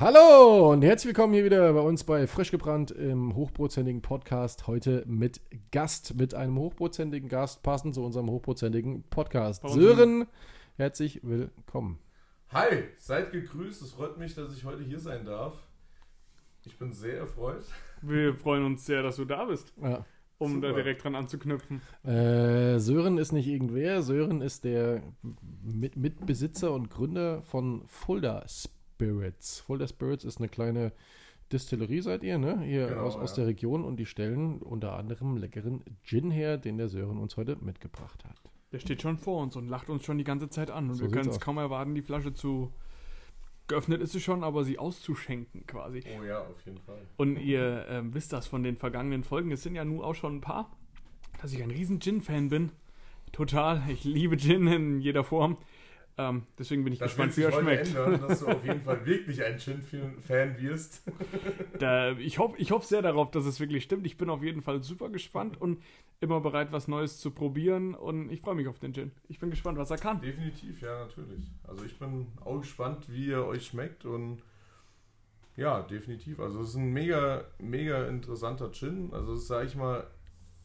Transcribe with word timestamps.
Hallo 0.00 0.70
und 0.72 0.82
herzlich 0.82 1.08
willkommen 1.08 1.34
hier 1.34 1.44
wieder 1.44 1.72
bei 1.72 1.80
uns 1.80 2.04
bei 2.04 2.26
Frisch 2.28 2.52
gebrannt 2.52 2.92
im 2.92 3.34
hochprozentigen 3.34 4.00
Podcast. 4.00 4.68
Heute 4.68 5.02
mit 5.06 5.40
Gast, 5.72 6.14
mit 6.14 6.34
einem 6.34 6.56
hochprozentigen 6.56 7.28
Gast, 7.28 7.64
passend 7.64 7.96
zu 7.96 8.04
unserem 8.04 8.30
hochprozentigen 8.30 9.02
Podcast. 9.10 9.68
Sören, 9.68 10.26
herzlich 10.76 11.20
willkommen. 11.24 11.98
Hi, 12.50 12.84
seid 12.98 13.32
gegrüßt. 13.32 13.82
Es 13.82 13.92
freut 13.92 14.18
mich, 14.18 14.36
dass 14.36 14.56
ich 14.56 14.64
heute 14.64 14.84
hier 14.84 15.00
sein 15.00 15.24
darf. 15.24 15.54
Ich 16.64 16.78
bin 16.78 16.92
sehr 16.92 17.18
erfreut. 17.18 17.64
Wir 18.00 18.34
freuen 18.34 18.64
uns 18.64 18.86
sehr, 18.86 19.02
dass 19.02 19.16
du 19.16 19.24
da 19.24 19.46
bist, 19.46 19.72
Ja. 19.82 20.04
um 20.38 20.60
da 20.60 20.68
Super. 20.68 20.82
direkt 20.82 21.02
dran 21.02 21.16
anzuknüpfen. 21.16 21.80
Äh, 22.04 22.78
Sören 22.78 23.18
ist 23.18 23.32
nicht 23.32 23.48
irgendwer, 23.48 24.02
Sören 24.02 24.42
ist 24.42 24.62
der 24.62 25.02
Mit 25.62 25.96
Mitbesitzer 25.96 26.70
und 26.72 26.88
Gründer 26.88 27.42
von 27.42 27.82
Fulda 27.88 28.44
Spirits. 28.98 29.60
Fulda 29.60 29.86
Spirits 29.86 30.24
ist 30.24 30.38
eine 30.38 30.48
kleine 30.48 30.92
Distillerie, 31.52 32.00
seid 32.00 32.24
ihr, 32.24 32.36
ne? 32.36 32.60
Hier 32.62 32.88
Genau, 32.88 33.02
aus, 33.02 33.16
aus 33.16 33.30
ja. 33.30 33.36
der 33.36 33.46
Region 33.46 33.84
und 33.84 33.96
die 33.96 34.06
stellen 34.06 34.58
unter 34.60 34.94
anderem 34.96 35.36
leckeren 35.36 35.82
Gin 36.02 36.30
her, 36.32 36.58
den 36.58 36.78
der 36.78 36.88
Sören 36.88 37.16
uns 37.18 37.36
heute 37.36 37.56
mitgebracht 37.60 38.24
hat. 38.24 38.36
Der 38.72 38.80
steht 38.80 39.00
schon 39.00 39.16
vor 39.16 39.40
uns 39.42 39.54
und 39.56 39.68
lacht 39.68 39.88
uns 39.88 40.04
schon 40.04 40.18
die 40.18 40.24
ganze 40.24 40.50
Zeit 40.50 40.70
an. 40.70 40.90
Und 40.90 40.96
So 40.96 41.04
wir 41.04 41.10
können 41.12 41.28
es 41.30 41.36
aus. 41.36 41.40
kaum 41.40 41.58
erwarten, 41.58 41.94
die 41.94 42.02
Flasche 42.02 42.34
zu. 42.34 42.72
Geöffnet 43.68 44.00
ist 44.02 44.12
sie 44.12 44.20
schon, 44.20 44.42
aber 44.44 44.64
sie 44.64 44.78
auszuschenken 44.78 45.64
quasi. 45.66 46.02
Oh 46.18 46.24
ja, 46.24 46.40
auf 46.40 46.60
jeden 46.66 46.78
Fall. 46.80 47.00
Und 47.18 47.36
ihr 47.38 47.86
ähm, 47.88 48.12
wisst 48.14 48.32
das 48.32 48.46
von 48.46 48.62
den 48.62 48.76
vergangenen 48.76 49.22
Folgen. 49.24 49.52
Es 49.52 49.62
sind 49.62 49.74
ja 49.74 49.84
nun 49.84 50.00
auch 50.02 50.14
schon 50.14 50.36
ein 50.36 50.40
paar, 50.40 50.76
dass 51.40 51.52
ich 51.52 51.62
ein 51.62 51.70
riesen 51.70 52.00
Gin-Fan 52.00 52.48
bin. 52.48 52.72
Total. 53.32 53.82
Ich 53.90 54.04
liebe 54.04 54.36
Gin 54.36 54.66
in 54.66 55.00
jeder 55.00 55.22
Form. 55.22 55.56
Ähm, 56.20 56.42
deswegen 56.58 56.82
bin 56.82 56.92
ich 56.92 56.98
Das 56.98 57.10
gespannt, 57.10 57.36
wie 57.36 57.42
er 57.42 57.52
schmeckt. 57.52 57.86
ändern, 57.88 58.20
dass 58.26 58.40
du 58.40 58.48
auf 58.48 58.64
jeden 58.64 58.82
Fall 58.82 59.06
wirklich 59.06 59.44
ein 59.44 59.56
Gin-Fan 59.56 60.58
wirst. 60.60 61.02
Da, 61.78 62.10
ich 62.18 62.40
hoffe 62.40 62.56
ich 62.58 62.72
hoff 62.72 62.84
sehr 62.84 63.02
darauf, 63.02 63.30
dass 63.30 63.44
es 63.46 63.60
wirklich 63.60 63.84
stimmt. 63.84 64.04
Ich 64.04 64.16
bin 64.16 64.28
auf 64.30 64.42
jeden 64.42 64.62
Fall 64.62 64.82
super 64.82 65.10
gespannt 65.10 65.60
und 65.60 65.80
immer 66.20 66.40
bereit, 66.40 66.72
was 66.72 66.88
Neues 66.88 67.18
zu 67.18 67.30
probieren. 67.30 67.94
Und 67.94 68.30
ich 68.32 68.40
freue 68.40 68.56
mich 68.56 68.66
auf 68.66 68.80
den 68.80 68.92
Gin. 68.92 69.12
Ich 69.28 69.38
bin 69.38 69.50
gespannt, 69.50 69.78
was 69.78 69.92
er 69.92 69.98
kann. 69.98 70.20
Definitiv, 70.20 70.80
ja, 70.80 71.04
natürlich. 71.04 71.44
Also 71.62 71.84
ich 71.84 71.96
bin 72.00 72.26
auch 72.44 72.58
gespannt, 72.60 73.04
wie 73.08 73.30
er 73.30 73.46
euch 73.46 73.66
schmeckt 73.66 74.04
und 74.04 74.42
ja, 75.56 75.82
definitiv. 75.82 76.40
Also 76.40 76.60
es 76.62 76.70
ist 76.70 76.76
ein 76.76 76.92
mega, 76.92 77.44
mega 77.60 78.06
interessanter 78.08 78.72
Gin. 78.72 79.10
Also 79.12 79.34
das 79.34 79.46
sage 79.46 79.66
ich 79.66 79.76
mal, 79.76 80.04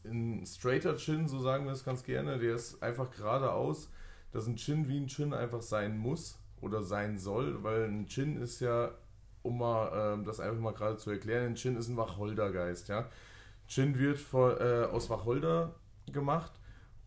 ein 0.04 0.44
straighter 0.46 0.96
Gin, 0.96 1.28
so 1.28 1.38
sagen 1.38 1.64
wir 1.64 1.72
es 1.72 1.84
ganz 1.84 2.02
gerne. 2.02 2.38
Der 2.38 2.56
ist 2.56 2.82
einfach 2.82 3.10
geradeaus, 3.12 3.88
dass 4.34 4.48
ein 4.48 4.56
Gin 4.56 4.88
wie 4.88 4.98
ein 4.98 5.08
Gin 5.08 5.32
einfach 5.32 5.62
sein 5.62 5.96
muss 5.96 6.38
oder 6.60 6.82
sein 6.82 7.18
soll, 7.18 7.62
weil 7.62 7.84
ein 7.84 8.08
Gin 8.08 8.42
ist 8.42 8.60
ja, 8.60 8.90
um 9.42 9.58
mal 9.58 9.92
ähm, 9.94 10.24
das 10.24 10.40
einfach 10.40 10.60
mal 10.60 10.74
gerade 10.74 10.96
zu 10.96 11.10
erklären, 11.10 11.46
ein 11.46 11.56
Gin 11.56 11.76
ist 11.76 11.88
ein 11.88 11.96
Wacholdergeist, 11.96 12.88
ja. 12.88 13.08
Gin 13.68 13.96
wird 13.96 14.18
vor, 14.18 14.60
äh, 14.60 14.86
aus 14.86 15.08
Wacholder 15.08 15.76
gemacht 16.12 16.52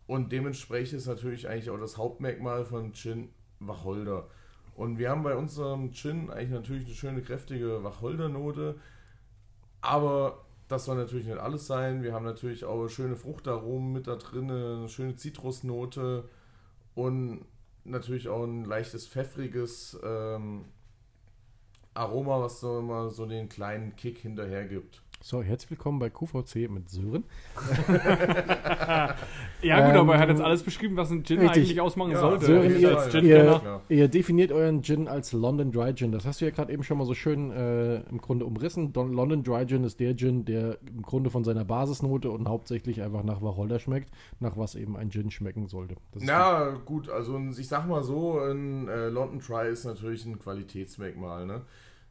und 0.08 0.32
dementsprechend 0.32 1.00
ist 1.00 1.08
natürlich 1.08 1.50
eigentlich 1.50 1.70
auch 1.70 1.80
das 1.80 1.98
Hauptmerkmal 1.98 2.64
von 2.64 2.94
Gin 2.94 3.30
Wacholder. 3.60 4.28
Und 4.76 4.98
wir 4.98 5.10
haben 5.10 5.24
bei 5.24 5.36
unserem 5.36 5.92
Gin 5.92 6.30
eigentlich 6.30 6.52
natürlich 6.52 6.86
eine 6.86 6.96
schöne, 6.96 7.22
kräftige 7.22 7.84
Wacholdernote. 7.84 8.76
Aber 9.82 10.46
das 10.70 10.86
soll 10.86 10.96
natürlich 10.96 11.26
nicht 11.26 11.40
alles 11.40 11.68
sein. 11.68 12.04
Wir 12.04 12.14
haben 12.14 12.26
natürlich 12.26 12.64
auch 12.64 12.88
schöne 12.88 13.16
Fruchtaromen 13.16 13.92
mit 13.92 14.08
da 14.08 14.16
drin, 14.16 14.50
eine 14.50 14.88
schöne 14.88 15.16
Zitrusnote 15.16 16.30
und 16.98 17.46
natürlich 17.84 18.28
auch 18.28 18.44
ein 18.44 18.66
leichtes 18.66 19.08
pfeffriges 19.08 19.98
ähm, 20.04 20.66
Aroma, 21.94 22.42
was 22.42 22.60
so 22.60 22.80
immer 22.80 23.12
so 23.12 23.28
den 23.28 23.50
kleinen 23.50 23.96
Kick 23.96 24.18
hinterher 24.18 24.66
gibt. 24.66 25.04
So, 25.20 25.42
herzlich 25.42 25.72
willkommen 25.72 25.98
bei 26.00 26.10
QVC 26.10 26.70
mit 26.70 26.90
Sören. 26.90 27.24
Ja, 29.64 29.80
gut, 29.88 29.96
Ähm, 29.96 30.02
aber 30.02 30.14
er 30.14 30.20
hat 30.20 30.30
jetzt 30.30 30.40
alles 30.42 30.62
beschrieben, 30.62 30.96
was 30.98 31.10
ein 31.10 31.24
Gin 31.26 31.40
richtig. 31.40 31.64
eigentlich 31.64 31.82
ausmachen 31.82 32.12
Ja, 32.12 32.20
sollte. 32.20 32.46
Sören, 32.46 32.80
ihr- 32.80 32.96
als 32.98 33.08
ihr- 33.08 33.22
Gin-Kenner. 33.22 33.60
klar. 33.60 33.82
Ihr 33.90 34.08
definiert 34.08 34.52
euren 34.52 34.84
Gin 34.84 35.08
als 35.08 35.34
London 35.34 35.72
Dry 35.72 35.94
Gin. 35.96 36.12
Das 36.12 36.26
hast 36.28 36.40
du 36.40 36.46
ja 36.46 36.52
gerade 36.52 36.72
eben 36.72 36.84
schon 36.84 37.00
mal 37.00 37.06
so 37.06 37.16
schön 37.16 37.50
äh, 37.52 38.02
im 38.02 38.20
Grunde 38.20 38.46
umrissen. 38.46 38.94
Don 38.94 39.12
London 39.12 39.44
Dry 39.44 39.66
Gin 39.66 39.84
ist 39.84 40.00
der 40.00 40.16
Gin, 40.16 40.46
der 40.46 40.78
im 40.88 41.02
Grunde 41.02 41.32
von 41.32 41.44
seiner 41.44 41.66
Basisnote 41.66 42.30
und 42.30 42.48
hauptsächlich 42.48 43.02
einfach 43.02 43.24
nach 43.24 43.42
Wacholder 43.42 43.80
schmeckt, 43.80 44.12
nach 44.40 44.56
was 44.58 44.76
eben 44.76 44.96
ein 44.96 45.10
Gin 45.10 45.32
schmecken 45.32 45.68
sollte. 45.68 45.96
Das 46.12 46.22
ist 46.22 46.28
Na 46.28 46.70
gut, 46.86 47.10
also 47.10 47.36
ein- 47.36 47.50
ich 47.58 47.68
sag 47.68 47.88
mal 47.88 48.04
so, 48.04 48.40
ein 48.40 48.88
äh, 48.88 49.10
London 49.10 49.40
Dry 49.40 49.70
ist 49.72 49.86
natürlich 49.86 50.24
ein 50.28 50.38
Qualitätsmerkmal. 50.38 51.48
Ne? 51.48 51.64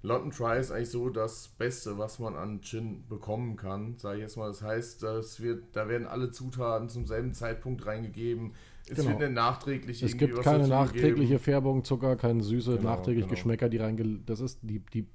London 0.06 0.31
Dry 0.31 0.61
ist 0.61 0.71
eigentlich 0.71 0.91
so 0.91 1.11
das 1.11 1.49
Beste, 1.59 1.99
was 1.99 2.21
man 2.21 2.37
an 2.37 2.61
Gin 2.62 3.05
bekommen 3.09 3.56
kann, 3.56 3.99
sage 3.99 4.19
ich 4.19 4.22
jetzt 4.22 4.37
mal. 4.37 4.47
Das 4.47 4.62
heißt, 4.62 5.03
das 5.03 5.41
wird, 5.41 5.65
da 5.75 5.89
werden 5.89 6.06
alle 6.06 6.31
Zutaten 6.31 6.89
zum 6.89 7.06
selben 7.06 7.34
Zeitpunkt 7.34 7.84
reingegeben. 7.87 8.55
Es 8.89 8.99
Genau. 8.99 9.09
wird 9.09 9.19
nicht 9.19 9.33
nachträglich 9.33 10.00
Es 10.05 10.17
gibt 10.17 10.41
keine 10.43 10.59
dazu 10.61 10.71
nachträgliche 10.71 11.17
gegeben. 11.17 11.39
Färbung, 11.41 11.83
Zucker, 11.83 12.15
keine 12.15 12.44
Süße, 12.44 12.77
Genau, 12.77 12.91
nachträglich 12.91 13.25
genau. 13.25 13.34
Geschmäcker, 13.34 13.69
die 13.69 13.78
reinge... 13.78 14.21
Das 14.25 14.39
ist 14.39 14.61
die, 14.62 14.78
die, 14.78 15.09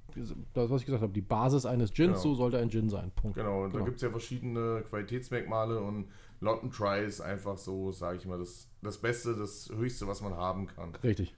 das, 0.54 0.70
was 0.70 0.82
ich 0.82 0.86
gesagt 0.86 1.04
habe, 1.04 1.14
die 1.14 1.22
Basis 1.22 1.66
eines 1.66 1.94
Gins, 1.94 2.08
Genau. 2.10 2.20
so 2.20 2.36
sollte 2.36 2.58
ein 2.58 2.70
Gin 2.70 2.90
sein. 2.90 3.12
Punkt. 3.16 3.38
Genau, 3.38 3.64
und 3.64 3.70
da 3.70 3.78
Genau. 3.78 3.86
gibt 3.86 3.96
es 3.96 4.02
ja 4.02 4.10
verschiedene 4.10 4.84
Qualitätsmerkmale 4.90 5.80
und 5.80 6.10
London 6.42 6.70
Dry 6.70 7.06
ist 7.06 7.22
einfach 7.22 7.58
so, 7.58 7.94
sage 7.94 8.18
ich 8.18 8.26
mal, 8.26 8.38
das, 8.40 8.68
das 8.82 8.98
Beste, 8.98 9.38
das 9.38 9.72
Höchste, 9.74 10.06
was 10.06 10.22
man 10.22 10.36
haben 10.36 10.68
kann. 10.68 10.94
Richtig. 10.96 11.34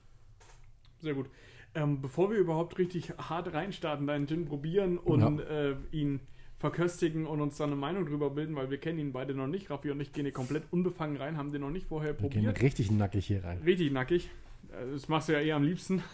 Sehr 1.02 1.14
gut. 1.14 1.26
Ähm, 1.74 2.00
bevor 2.00 2.30
wir 2.30 2.38
überhaupt 2.38 2.78
richtig 2.78 3.12
hart 3.18 3.52
reinstarten, 3.52 4.06
deinen 4.06 4.26
Gin 4.28 4.44
probieren 4.46 4.96
und 4.98 5.40
äh, 5.40 5.74
ihn 5.90 6.20
verköstigen 6.56 7.26
und 7.26 7.40
uns 7.40 7.56
dann 7.56 7.70
eine 7.70 7.76
Meinung 7.76 8.06
drüber 8.06 8.30
bilden, 8.30 8.54
weil 8.56 8.70
wir 8.70 8.78
kennen 8.78 8.98
ihn 8.98 9.12
beide 9.12 9.34
noch 9.34 9.48
nicht. 9.48 9.70
Raffi 9.70 9.90
und 9.90 10.00
ich 10.00 10.12
gehen 10.12 10.24
hier 10.24 10.32
komplett 10.32 10.62
unbefangen 10.70 11.16
rein, 11.16 11.36
haben 11.36 11.52
den 11.52 11.60
noch 11.62 11.70
nicht 11.70 11.86
vorher 11.88 12.12
Wir 12.20 12.28
gehen 12.28 12.44
probiert. 12.44 12.62
richtig 12.62 12.90
nackig 12.90 13.26
hier 13.26 13.42
rein. 13.44 13.60
Richtig 13.64 13.92
nackig. 13.92 14.30
Äh, 14.70 14.92
Das 14.92 15.08
machst 15.08 15.28
du 15.28 15.32
ja 15.32 15.40
eher 15.40 15.56
am 15.56 15.64
liebsten. 15.64 16.02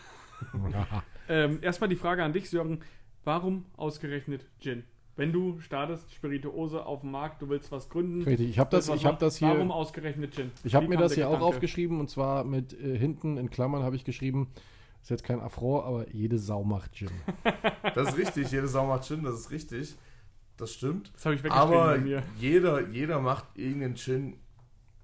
Ähm, 1.28 1.59
erstmal 1.62 1.88
die 1.88 1.97
Frage 1.97 2.25
an 2.25 2.32
dich, 2.32 2.48
Sören. 2.50 2.81
Warum 3.25 3.66
ausgerechnet 3.77 4.47
Gin? 4.59 4.82
Wenn 5.16 5.32
du 5.32 5.60
startest, 5.60 6.12
Spirituose 6.15 6.84
auf 6.87 7.03
dem 7.03 7.10
Markt, 7.10 7.42
du 7.42 7.48
willst 7.50 7.71
was 7.71 7.88
gründen. 7.91 8.22
Richtig, 8.22 8.48
ich 8.48 8.59
habe 8.59 8.71
das, 8.71 8.88
ich 8.88 9.04
hab 9.04 9.19
das 9.19 9.37
hier... 9.37 9.48
Warum 9.48 9.71
ausgerechnet 9.71 10.34
Gin? 10.34 10.50
Ich 10.65 10.75
habe 10.75 10.88
mir 10.88 10.97
das 10.97 11.12
hier 11.15 11.28
auch 11.28 11.32
Gedanke? 11.34 11.47
aufgeschrieben 11.54 12.00
und 12.00 12.09
zwar 12.09 12.42
mit 12.44 12.72
äh, 12.72 12.97
hinten 12.98 13.37
in 13.37 13.50
Klammern 13.50 13.82
habe 13.82 13.94
ich 13.97 14.04
geschrieben, 14.04 14.48
ist 15.03 15.11
jetzt 15.11 15.25
kein 15.25 15.41
Affront, 15.41 15.84
aber 15.84 16.09
jede 16.11 16.38
Sau 16.38 16.62
macht 16.65 16.94
Gin. 16.94 17.11
Das 17.94 18.09
ist 18.11 18.19
richtig, 18.19 18.50
jede 18.53 18.69
Sau 18.69 18.87
macht 18.87 19.05
Gin, 19.05 19.22
das 19.22 19.34
ist 19.34 19.50
richtig. 19.50 19.97
Das 20.56 20.75
stimmt. 20.75 21.11
Das 21.15 21.25
habe 21.25 21.34
ich 21.37 21.50
Aber 21.50 21.87
bei 21.87 21.99
mir. 21.99 22.22
jeder, 22.38 22.87
jeder 22.88 23.19
macht 23.21 23.47
irgendeinen 23.55 23.97
Gin 23.97 24.37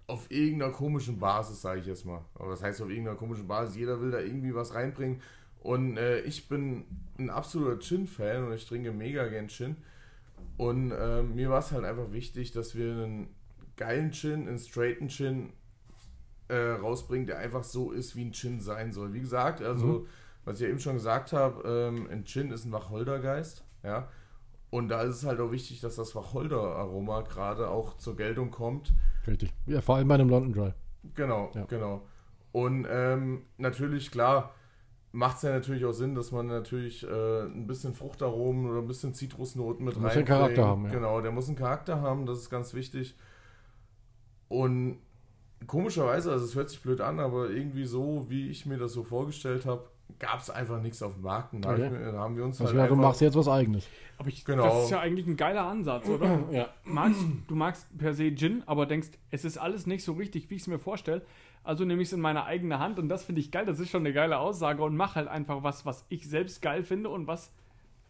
auf 0.07 0.31
irgendeiner 0.31 0.71
komischen 0.71 1.19
Basis, 1.19 1.63
sage 1.63 1.81
ich 1.81 1.87
jetzt 1.87 2.05
mal. 2.05 2.21
Aber 2.35 2.51
das 2.51 2.63
heißt 2.63 2.81
auf 2.83 2.91
irgendeiner 2.91 3.17
komischen 3.17 3.49
Basis. 3.49 3.75
Jeder 3.77 4.01
will 4.01 4.11
da 4.11 4.21
irgendwie 4.21 4.55
was 4.55 4.75
reinbringen. 4.75 5.21
Und 5.61 5.97
äh, 5.97 6.21
ich 6.21 6.49
bin 6.49 6.85
ein 7.19 7.31
absoluter 7.31 7.79
Gin-Fan 7.81 8.45
und 8.45 8.53
ich 8.53 8.67
trinke 8.67 8.93
mega 8.93 9.27
gern 9.27 9.49
Gin. 9.49 9.77
Und 10.59 10.93
äh, 10.93 11.23
mir 11.23 11.51
war 11.51 11.59
es 11.59 11.73
halt 11.73 11.85
einfach 11.85 12.13
wichtig, 12.13 12.53
dass 12.53 12.77
wir 12.77 12.93
einen 12.93 13.29
geilen 13.77 14.13
Gin, 14.13 14.47
einen 14.47 14.59
straighten 14.59 15.09
Gin 15.09 15.53
äh, 16.49 16.57
rausbringen, 16.57 17.27
der 17.27 17.39
einfach 17.39 17.65
so 17.65 17.91
ist, 17.93 18.15
wie 18.17 18.25
ein 18.25 18.33
Gin 18.33 18.61
sein 18.61 18.93
soll. 18.93 19.13
Wie 19.13 19.21
gesagt, 19.21 19.63
also, 19.63 19.87
Mhm. 19.87 20.07
was 20.45 20.57
ich 20.59 20.63
ja 20.65 20.69
eben 20.71 20.79
schon 20.79 20.95
gesagt 20.95 21.33
habe, 21.33 21.67
ähm, 21.69 22.09
ein 22.11 22.25
Gin 22.25 22.51
ist 22.53 22.65
ein 22.65 22.73
Wacholdergeist, 22.73 23.65
ja. 23.83 24.09
Und 24.71 24.89
da 24.89 25.03
ist 25.03 25.17
es 25.17 25.25
halt 25.25 25.41
auch 25.41 25.53
wichtig, 25.53 25.81
dass 25.81 25.97
das 25.97 26.15
Wacholder-Aroma 26.15 27.23
gerade 27.23 27.69
auch 27.71 27.97
zur 27.99 28.17
Geltung 28.17 28.51
kommt. 28.51 28.93
Richtig. 29.27 29.53
Ja, 29.67 29.81
vor 29.81 29.97
allem 29.97 30.09
bei 30.09 30.15
einem 30.17 30.29
London 30.29 30.53
Dry. 30.53 30.73
Genau, 31.15 31.51
Ja. 31.55 31.65
genau. 31.67 32.07
Und 32.53 32.87
ähm, 32.91 33.43
natürlich, 33.59 34.11
klar, 34.11 34.55
macht 35.13 35.37
es 35.37 35.43
ja 35.43 35.51
natürlich 35.51 35.85
auch 35.85 35.93
Sinn, 35.93 36.15
dass 36.15 36.33
man 36.33 36.47
natürlich 36.47 37.05
äh, 37.07 37.43
ein 37.45 37.67
bisschen 37.67 37.95
Fruchtaromen 37.95 38.69
oder 38.71 38.81
ein 38.81 38.87
bisschen 38.89 39.15
Zitrusnoten 39.15 39.85
mit 39.85 39.95
Muss 39.95 40.03
den 40.03 40.07
reinbringt. 40.07 40.29
Charakter 40.29 40.65
haben, 40.67 40.85
ja. 40.87 40.91
Genau, 40.91 41.21
der 41.21 41.31
muss 41.33 41.47
einen 41.49 41.57
Charakter 41.57 42.01
haben, 42.01 42.27
das 42.27 42.39
ist 42.39 42.51
ganz 42.51 42.75
wichtig. 42.75 43.17
Und 44.49 44.99
komischerweise, 45.67 46.33
also 46.33 46.45
es 46.45 46.55
hört 46.55 46.69
sich 46.71 46.81
blöd 46.81 47.01
an, 47.01 47.21
aber 47.21 47.51
irgendwie 47.51 47.85
so, 47.85 48.27
wie 48.29 48.49
ich 48.51 48.67
mir 48.67 48.79
das 48.79 48.93
so 48.93 49.03
vorgestellt 49.03 49.67
habe, 49.67 49.85
gab 50.19 50.41
es 50.41 50.51
einfach 50.51 50.81
nichts 50.81 51.03
auf 51.03 51.15
dem 51.15 51.23
Markt. 51.23 51.53
Und 51.53 51.65
da, 51.65 51.73
Okay. 51.73 51.91
ich 51.93 52.13
da 52.13 52.19
haben 52.19 52.37
wir 52.37 52.45
uns 52.45 52.61
Also 52.61 52.73
halt 52.73 52.83
ja, 52.83 52.87
du 52.89 52.97
machst 53.01 53.21
jetzt 53.21 53.37
was 53.37 53.49
eigenes. 53.49 53.87
Aber 54.19 54.29
ich, 54.29 54.45
Genau. 54.45 54.63
das 54.65 54.85
ist 54.85 54.91
ja 54.91 55.01
eigentlich 55.01 55.27
ein 55.27 55.37
geiler 55.37 55.65
Ansatz, 55.65 56.09
oder? 56.09 56.39
Ja. 56.53 56.69
magst, 56.85 57.21
du 57.49 57.55
magst 57.55 57.87
per 57.99 58.15
se 58.15 58.35
Gin, 58.35 58.63
aber 58.67 58.87
denkst, 58.87 59.09
es 59.31 59.45
ist 59.45 59.59
alles 59.59 59.87
nicht 59.87 60.05
so 60.05 60.13
richtig, 60.13 60.49
wie 60.51 60.55
ich 60.55 60.63
es 60.63 60.69
mir 60.69 60.79
vorstelle. 60.79 61.23
Also 61.65 61.85
nehme 61.85 62.01
ich 62.01 62.09
es 62.09 62.13
in 62.13 62.21
meine 62.21 62.45
eigene 62.45 62.79
Hand 62.79 62.99
und 63.01 63.09
das 63.09 63.25
finde 63.25 63.41
ich 63.41 63.51
geil. 63.51 63.67
Das 63.67 63.81
ist 63.81 63.91
schon 63.91 64.03
eine 64.03 64.13
geile 64.13 64.39
Aussage 64.39 64.83
und 64.85 64.97
mach 64.97 65.17
halt 65.17 65.27
einfach 65.29 65.65
was, 65.65 65.85
was 65.85 66.07
ich 66.09 66.29
selbst 66.29 66.63
geil 66.63 66.85
finde 66.85 67.11
und 67.11 67.27
was 67.27 67.51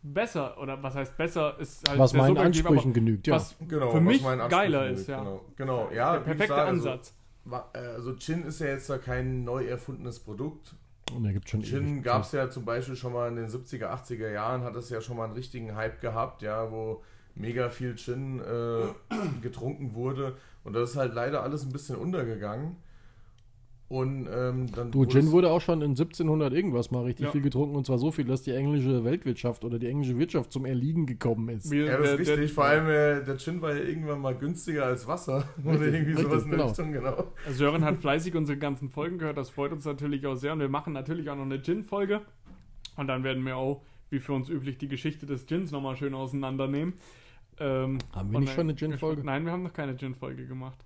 besser 0.03 0.61
oder 0.61 0.83
was 0.83 0.95
heißt 0.95 1.17
besser 1.17 1.59
ist 1.59 1.89
halt 1.89 1.99
Was 1.99 2.13
meinen 2.13 2.37
Ansprüchen 2.39 2.93
genügt, 2.93 3.27
ja. 3.27 3.37
Was 3.37 3.57
genau, 3.67 3.91
für 3.91 3.97
was 3.97 4.03
mich 4.03 4.23
geiler 4.51 4.87
liegt, 4.89 5.01
ist, 5.01 5.09
ja. 5.09 5.19
Genau, 5.21 5.41
genau. 5.57 5.91
ja 5.93 6.13
Der 6.13 6.21
wie 6.21 6.25
perfekte 6.25 6.43
gesagt, 6.49 6.69
also, 6.69 6.91
Ansatz. 6.91 7.09
äh, 7.11 7.13
Also 7.73 8.17
Gin 8.17 8.45
ist 8.45 8.61
ja 8.61 8.69
jetzt 8.69 8.91
da 8.91 8.99
kein 8.99 9.45
neu 9.45 9.65
erfundenes 9.67 10.19
Produkt. 10.21 10.75
Und 11.15 11.25
er 11.25 11.33
gibt 11.33 11.49
schon 11.49 11.63
Gin 11.63 12.03
gab 12.03 12.23
es 12.23 12.33
ja 12.33 12.51
zum 12.51 12.65
Beispiel 12.65 12.97
schon 12.97 13.13
mal 13.13 13.29
in 13.29 13.37
den 13.37 13.49
70er, 13.49 13.87
80er 13.87 14.31
Jahren, 14.31 14.63
hat 14.63 14.75
es 14.77 14.91
ja 14.91 15.01
schon 15.01 15.17
mal 15.17 15.25
einen 15.25 15.35
richtigen 15.35 15.77
Hype 15.77 16.01
gehabt, 16.01 16.43
ja, 16.43 16.71
wo 16.71 17.03
mega 17.35 17.71
viel 17.71 17.97
Gin 17.97 18.41
äh, 18.41 18.87
getrunken 19.43 19.95
wurde. 19.95 20.37
Und 20.65 20.73
das 20.73 20.91
ist 20.91 20.97
halt 20.97 21.15
leider 21.15 21.43
alles 21.43 21.65
ein 21.65 21.73
bisschen 21.73 21.97
untergegangen. 21.97 22.77
Und 23.89 24.27
ähm, 24.29 24.67
dann 24.75 24.91
Du, 24.91 24.99
wurde 24.99 25.11
Gin 25.13 25.31
wurde 25.31 25.49
auch 25.51 25.61
schon 25.61 25.81
in 25.81 25.91
1700 25.91 26.53
irgendwas 26.53 26.91
mal 26.91 27.05
richtig 27.05 27.27
Ja. 27.27 27.31
viel 27.31 27.41
getrunken 27.41 27.77
und 27.77 27.87
zwar 27.87 27.99
so 27.99 28.11
viel, 28.11 28.25
dass 28.25 28.43
die 28.43 28.51
englische 28.51 29.05
Weltwirtschaft 29.05 29.65
oder 29.65 29.79
die 29.79 29.87
englische 29.87 30.19
Wirtschaft 30.19 30.51
zum 30.51 30.65
Erliegen 30.67 31.07
gekommen 31.07 31.49
ist. 31.51 31.73
Ja, 31.73 31.97
das 31.97 32.19
ist 32.19 32.27
der- 32.29 32.37
richtig. 32.39 32.53
Vor 32.53 32.65
allem 32.65 32.87
äh, 32.89 33.25
der 33.25 33.37
Gin 33.39 33.63
war 33.63 33.77
ja 33.77 33.83
irgendwann 33.85 34.21
mal 34.21 34.35
günstiger 34.35 34.87
als 34.87 35.07
Wasser. 35.07 35.49
Oder 35.65 35.81
Richtig, 35.81 35.95
irgendwie 35.95 36.13
sowas 36.23 36.45
richtig, 36.45 36.45
in 36.45 36.51
der 36.51 36.59
genau. 36.59 36.67
Richtung, 36.69 36.93
genau. 36.93 37.25
Sören 37.53 37.85
hat 37.85 37.99
fleißig 37.99 38.35
unsere 38.35 38.59
ganzen 38.59 38.89
Folgen 38.89 39.19
gehört, 39.19 39.37
das 39.37 39.51
freut 39.51 39.71
uns 39.71 39.85
natürlich 39.85 40.27
auch 40.27 40.35
sehr. 40.35 40.53
Und 40.53 40.59
wir 40.59 40.69
machen 40.69 40.93
natürlich 40.93 41.31
auch 41.31 41.37
noch 41.37 41.45
eine 41.45 41.61
Gin-Folge. 41.63 42.23
Und 42.97 43.07
dann 43.07 43.23
werden 43.23 43.45
wir 43.47 43.57
auch, 43.57 43.83
wie 44.11 44.19
für 44.19 44.33
uns 44.33 44.49
üblich, 44.49 44.79
die 44.79 44.89
Geschichte 44.89 45.27
des 45.27 45.47
Gins 45.47 45.71
nochmal 45.71 45.95
schön 45.97 46.13
auseinandernehmen. 46.15 46.95
Ähm, 47.61 47.99
Haben 48.13 48.33
wir 48.33 48.41
nicht 48.41 48.53
schon 48.53 48.63
eine 48.63 48.75
Gin-Folge? 48.75 49.23
Nein, 49.25 49.45
wir 49.45 49.53
haben 49.53 49.63
noch 49.63 49.73
keine 49.73 49.97
Gin-Folge 49.97 50.47
gemacht. 50.47 50.79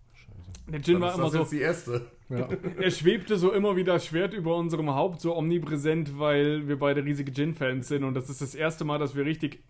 Der 0.68 0.82
Gin 0.82 0.94
Dann 0.94 1.02
war 1.02 1.14
immer 1.14 1.24
das 1.24 1.32
so, 1.32 1.38
jetzt 1.40 1.52
die 1.52 1.60
erste. 1.60 2.06
Ja. 2.28 2.48
er 2.78 2.90
schwebte 2.90 3.36
so 3.36 3.52
immer 3.52 3.76
wie 3.76 3.84
das 3.84 4.06
Schwert 4.06 4.34
über 4.34 4.56
unserem 4.56 4.90
Haupt, 4.94 5.20
so 5.20 5.36
omnipräsent, 5.36 6.18
weil 6.18 6.68
wir 6.68 6.78
beide 6.78 7.04
riesige 7.04 7.32
Gin-Fans 7.32 7.88
sind. 7.88 8.04
Und 8.04 8.14
das 8.14 8.30
ist 8.30 8.40
das 8.40 8.54
erste 8.54 8.84
Mal, 8.84 8.98
dass 8.98 9.16
wir 9.16 9.24
richtig 9.24 9.62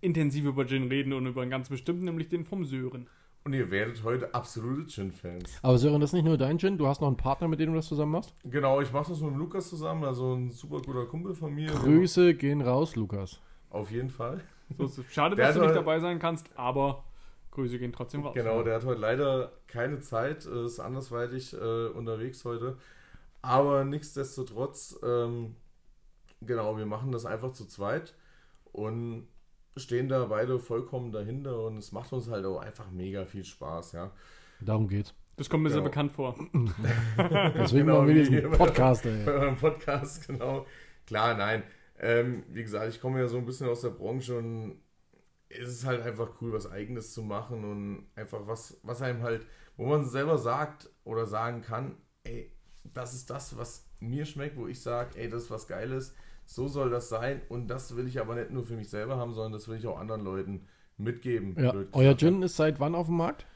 intensiv 0.00 0.44
über 0.44 0.66
Gin 0.66 0.88
reden 0.88 1.12
und 1.12 1.26
über 1.26 1.42
einen 1.42 1.50
ganz 1.50 1.68
bestimmten, 1.68 2.04
nämlich 2.04 2.28
den 2.28 2.44
vom 2.44 2.64
Sören. 2.64 3.08
Und 3.42 3.54
ihr 3.54 3.70
werdet 3.70 4.04
heute 4.04 4.34
absolute 4.34 4.86
Gin-Fans. 4.86 5.58
Aber 5.62 5.78
Sören, 5.78 6.00
das 6.00 6.10
ist 6.10 6.14
nicht 6.14 6.24
nur 6.24 6.36
dein 6.36 6.58
Gin, 6.58 6.76
du 6.76 6.86
hast 6.86 7.00
noch 7.00 7.08
einen 7.08 7.16
Partner, 7.16 7.48
mit 7.48 7.58
dem 7.58 7.70
du 7.70 7.76
das 7.76 7.86
zusammen 7.86 8.12
machst? 8.12 8.34
Genau, 8.44 8.80
ich 8.80 8.92
mache 8.92 9.10
das 9.10 9.20
mit 9.20 9.30
dem 9.30 9.38
Lukas 9.38 9.68
zusammen, 9.68 10.04
also 10.04 10.34
ein 10.34 10.50
super 10.50 10.80
guter 10.82 11.06
Kumpel 11.06 11.34
von 11.34 11.54
mir. 11.54 11.68
Grüße 11.68 12.34
gehen 12.34 12.60
raus, 12.60 12.96
Lukas. 12.96 13.40
Auf 13.70 13.90
jeden 13.90 14.10
Fall. 14.10 14.42
So. 14.78 15.02
Schade, 15.10 15.36
dass 15.36 15.54
du 15.54 15.62
nicht 15.62 15.74
dabei 15.74 16.00
sein 16.00 16.18
kannst, 16.18 16.50
aber 16.56 17.02
Grüße 17.60 17.78
gehen 17.78 17.92
trotzdem 17.92 18.22
raus. 18.22 18.34
Genau, 18.34 18.62
der 18.62 18.74
hat 18.76 18.84
heute 18.84 19.00
leider 19.00 19.52
keine 19.66 20.00
Zeit, 20.00 20.44
ist 20.46 20.80
andersweitig 20.80 21.52
äh, 21.54 21.86
unterwegs 21.88 22.44
heute. 22.44 22.76
Aber 23.42 23.84
nichtsdestotrotz, 23.84 24.98
ähm, 25.02 25.56
genau, 26.40 26.76
wir 26.76 26.86
machen 26.86 27.12
das 27.12 27.24
einfach 27.26 27.52
zu 27.52 27.66
zweit 27.66 28.14
und 28.72 29.28
stehen 29.76 30.08
da 30.08 30.26
beide 30.26 30.58
vollkommen 30.58 31.12
dahinter 31.12 31.64
und 31.64 31.78
es 31.78 31.92
macht 31.92 32.12
uns 32.12 32.28
halt 32.28 32.44
auch 32.44 32.58
einfach 32.60 32.90
mega 32.90 33.24
viel 33.24 33.44
Spaß, 33.44 33.92
ja. 33.92 34.10
Darum 34.60 34.88
geht's. 34.88 35.14
Das 35.36 35.48
kommt 35.48 35.62
mir 35.62 35.70
sehr 35.70 35.78
Genau. 35.78 35.88
bekannt 35.90 36.12
vor. 36.12 36.34
Deswegen 37.54 37.86
Genau, 37.86 37.98
machen 37.98 38.08
wir 38.08 38.14
diesen 38.14 38.34
hier. 38.34 38.50
Podcast, 38.50 39.06
ey. 39.06 39.22
Bei 39.24 39.32
eurem 39.32 39.56
Podcast, 39.56 40.26
genau. 40.26 40.66
Klar, 41.06 41.34
nein. 41.36 41.62
Ähm, 41.98 42.42
wie 42.48 42.62
gesagt, 42.62 42.88
ich 42.92 43.00
komme 43.00 43.20
ja 43.20 43.26
so 43.26 43.38
ein 43.38 43.46
bisschen 43.46 43.68
aus 43.68 43.80
der 43.80 43.90
Branche 43.90 44.36
und 44.36 44.80
es 45.50 45.68
ist 45.68 45.84
halt 45.84 46.02
einfach 46.02 46.30
cool, 46.40 46.52
was 46.52 46.70
Eigenes 46.70 47.12
zu 47.12 47.22
machen 47.22 47.64
und 47.64 48.06
einfach 48.14 48.46
was, 48.46 48.78
was 48.82 49.02
einem 49.02 49.22
halt, 49.22 49.46
wo 49.76 49.86
man 49.86 50.04
selber 50.04 50.38
sagt 50.38 50.88
oder 51.04 51.26
sagen 51.26 51.60
kann, 51.60 51.96
ey, 52.24 52.52
das 52.84 53.14
ist 53.14 53.30
das, 53.30 53.56
was 53.58 53.90
mir 53.98 54.24
schmeckt, 54.24 54.56
wo 54.56 54.66
ich 54.66 54.80
sage, 54.80 55.18
ey, 55.18 55.28
das 55.28 55.44
ist 55.44 55.50
was 55.50 55.66
Geiles, 55.66 56.14
so 56.44 56.68
soll 56.68 56.90
das 56.90 57.08
sein 57.08 57.42
und 57.48 57.68
das 57.68 57.96
will 57.96 58.06
ich 58.06 58.20
aber 58.20 58.34
nicht 58.34 58.50
nur 58.50 58.64
für 58.64 58.76
mich 58.76 58.88
selber 58.88 59.16
haben, 59.16 59.34
sondern 59.34 59.52
das 59.52 59.68
will 59.68 59.78
ich 59.78 59.86
auch 59.86 59.98
anderen 59.98 60.22
Leuten 60.22 60.66
mitgeben. 60.96 61.56
Ja. 61.58 61.74
Euer. 61.92 62.16
Gin 62.16 62.42
ist 62.42 62.56
seit 62.56 62.80
wann 62.80 62.94
auf 62.94 63.06
dem 63.06 63.16
Markt? 63.16 63.46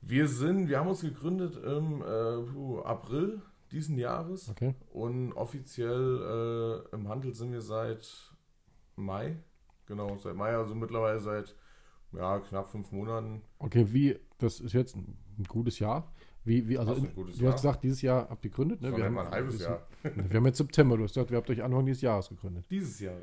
Wir 0.00 0.28
sind, 0.28 0.68
wir 0.68 0.78
haben 0.78 0.88
uns 0.88 1.02
gegründet 1.02 1.56
im 1.56 2.02
äh, 2.02 2.80
April 2.84 3.42
diesen 3.70 3.98
Jahres. 3.98 4.50
Okay. 4.50 4.74
Und 4.90 5.32
offiziell 5.32 6.84
äh, 6.90 6.94
im 6.94 7.08
Handel 7.08 7.34
sind 7.34 7.52
wir 7.52 7.62
seit 7.62 8.08
Mai. 8.96 9.36
Genau, 9.86 10.16
seit 10.18 10.34
Mai, 10.36 10.54
also 10.54 10.74
mittlerweile 10.74 11.20
seit 11.20 11.54
ja, 12.12 12.38
knapp 12.40 12.70
fünf 12.70 12.92
Monaten. 12.92 13.42
Okay, 13.58 13.86
wie, 13.90 14.18
das 14.38 14.60
ist 14.60 14.72
jetzt 14.74 14.96
ein 14.96 15.16
gutes 15.48 15.78
Jahr. 15.78 16.12
Wie, 16.44 16.68
wie, 16.68 16.76
also, 16.78 16.94
ein 16.94 17.04
in- 17.04 17.14
gutes 17.14 17.36
du 17.36 17.44
Jahr? 17.44 17.52
hast 17.52 17.62
gesagt, 17.62 17.84
dieses 17.84 18.02
Jahr 18.02 18.28
habt 18.28 18.44
ihr 18.44 18.50
gegründet, 18.50 18.80
ne? 18.82 18.90
Das 18.90 18.98
nicht 18.98 19.10
mal 19.10 19.26
ein 19.26 19.32
halbes 19.32 19.58
wir 19.60 19.66
Jahr. 19.66 19.86
Wir 20.02 20.36
haben 20.36 20.46
jetzt 20.46 20.58
September, 20.58 20.96
du 20.96 21.04
hast 21.04 21.14
gesagt, 21.14 21.30
wir 21.30 21.38
habt 21.38 21.48
euch 21.50 21.62
Anfang 21.62 21.86
dieses 21.86 22.02
Jahres 22.02 22.28
gegründet. 22.28 22.64
Dieses 22.70 22.98
Jahr. 23.00 23.16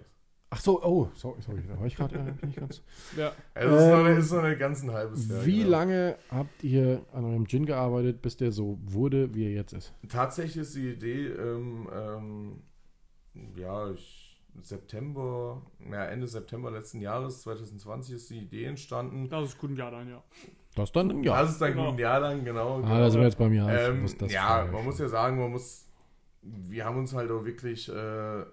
Ach 0.52 0.60
so, 0.60 0.82
oh, 0.82 1.10
sorry, 1.14 1.42
sorry, 1.42 1.62
da 1.68 1.78
war 1.80 1.86
ich 1.86 1.96
gerade 1.96 2.16
äh, 2.16 2.46
nicht 2.46 2.58
ganz. 2.58 2.82
Ja. 3.16 3.34
Also 3.54 3.76
es 3.76 3.84
ist, 3.84 3.90
noch, 3.90 4.06
Ähm, 4.08 4.18
ist 4.18 4.32
noch 4.32 4.44
nicht 4.44 4.60
ganz 4.60 4.82
ein 4.84 4.92
halbes 4.92 5.30
Jahr. 5.30 5.46
Wie 5.46 5.58
genau. 5.60 5.70
lange 5.70 6.18
habt 6.32 6.64
ihr 6.64 7.06
an 7.14 7.26
eurem 7.26 7.46
Gin 7.46 7.66
gearbeitet, 7.68 8.24
bis 8.24 8.36
der 8.38 8.52
so 8.52 8.80
wurde, 8.82 9.36
wie 9.36 9.44
er 9.46 9.52
jetzt 9.52 9.74
ist? 9.74 9.94
Tatsächlich 10.08 10.58
ist 10.58 10.76
die 10.76 10.90
Idee, 10.94 11.28
ähm, 11.28 11.88
ähm, 11.94 12.62
ja, 13.56 13.92
ich, 13.92 14.29
September, 14.62 15.62
ja, 15.92 16.06
Ende 16.06 16.28
September 16.28 16.72
letzten 16.72 17.02
Jahres, 17.02 17.42
2020, 17.42 18.16
ist 18.16 18.30
die 18.30 18.40
Idee 18.40 18.66
entstanden. 18.66 19.30
Das 19.30 19.50
ist 19.50 19.58
gut 19.58 19.72
ein 19.72 19.78
Jahr 19.78 19.92
dann, 19.92 20.10
ja. 20.10 20.24
Das 20.76 20.92
dann, 20.92 21.24
ja. 21.24 21.42
Das 21.42 21.52
ist 21.52 21.62
dann 21.62 21.72
Genau. 21.74 21.92
ein 21.92 21.98
Jahr 21.98 22.20
lang, 22.20 22.44
genau. 22.44 22.82
ah, 22.84 23.00
da 23.00 23.10
sind 23.10 23.22
wir 23.22 23.28
jetzt 23.28 23.38
beim 23.38 23.54
Jahr. 23.54 23.70
Ähm, 23.72 24.06
ist 24.06 24.22
ja, 24.22 24.68
man 24.72 24.84
muss 24.86 25.00
ja 25.00 25.08
sagen, 25.08 25.40
man 25.40 25.52
muss, 25.52 25.88
wir 26.42 26.86
haben 26.86 26.98
uns 26.98 27.14
halt 27.14 27.32
auch 27.32 27.44
wirklich, 27.46 27.90
äh, 27.90 28.44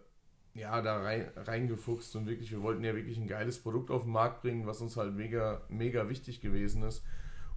ja, 0.54 0.80
da 0.80 1.02
rein, 1.02 1.28
reingefuchst 1.36 2.16
und 2.16 2.26
wirklich, 2.26 2.50
wir 2.50 2.62
wollten 2.62 2.82
ja 2.82 2.94
wirklich 2.94 3.18
ein 3.18 3.26
geiles 3.26 3.58
Produkt 3.62 3.90
auf 3.90 4.04
den 4.04 4.12
Markt 4.12 4.42
bringen, 4.42 4.66
was 4.66 4.80
uns 4.80 4.96
halt 4.96 5.14
mega, 5.14 5.60
mega 5.68 6.08
wichtig 6.08 6.40
gewesen 6.40 6.82
ist. 6.82 7.04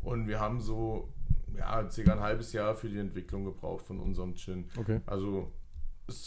Und 0.02 0.28
wir 0.28 0.40
haben 0.40 0.60
so, 0.60 1.10
ja, 1.58 1.90
circa 1.90 2.14
ein 2.14 2.20
halbes 2.20 2.52
Jahr 2.54 2.76
für 2.76 2.90
die 2.90 3.00
Entwicklung 3.00 3.46
gebraucht 3.46 3.88
von 3.88 4.00
unserem 4.00 4.36
Gin. 4.36 4.68
Okay. 4.78 5.02
Also, 5.06 5.52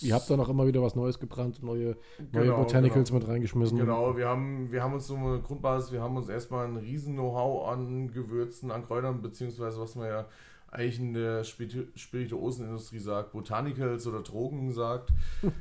Ihr 0.03 0.15
habt 0.15 0.29
da 0.31 0.37
noch 0.37 0.49
immer 0.49 0.67
wieder 0.67 0.83
was 0.83 0.95
Neues 0.95 1.19
gebrannt, 1.19 1.63
neue, 1.63 1.97
neue 2.33 2.45
Genau, 2.45 2.57
Botanicals 2.59 3.13
mit 3.13 3.27
reingeschmissen. 3.27 3.79
Genau, 3.79 4.17
wir 4.17 4.29
haben, 4.29 4.71
wir 4.73 4.83
haben 4.83 4.95
uns 4.95 5.07
so 5.07 5.17
eine 5.17 5.41
Grundbasis, 5.41 5.93
wir 5.93 6.01
haben 6.01 6.17
uns 6.17 6.29
erstmal 6.29 6.67
ein 6.67 6.77
riesen 6.77 7.15
Know-how 7.15 7.69
an 7.69 8.11
Gewürzen, 8.13 8.71
an 8.71 8.85
Kräutern, 8.87 9.23
beziehungsweise 9.23 9.81
was 9.81 9.95
man 9.95 10.09
ja 10.09 10.27
eigentlich 10.71 11.01
in 11.01 11.13
der 11.15 11.45
Spiritu 11.45 11.83
Spirituosenindustrie 11.97 12.99
sagt, 12.99 13.33
Botanicals 13.33 14.07
oder 14.07 14.21
Drogen 14.23 14.73
sagt. 14.73 15.11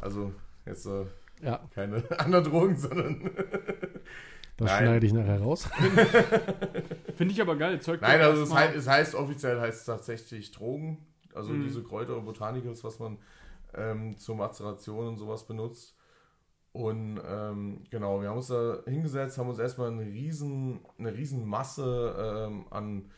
Also 0.00 0.32
jetzt 0.66 0.86
äh, 0.86 1.04
Ja, 1.42 1.60
keine 1.74 2.02
anderen 2.18 2.44
Drogen, 2.44 2.76
sondern. 2.76 3.30
das 4.56 4.68
Nein. 4.68 4.78
schneide 4.84 5.06
ich 5.06 5.12
nachher 5.12 5.40
raus. 5.40 5.68
Finde 7.16 7.32
ich 7.34 7.40
aber 7.40 7.56
geil. 7.56 7.80
Zeugt 7.80 8.02
Nein, 8.02 8.20
also 8.20 8.42
es 8.42 8.54
heißt, 8.54 8.76
es 8.76 8.88
heißt 8.88 9.14
offiziell 9.14 9.60
heißt 9.60 9.80
es 9.80 9.84
tatsächlich 9.86 10.52
Drogen. 10.52 10.98
Also 11.34 11.52
Mhm. 11.52 11.62
diese 11.64 11.82
Kräuter 11.82 12.16
und 12.16 12.24
Botanicals, 12.24 12.82
was 12.84 12.98
man 12.98 13.18
ähm, 13.74 14.16
zur 14.18 14.36
Mazeration 14.36 15.08
und 15.08 15.16
sowas 15.16 15.46
benutzt. 15.46 15.96
Und 16.72 17.20
ähm, 17.26 17.84
genau, 17.90 18.20
wir 18.20 18.28
haben 18.28 18.36
uns 18.36 18.46
da 18.46 18.78
hingesetzt, 18.86 19.38
haben 19.38 19.48
uns 19.48 19.58
erstmal 19.58 19.90
eine 19.90 20.04
riesen, 20.04 20.80
eine 20.98 21.12
riesen 21.12 21.44
Masse 21.46 22.46
ähm, 22.48 22.66
an 22.70 23.10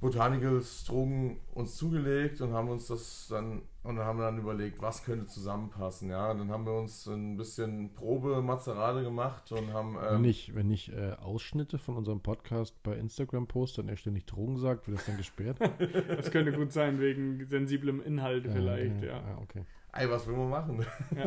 Botanicals, 0.00 0.84
Drogen 0.84 1.40
uns 1.52 1.76
zugelegt 1.76 2.40
und 2.40 2.52
haben 2.52 2.68
uns 2.68 2.86
das 2.86 3.28
dann 3.28 3.62
und 3.82 3.96
dann 3.96 4.04
haben 4.04 4.18
wir 4.18 4.26
dann 4.26 4.38
überlegt, 4.38 4.82
was 4.82 5.04
könnte 5.04 5.26
zusammenpassen. 5.26 6.10
Ja, 6.10 6.30
und 6.30 6.38
dann 6.38 6.50
haben 6.50 6.66
wir 6.66 6.74
uns 6.74 7.06
ein 7.06 7.38
bisschen 7.38 7.94
Probe 7.94 8.42
Mazerade 8.42 9.02
gemacht 9.02 9.50
und 9.52 9.72
haben 9.72 9.96
wenn 9.96 10.16
ähm, 10.16 10.24
ich, 10.24 10.54
wenn 10.54 10.70
ich 10.70 10.92
äh, 10.92 11.12
Ausschnitte 11.12 11.78
von 11.78 11.96
unserem 11.96 12.20
Podcast 12.20 12.82
bei 12.82 12.94
Instagram 12.96 13.46
poste 13.46 13.80
und 13.80 13.88
er 13.88 13.96
ständig 13.96 14.26
Drogen 14.26 14.58
sagt, 14.58 14.86
wird 14.86 14.98
das 14.98 15.06
dann 15.06 15.16
gesperrt? 15.16 15.58
Das 16.08 16.30
könnte 16.30 16.52
gut 16.52 16.72
sein, 16.72 17.00
wegen 17.00 17.46
sensiblem 17.46 18.02
Inhalt 18.02 18.46
vielleicht, 18.52 19.02
ja. 19.02 19.16
ja 19.16 19.38
okay. 19.42 19.64
ey, 19.92 20.10
was 20.10 20.26
will 20.26 20.36
man 20.36 20.50
machen? 20.50 20.84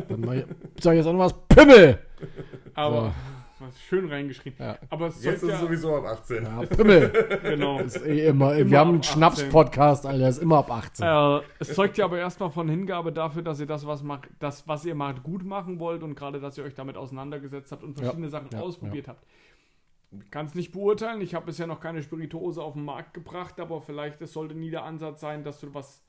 Dann 0.08 0.20
mach 0.20 0.34
ich, 0.34 0.44
sag 0.80 0.92
ich 0.92 0.98
jetzt 0.98 1.06
auch 1.06 1.12
noch 1.12 1.20
was. 1.20 1.34
Pimmel! 1.48 1.98
Aber 2.74 3.14
was 3.60 3.80
schön 3.80 4.08
reingeschrieben. 4.08 4.58
Ja. 4.58 4.78
Aber 4.90 5.08
es 5.08 5.22
Jetzt 5.22 5.36
ist 5.36 5.42
es 5.44 5.48
ja, 5.50 5.58
sowieso 5.58 5.96
ab 5.96 6.04
18. 6.04 6.42
Ja, 6.44 6.60
Pimmel! 6.66 7.38
genau. 7.42 7.80
ist 7.80 8.04
eh 8.04 8.26
immer, 8.26 8.54
Immer 8.54 8.70
wir 8.70 8.78
haben 8.78 8.88
ab 8.88 8.94
einen 8.94 9.00
18. 9.00 9.12
Schnaps-Podcast, 9.12 10.06
Alter, 10.06 10.28
ist 10.28 10.38
immer 10.38 10.58
ab 10.58 10.70
18. 10.70 11.06
Äh, 11.06 11.40
es 11.58 11.74
zeugt 11.74 11.98
ja 11.98 12.04
aber 12.04 12.18
erstmal 12.18 12.50
von 12.50 12.68
Hingabe 12.68 13.12
dafür, 13.12 13.42
dass 13.42 13.60
ihr 13.60 13.66
das, 13.66 13.86
was 13.86 14.02
macht, 14.02 14.28
das, 14.38 14.66
was 14.66 14.84
ihr 14.84 14.94
macht, 14.94 15.22
gut 15.22 15.44
machen 15.44 15.78
wollt 15.78 16.02
und 16.02 16.14
gerade, 16.14 16.40
dass 16.40 16.58
ihr 16.58 16.64
euch 16.64 16.74
damit 16.74 16.96
auseinandergesetzt 16.96 17.72
habt 17.72 17.82
und 17.82 17.98
verschiedene 17.98 18.28
Sachen 18.28 18.48
ja, 18.52 18.60
ausprobiert 18.60 19.08
habt. 19.08 19.24
kann 20.30 20.46
es 20.46 20.54
nicht 20.54 20.72
beurteilen. 20.72 21.20
Ich 21.20 21.34
habe 21.34 21.46
bisher 21.46 21.66
noch 21.66 21.80
keine 21.80 22.02
Spirituose 22.02 22.62
auf 22.62 22.74
den 22.74 22.84
Markt 22.84 23.14
gebracht, 23.14 23.60
aber 23.60 23.80
vielleicht 23.80 24.20
es 24.22 24.32
sollte 24.32 24.54
nie 24.54 24.70
der 24.70 24.84
Ansatz 24.84 25.20
sein, 25.20 25.44
dass 25.44 25.60
du 25.60 25.72
was 25.74 26.04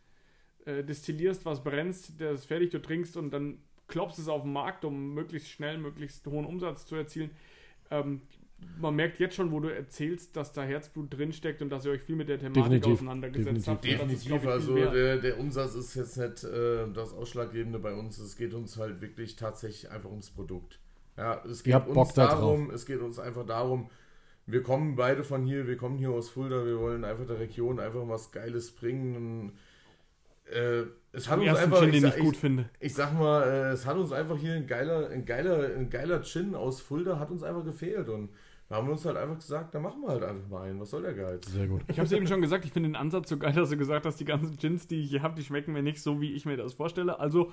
äh, 0.65 0.83
destillierst, 0.83 1.45
was 1.45 1.63
brennst, 1.63 2.19
das 2.19 2.39
ist 2.39 2.45
fertig, 2.45 2.71
du 2.71 2.81
trinkst 2.81 3.17
und 3.17 3.31
dann 3.31 3.59
klopfst 3.87 4.19
es 4.19 4.27
auf 4.27 4.43
den 4.43 4.53
Markt, 4.53 4.85
um 4.85 5.13
möglichst 5.13 5.49
schnell, 5.49 5.77
möglichst 5.77 6.25
hohen 6.27 6.45
Umsatz 6.45 6.85
zu 6.85 6.95
erzielen. 6.95 7.31
Ähm, 7.91 8.21
man 8.79 8.95
merkt 8.95 9.19
jetzt 9.19 9.35
schon, 9.35 9.51
wo 9.51 9.59
du 9.59 9.73
erzählst, 9.73 10.35
dass 10.35 10.53
da 10.53 10.63
Herzblut 10.63 11.13
drinsteckt 11.13 11.61
und 11.61 11.69
dass 11.69 11.85
ihr 11.85 11.91
euch 11.91 12.01
viel 12.01 12.15
mit 12.15 12.29
der 12.29 12.39
Thematik 12.39 12.63
Definitiv. 12.63 12.93
auseinandergesetzt 12.93 13.67
habt. 13.67 13.85
Ist, 13.85 13.93
Definitiv, 13.93 14.27
glaub 14.27 14.39
ich, 14.39 14.43
viel 14.43 14.51
also 14.51 14.75
der, 14.75 15.17
der 15.17 15.39
Umsatz 15.39 15.75
ist 15.75 15.95
jetzt 15.95 16.17
nicht 16.17 16.43
äh, 16.43 16.87
das 16.93 17.13
Ausschlaggebende 17.13 17.79
bei 17.79 17.93
uns. 17.93 18.17
Es 18.17 18.35
geht 18.37 18.53
uns 18.53 18.77
halt 18.77 19.01
wirklich 19.01 19.35
tatsächlich 19.35 19.91
einfach 19.91 20.09
ums 20.09 20.29
Produkt. 20.29 20.79
Ja, 21.17 21.43
es 21.45 21.63
geht 21.63 21.71
Ihr 21.71 21.75
habt 21.75 21.87
uns 21.87 21.95
Bock 21.95 22.13
da 22.13 22.27
darum, 22.27 22.71
es 22.71 22.85
geht 22.85 22.99
uns 22.99 23.19
einfach 23.19 23.45
darum, 23.45 23.89
wir 24.47 24.61
kommen 24.61 24.95
beide 24.95 25.23
von 25.23 25.43
hier, 25.43 25.67
wir 25.67 25.77
kommen 25.77 25.97
hier 25.97 26.11
aus 26.11 26.29
Fulda, 26.29 26.65
wir 26.65 26.79
wollen 26.79 27.03
einfach 27.03 27.25
der 27.25 27.39
Region 27.39 27.79
einfach 27.79 28.07
was 28.07 28.31
Geiles 28.31 28.71
bringen. 28.71 29.15
Und, 29.15 30.53
äh, 30.53 30.83
es 31.15 31.29
hat 31.29 31.39
uns 31.39 31.47
ersten 31.47 31.63
einfach, 31.65 31.79
Gin, 31.79 31.89
ich, 31.89 31.95
den 31.95 32.01
sag- 32.03 32.17
ich 32.17 32.23
gut 32.23 32.33
ich, 32.35 32.39
finde. 32.39 32.69
ich 32.79 32.93
sag 32.93 33.13
mal, 33.17 33.43
äh, 33.43 33.71
es 33.71 33.85
hat 33.85 33.97
uns 33.97 34.11
einfach 34.11 34.37
hier 34.37 34.53
ein 34.53 34.67
geiler, 34.67 35.09
ein 35.09 35.25
geiler, 35.25 35.69
ein 35.75 35.89
geiler 35.89 36.21
Gin 36.21 36.55
aus 36.55 36.81
Fulda 36.81 37.19
hat 37.19 37.31
uns 37.31 37.43
einfach 37.43 37.63
gefehlt 37.65 38.09
und 38.09 38.29
da 38.67 38.77
haben 38.77 38.87
wir 38.87 38.93
uns 38.93 39.05
halt 39.05 39.15
einfach 39.17 39.35
gesagt, 39.35 39.75
da 39.75 39.79
machen 39.79 40.01
wir 40.01 40.09
halt 40.09 40.23
einfach 40.23 40.49
mal 40.49 40.63
einen. 40.67 40.79
Was 40.79 40.89
soll 40.89 41.03
der 41.03 41.13
Geiz? 41.13 41.45
Sehr 41.51 41.67
gut. 41.67 41.81
Ich 41.87 41.97
habe 41.99 42.07
es 42.07 42.11
eben 42.11 42.25
schon 42.25 42.41
gesagt, 42.41 42.65
ich 42.65 42.71
finde 42.71 42.89
den 42.89 42.95
Ansatz 42.95 43.29
so 43.29 43.37
geil, 43.37 43.53
dass 43.53 43.69
du 43.69 43.77
gesagt 43.77 44.05
hast, 44.07 44.19
die 44.19 44.25
ganzen 44.25 44.57
Gins, 44.57 44.87
die 44.87 45.01
ich 45.01 45.09
hier 45.11 45.21
habe, 45.21 45.35
die 45.35 45.43
schmecken 45.43 45.71
mir 45.71 45.83
nicht 45.83 46.01
so, 46.01 46.19
wie 46.19 46.33
ich 46.33 46.45
mir 46.47 46.57
das 46.57 46.73
vorstelle. 46.73 47.19
Also 47.19 47.51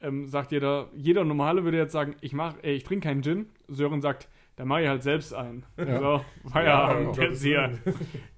ähm, 0.00 0.26
sagt 0.26 0.52
jeder, 0.52 0.88
jeder 0.94 1.24
Normale 1.24 1.62
würde 1.64 1.76
jetzt 1.76 1.92
sagen, 1.92 2.16
ich 2.22 2.32
mach, 2.32 2.54
äh, 2.62 2.72
ich 2.72 2.84
trinke 2.84 3.06
keinen 3.06 3.22
Gin. 3.22 3.46
Sören 3.68 4.00
sagt, 4.00 4.28
da 4.56 4.64
mache 4.64 4.82
ich 4.82 4.88
halt 4.88 5.02
selbst 5.02 5.34
einen. 5.34 5.66
Ja. 5.76 6.00
So, 6.00 6.24
Feierabend 6.50 7.18
um 7.18 7.22
jetzt 7.22 7.42
hier. 7.42 7.78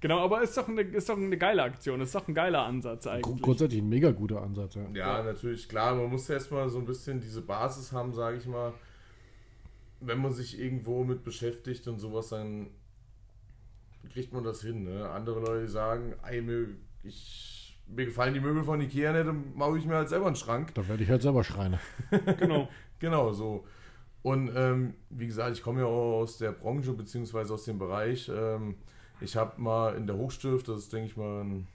Genau, 0.01 0.19
aber 0.19 0.41
ist 0.41 0.57
doch, 0.57 0.67
eine, 0.67 0.81
ist 0.81 1.07
doch 1.07 1.15
eine 1.15 1.37
geile 1.37 1.63
Aktion, 1.63 2.01
ist 2.01 2.13
doch 2.13 2.27
ein 2.27 2.33
geiler 2.33 2.63
Ansatz 2.63 3.07
eigentlich. 3.07 3.41
Grundsätzlich 3.41 3.81
ein 3.81 3.87
mega 3.87 4.11
guter 4.11 4.41
Ansatz, 4.41 4.75
ja. 4.75 4.85
Ja, 4.93 5.23
natürlich, 5.23 5.69
klar, 5.69 5.95
man 5.95 6.09
muss 6.09 6.29
erstmal 6.29 6.69
so 6.69 6.77
ein 6.77 6.85
bisschen 6.85 7.21
diese 7.21 7.41
Basis 7.41 7.93
haben, 7.93 8.13
sage 8.13 8.37
ich 8.37 8.45
mal. 8.45 8.73
Wenn 10.01 10.21
man 10.21 10.33
sich 10.33 10.59
irgendwo 10.59 11.03
mit 11.05 11.23
beschäftigt 11.23 11.87
und 11.87 11.99
sowas, 11.99 12.29
dann 12.29 12.67
kriegt 14.11 14.33
man 14.33 14.43
das 14.43 14.61
hin. 14.61 14.83
Ne? 14.83 15.09
Andere 15.09 15.39
Leute 15.39 15.67
sagen, 15.67 16.15
ey, 16.23 16.41
mir, 16.41 16.67
ich, 17.03 17.77
mir 17.87 18.05
gefallen 18.05 18.33
die 18.33 18.39
Möbel 18.41 18.63
von 18.63 18.81
Ikea 18.81 19.13
nicht, 19.13 19.27
dann 19.27 19.55
mache 19.55 19.77
ich 19.77 19.85
mir 19.85 19.95
halt 19.95 20.09
selber 20.09 20.27
einen 20.27 20.35
Schrank. 20.35 20.73
Da 20.75 20.87
werde 20.87 21.03
ich 21.03 21.09
halt 21.09 21.21
selber 21.21 21.43
schreien. 21.43 21.79
Genau. 22.39 22.67
Genau, 22.99 23.31
so. 23.31 23.65
Und 24.21 24.51
ähm, 24.55 24.93
wie 25.09 25.27
gesagt, 25.27 25.55
ich 25.55 25.63
komme 25.63 25.81
ja 25.81 25.85
auch 25.87 26.19
aus 26.21 26.37
der 26.37 26.51
Branche, 26.51 26.93
beziehungsweise 26.93 27.53
aus 27.53 27.63
dem 27.65 27.79
Bereich. 27.79 28.29
Ähm, 28.33 28.75
ich 29.21 29.35
habe 29.35 29.61
mal 29.61 29.95
in 29.95 30.07
der 30.07 30.17
Hochstift, 30.17 30.67
das 30.67 30.79
ist, 30.79 30.93
denke 30.93 31.07
ich 31.07 31.17
mal, 31.17 31.41
ein, 31.43 31.67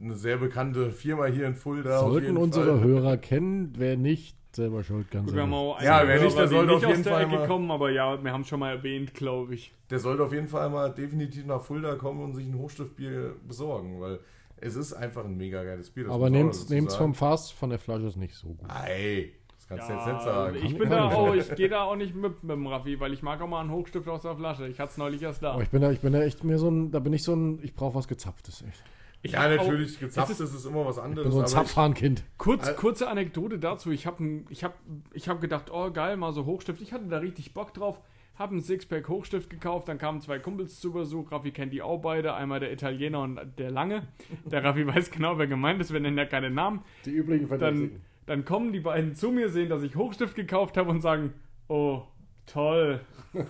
eine 0.00 0.14
sehr 0.14 0.36
bekannte 0.36 0.90
Firma 0.90 1.26
hier 1.26 1.46
in 1.46 1.54
Fulda. 1.54 1.98
auf 2.00 2.10
Sollten 2.10 2.26
jeden 2.26 2.36
unsere 2.38 2.78
Fall. 2.78 2.84
Hörer 2.88 3.16
kennen, 3.16 3.72
wer 3.76 3.96
nicht, 3.96 4.36
selber 4.54 4.82
schuld, 4.84 5.10
ganz 5.10 5.26
Gut, 5.26 5.36
Ja, 5.36 6.06
wer 6.06 6.22
nicht, 6.22 6.36
der 6.38 6.48
sollte 6.48 6.72
auf 6.74 6.80
nicht 6.82 6.88
jeden 6.90 7.04
Fall 7.04 7.22
Ecke 7.24 7.32
mal- 7.36 7.46
kommen, 7.46 7.70
aber 7.70 7.90
ja, 7.90 8.22
wir 8.22 8.32
haben 8.32 8.40
es 8.42 8.48
schon 8.48 8.60
mal 8.60 8.70
erwähnt, 8.76 9.12
glaube 9.14 9.54
ich. 9.54 9.72
Der 9.90 9.98
sollte 9.98 10.22
auf 10.24 10.32
jeden 10.32 10.48
Fall 10.48 10.70
mal 10.70 10.88
definitiv 10.90 11.46
nach 11.46 11.60
Fulda 11.62 11.96
kommen 11.96 12.22
und 12.22 12.34
sich 12.34 12.46
ein 12.46 12.56
Hochstiftbier 12.58 13.34
besorgen, 13.46 14.00
weil 14.00 14.18
es 14.56 14.74
ist 14.76 14.92
einfach 14.94 15.24
ein 15.24 15.36
mega 15.36 15.62
geiles 15.62 15.90
Bier. 15.90 16.04
das 16.04 16.12
Aber 16.14 16.30
nehmt's, 16.30 16.68
nehmt's 16.70 16.94
sagen. 16.94 17.04
vom 17.06 17.14
Fass, 17.14 17.50
von 17.50 17.70
der 17.70 17.78
Flasche 17.78 18.06
ist 18.06 18.16
nicht 18.16 18.34
so 18.34 18.48
gut. 18.48 18.68
Ey, 18.86 19.34
das 19.68 19.78
kannst 19.88 19.90
du 19.90 19.94
jetzt 19.94 20.06
Ja, 20.06 20.12
nicht 20.12 20.22
sagen. 20.24 20.58
ich 20.66 20.78
bin 20.78 20.90
da 20.90 21.08
auch, 21.10 21.34
ich 21.34 21.54
gehe 21.54 21.68
da 21.68 21.82
auch 21.84 21.96
nicht 21.96 22.14
mit, 22.14 22.42
mit 22.42 22.52
dem 22.56 22.66
Raffi, 22.66 23.00
weil 23.00 23.12
ich 23.12 23.22
mag 23.22 23.40
auch 23.40 23.48
mal 23.48 23.60
einen 23.60 23.70
Hochstift 23.70 24.08
aus 24.08 24.22
der 24.22 24.36
Flasche. 24.36 24.68
Ich 24.68 24.78
hatte 24.78 24.92
es 24.92 24.98
neulich 24.98 25.22
erst 25.22 25.42
da. 25.42 25.52
Aber 25.52 25.62
ich 25.62 25.70
bin 25.70 25.82
da, 25.82 25.90
ich 25.90 26.00
bin 26.00 26.12
da 26.12 26.22
echt 26.22 26.44
mehr 26.44 26.58
so 26.58 26.68
ein, 26.70 26.90
da 26.90 26.98
bin 27.00 27.12
ich 27.12 27.22
so 27.24 27.34
ein, 27.34 27.58
ich 27.62 27.74
brauche 27.74 27.94
was 27.94 28.06
gezapftes, 28.08 28.62
echt. 28.68 28.82
Ich 29.22 29.32
ja, 29.32 29.40
hab 29.42 29.58
auch- 29.58 29.64
natürlich, 29.64 29.98
gezapft 29.98 30.30
es 30.30 30.38
ist, 30.40 30.50
ist- 30.50 30.60
es 30.60 30.66
immer 30.66 30.84
was 30.86 30.98
Ich 30.98 31.02
anderes. 31.02 31.24
bin 31.24 31.32
so 31.32 31.38
ein 31.38 31.44
aber 31.44 31.48
ich- 31.48 31.54
Zapfhahnkind. 31.54 32.22
Kurz, 32.38 32.76
kurze 32.76 33.08
Anekdote 33.08 33.58
dazu. 33.58 33.90
Ich 33.90 34.06
habe 34.06 34.42
ich 34.50 34.62
hab, 34.62 34.74
ich 35.14 35.28
hab 35.28 35.40
gedacht, 35.40 35.70
oh 35.72 35.90
geil, 35.90 36.16
mal 36.16 36.32
so 36.32 36.44
Hochstift. 36.46 36.80
Ich 36.80 36.92
hatte 36.92 37.06
da 37.06 37.18
richtig 37.18 37.52
Bock 37.54 37.74
drauf. 37.74 37.98
Habe 38.38 38.52
einen 38.52 38.60
Sixpack 38.60 39.08
Hochstift 39.08 39.48
gekauft. 39.48 39.88
Dann 39.88 39.96
kamen 39.98 40.20
zwei 40.20 40.38
Kumpels 40.38 40.78
zu 40.78 40.92
Besuch. 40.92 41.32
Raffi 41.32 41.50
kennt 41.52 41.72
die 41.72 41.80
auch 41.80 41.98
beide. 42.02 42.34
Einmal 42.34 42.60
der 42.60 42.70
Italiener 42.70 43.22
und 43.22 43.40
der 43.58 43.70
Lange. 43.70 44.02
Der 44.44 44.62
Raffi 44.62 44.86
weiß 44.94 45.10
genau, 45.10 45.38
wer 45.38 45.46
gemeint 45.46 45.80
ist. 45.80 45.90
Wir 45.92 46.00
nennen 46.00 46.18
ja 46.18 46.26
keine 46.26 46.50
Namen. 46.50 46.82
Die 47.06 47.10
üblichen 47.12 47.48
Dann, 47.58 48.02
dann 48.26 48.44
kommen 48.44 48.72
die 48.72 48.80
beiden 48.80 49.14
zu 49.14 49.30
mir, 49.30 49.48
sehen, 49.48 49.68
dass 49.68 49.82
ich 49.82 49.96
Hochstift 49.96 50.34
gekauft 50.34 50.76
habe 50.76 50.90
und 50.90 51.00
sagen, 51.00 51.32
oh, 51.68 52.02
toll. 52.46 53.00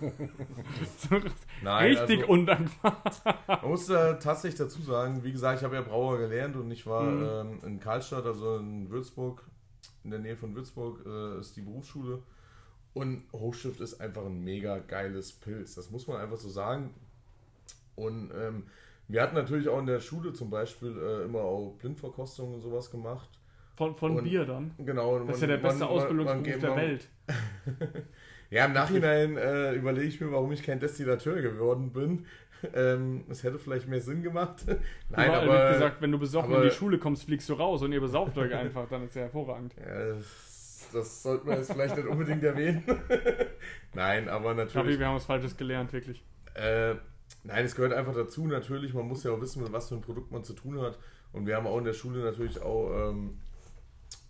Nein, 1.62 1.90
richtig 1.96 2.20
also- 2.20 2.32
undankbar. 2.32 3.02
Man 3.46 3.70
muss 3.70 3.86
da 3.86 4.14
tatsächlich 4.14 4.58
dazu 4.58 4.80
sagen, 4.82 5.22
wie 5.24 5.32
gesagt, 5.32 5.58
ich 5.60 5.64
habe 5.64 5.76
ja 5.76 5.82
Brauer 5.82 6.18
gelernt 6.18 6.56
und 6.56 6.70
ich 6.70 6.86
war 6.86 7.02
Mhm. 7.04 7.52
ähm, 7.52 7.58
in 7.64 7.80
Karlstadt, 7.80 8.26
also 8.26 8.56
in 8.56 8.90
Würzburg, 8.90 9.42
in 10.04 10.10
der 10.10 10.20
Nähe 10.20 10.36
von 10.36 10.54
Würzburg 10.54 11.04
äh, 11.06 11.40
ist 11.40 11.56
die 11.56 11.62
Berufsschule. 11.62 12.22
Und 12.94 13.24
Hochstift 13.32 13.80
ist 13.80 14.00
einfach 14.00 14.24
ein 14.24 14.42
mega 14.42 14.78
geiles 14.78 15.32
Pilz. 15.32 15.74
Das 15.74 15.90
muss 15.90 16.06
man 16.06 16.16
einfach 16.16 16.38
so 16.38 16.48
sagen. 16.48 16.94
Und 17.94 18.30
ähm, 18.34 18.64
wir 19.08 19.20
hatten 19.22 19.34
natürlich 19.34 19.68
auch 19.68 19.78
in 19.78 19.86
der 19.86 20.00
Schule 20.00 20.32
zum 20.32 20.48
Beispiel 20.50 20.96
äh, 20.98 21.24
immer 21.24 21.40
auch 21.40 21.74
Blindverkostungen 21.78 22.54
und 22.54 22.60
sowas 22.62 22.90
gemacht. 22.90 23.28
Von, 23.76 23.94
von 23.96 24.16
Und- 24.16 24.24
Bier 24.24 24.44
dann. 24.44 24.72
Genau. 24.78 25.18
Das 25.20 25.36
ist 25.36 25.42
ja 25.42 25.48
der 25.48 25.56
beste 25.58 25.86
Ausbildungsberuf 25.86 26.58
der 26.60 26.70
man- 26.70 26.78
Welt. 26.78 27.08
Ja, 28.48 28.66
im 28.66 28.72
Nachhinein 28.74 29.36
äh, 29.36 29.72
überlege 29.72 30.06
ich 30.06 30.20
mir, 30.20 30.30
warum 30.30 30.52
ich 30.52 30.62
kein 30.62 30.78
Destillateur 30.80 31.40
geworden 31.42 31.92
bin. 31.92 32.26
Ähm, 32.74 33.24
Es 33.28 33.42
hätte 33.44 33.58
vielleicht 33.58 33.86
mehr 33.86 34.00
Sinn 34.00 34.22
gemacht. 34.22 34.64
Nein, 35.10 35.28
Überall 35.28 35.48
aber 35.50 35.72
gesagt, 35.74 36.00
wenn 36.00 36.10
du 36.10 36.18
besoffen 36.18 36.54
aber- 36.54 36.62
in 36.64 36.70
die 36.70 36.74
Schule 36.74 36.98
kommst, 36.98 37.24
fliegst 37.24 37.48
du 37.50 37.52
raus 37.52 37.82
und 37.82 37.92
ihr 37.92 38.00
besauft 38.00 38.36
euch 38.38 38.52
einfach, 38.54 38.88
dann 38.88 39.04
ist 39.04 39.14
ja 39.14 39.22
hervorragend. 39.22 39.74
Ja, 39.78 40.14
das, 40.14 40.88
das 40.90 41.22
sollte 41.22 41.46
man 41.46 41.58
jetzt 41.58 41.70
vielleicht 41.70 41.96
nicht 41.98 42.06
unbedingt 42.08 42.42
erwähnen. 42.42 42.82
Nein, 43.94 44.28
aber 44.30 44.54
natürlich. 44.54 44.98
wir 44.98 45.06
haben 45.06 45.16
was 45.16 45.26
Falsches 45.26 45.54
gelernt, 45.56 45.92
wirklich. 45.92 46.24
Äh, 46.54 46.94
nein, 47.44 47.64
es 47.66 47.76
gehört 47.76 47.92
einfach 47.92 48.14
dazu, 48.14 48.46
natürlich. 48.46 48.94
Man 48.94 49.06
muss 49.06 49.22
ja 49.22 49.32
auch 49.32 49.40
wissen, 49.42 49.62
mit 49.62 49.70
was 49.72 49.90
für 49.90 49.96
ein 49.96 50.00
Produkt 50.00 50.32
man 50.32 50.42
zu 50.42 50.54
tun 50.54 50.80
hat. 50.80 50.98
Und 51.32 51.46
wir 51.46 51.56
haben 51.56 51.66
auch 51.66 51.76
in 51.78 51.84
der 51.84 51.92
Schule 51.92 52.20
natürlich 52.24 52.60
auch 52.62 53.10
ähm, 53.10 53.36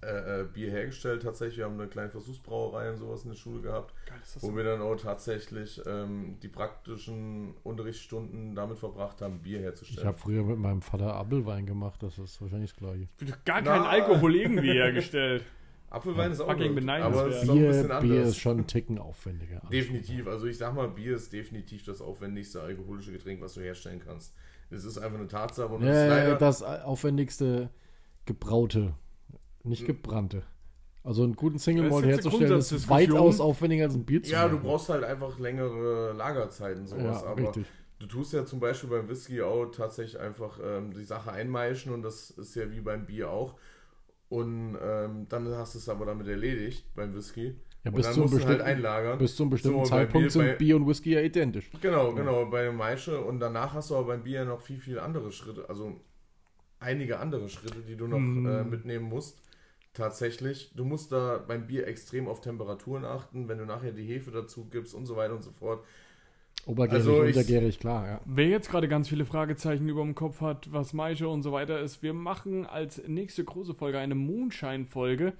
äh, 0.02 0.40
äh, 0.42 0.44
Bier 0.44 0.70
hergestellt. 0.70 1.22
Tatsächlich, 1.22 1.58
wir 1.58 1.64
haben 1.64 1.80
eine 1.80 1.88
kleine 1.88 2.10
Versuchsbrauerei 2.10 2.90
und 2.90 2.98
sowas 2.98 3.24
in 3.24 3.30
der 3.30 3.36
Schule 3.36 3.62
gehabt, 3.62 3.94
Geil 4.06 4.18
ist 4.22 4.36
das. 4.36 4.42
wo 4.42 4.54
wir 4.54 4.62
dann 4.64 4.80
auch 4.82 4.96
tatsächlich 4.96 5.80
ähm, 5.86 6.36
die 6.42 6.48
praktischen 6.48 7.54
Unterrichtsstunden 7.62 8.54
damit 8.54 8.78
verbracht 8.78 9.22
haben, 9.22 9.40
Bier 9.40 9.58
Ich 9.58 9.64
herzustellen. 9.64 10.06
habe 10.06 10.18
früher 10.18 10.42
mit 10.44 10.58
meinem 10.58 10.82
Vater 10.82 11.14
Apfelwein 11.14 11.64
gemacht, 11.66 12.02
das 12.02 12.18
ist 12.18 12.40
wahrscheinlich 12.42 12.70
das 12.72 12.78
gleiche. 12.78 13.08
Gar 13.44 13.62
kein 13.62 13.82
Na. 13.82 13.88
Alkohol 13.88 14.36
irgendwie 14.36 14.72
hergestellt. 14.74 15.44
Apfelwein 15.88 16.32
ist 16.32 16.40
auch 16.40 16.54
gut, 16.56 16.74
beneidenswert. 16.74 17.24
aber 17.26 17.28
ist 17.28 17.48
auch 17.48 17.54
ein 17.54 17.66
bisschen 17.66 17.86
Bier, 17.88 17.94
anders. 17.96 18.02
Bier 18.02 18.22
ist 18.24 18.36
schon 18.38 18.56
einen 18.58 18.66
Ticken 18.66 18.98
aufwendiger. 18.98 19.62
Definitiv. 19.72 20.26
Also 20.26 20.46
ich 20.46 20.58
sag 20.58 20.74
mal, 20.74 20.88
Bier 20.88 21.14
ist 21.16 21.32
definitiv 21.32 21.84
das 21.84 22.00
aufwendigste 22.02 22.60
alkoholische 22.60 23.12
Getränk, 23.12 23.40
was 23.40 23.54
du 23.54 23.60
herstellen 23.60 24.02
kannst. 24.04 24.34
Es 24.68 24.84
ist 24.84 24.98
einfach 24.98 25.18
eine 25.18 25.28
Tatsache 25.28 25.68
und 25.72 25.84
es 25.84 25.88
ist 25.96 26.02
Ja, 26.02 26.08
leider, 26.08 26.34
das 26.34 26.62
aufwendigste 26.62 27.70
gebraute, 28.26 28.94
nicht 29.66 29.80
Hm. 29.80 29.86
gebrannte. 29.88 30.42
Also 31.04 31.22
einen 31.22 31.36
guten 31.36 31.58
Single 31.58 31.88
Malt 31.88 32.04
herzustellen 32.06 32.58
ist 32.58 32.88
weitaus 32.88 33.38
aufwendiger 33.40 33.84
als 33.84 33.94
ein 33.94 34.04
Bier 34.04 34.22
zu 34.22 34.32
ja, 34.32 34.48
du 34.48 34.56
machen. 34.56 34.66
brauchst 34.66 34.88
halt 34.88 35.04
einfach 35.04 35.38
längere 35.38 36.12
Lagerzeiten 36.14 36.86
sowas. 36.86 37.22
ja, 37.22 37.28
aber 37.28 37.42
richtig. 37.42 37.66
du 38.00 38.06
tust 38.06 38.32
ja 38.32 38.44
zum 38.44 38.58
Beispiel 38.58 38.90
beim 38.90 39.08
Whisky 39.08 39.40
auch 39.40 39.66
tatsächlich 39.66 40.18
einfach 40.18 40.58
ähm, 40.64 40.92
die 40.92 41.04
Sache 41.04 41.30
einmeischen 41.30 41.92
und 41.92 42.02
das 42.02 42.30
ist 42.30 42.56
ja 42.56 42.68
wie 42.72 42.80
beim 42.80 43.06
Bier 43.06 43.30
auch. 43.30 43.54
Und 44.28 44.76
ähm, 44.82 45.26
dann 45.28 45.46
hast 45.54 45.74
du 45.74 45.78
es 45.78 45.88
aber 45.88 46.06
damit 46.06 46.26
erledigt 46.26 46.84
beim 46.96 47.14
Whisky. 47.14 47.54
Ja, 47.84 47.92
bis 47.92 48.06
zum 48.10 48.24
du 48.24 48.30
halt 48.32 48.32
bestimmten- 48.32 48.62
einlagern. 48.62 49.18
Bis 49.18 49.36
zum 49.36 49.48
bestimmten 49.48 49.84
So, 49.84 49.90
Zeitpunkt 49.90 50.24
Bier- 50.24 50.30
sind 50.32 50.42
bei- 50.46 50.54
Bier 50.56 50.74
und 50.74 50.88
Whisky 50.88 51.12
ja 51.12 51.20
identisch. 51.20 51.70
Genau, 51.80 52.12
genau, 52.12 52.46
bei 52.46 52.64
dem 52.64 52.74
Maische. 52.76 53.20
Und 53.20 53.38
danach 53.38 53.74
hast 53.74 53.90
du 53.90 53.94
aber 53.94 54.08
beim 54.08 54.24
Bier 54.24 54.44
noch 54.44 54.60
viel, 54.60 54.78
viel 54.80 54.98
andere 54.98 55.30
Schritte, 55.30 55.68
also 55.68 56.00
einige 56.80 57.20
andere 57.20 57.48
Schritte, 57.48 57.78
die 57.88 57.94
du 57.96 58.08
noch 58.08 58.18
Mhm. 58.18 58.46
äh, 58.46 58.64
mitnehmen 58.64 59.08
musst. 59.08 59.38
Tatsächlich. 59.96 60.72
Du 60.76 60.84
musst 60.84 61.10
da 61.12 61.38
beim 61.38 61.66
Bier 61.66 61.86
extrem 61.86 62.28
auf 62.28 62.40
Temperaturen 62.40 63.04
achten, 63.04 63.48
wenn 63.48 63.58
du 63.58 63.64
nachher 63.64 63.92
die 63.92 64.04
Hefe 64.04 64.30
dazu 64.30 64.66
gibst 64.66 64.94
und 64.94 65.06
so 65.06 65.16
weiter 65.16 65.34
und 65.34 65.42
so 65.42 65.50
fort. 65.52 65.82
Obergärig, 66.66 66.94
Also 67.06 67.24
ich- 67.24 67.36
untergärig, 67.36 67.78
klar, 67.78 68.06
ja. 68.06 68.20
Wer 68.26 68.48
jetzt 68.48 68.68
gerade 68.70 68.88
ganz 68.88 69.08
viele 69.08 69.24
Fragezeichen 69.24 69.88
über 69.88 70.02
dem 70.02 70.14
Kopf 70.14 70.40
hat, 70.40 70.70
was 70.72 70.92
Maische 70.92 71.28
und 71.28 71.42
so 71.42 71.52
weiter 71.52 71.80
ist, 71.80 72.02
wir 72.02 72.12
machen 72.12 72.66
als 72.66 73.06
nächste 73.06 73.44
große 73.44 73.72
Folge 73.74 73.98
eine 73.98 74.14
Moonshine-Folge. 74.16 75.32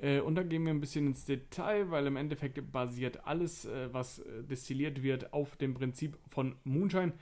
Äh, 0.00 0.20
und 0.20 0.36
da 0.36 0.42
gehen 0.44 0.64
wir 0.64 0.72
ein 0.72 0.80
bisschen 0.80 1.08
ins 1.08 1.24
Detail, 1.24 1.90
weil 1.90 2.06
im 2.06 2.16
Endeffekt 2.16 2.70
basiert 2.72 3.26
alles, 3.26 3.64
äh, 3.64 3.92
was 3.92 4.20
äh, 4.20 4.44
destilliert 4.44 5.02
wird, 5.02 5.32
auf 5.32 5.56
dem 5.56 5.74
Prinzip 5.74 6.16
von 6.28 6.54
Moonshine. 6.64 7.12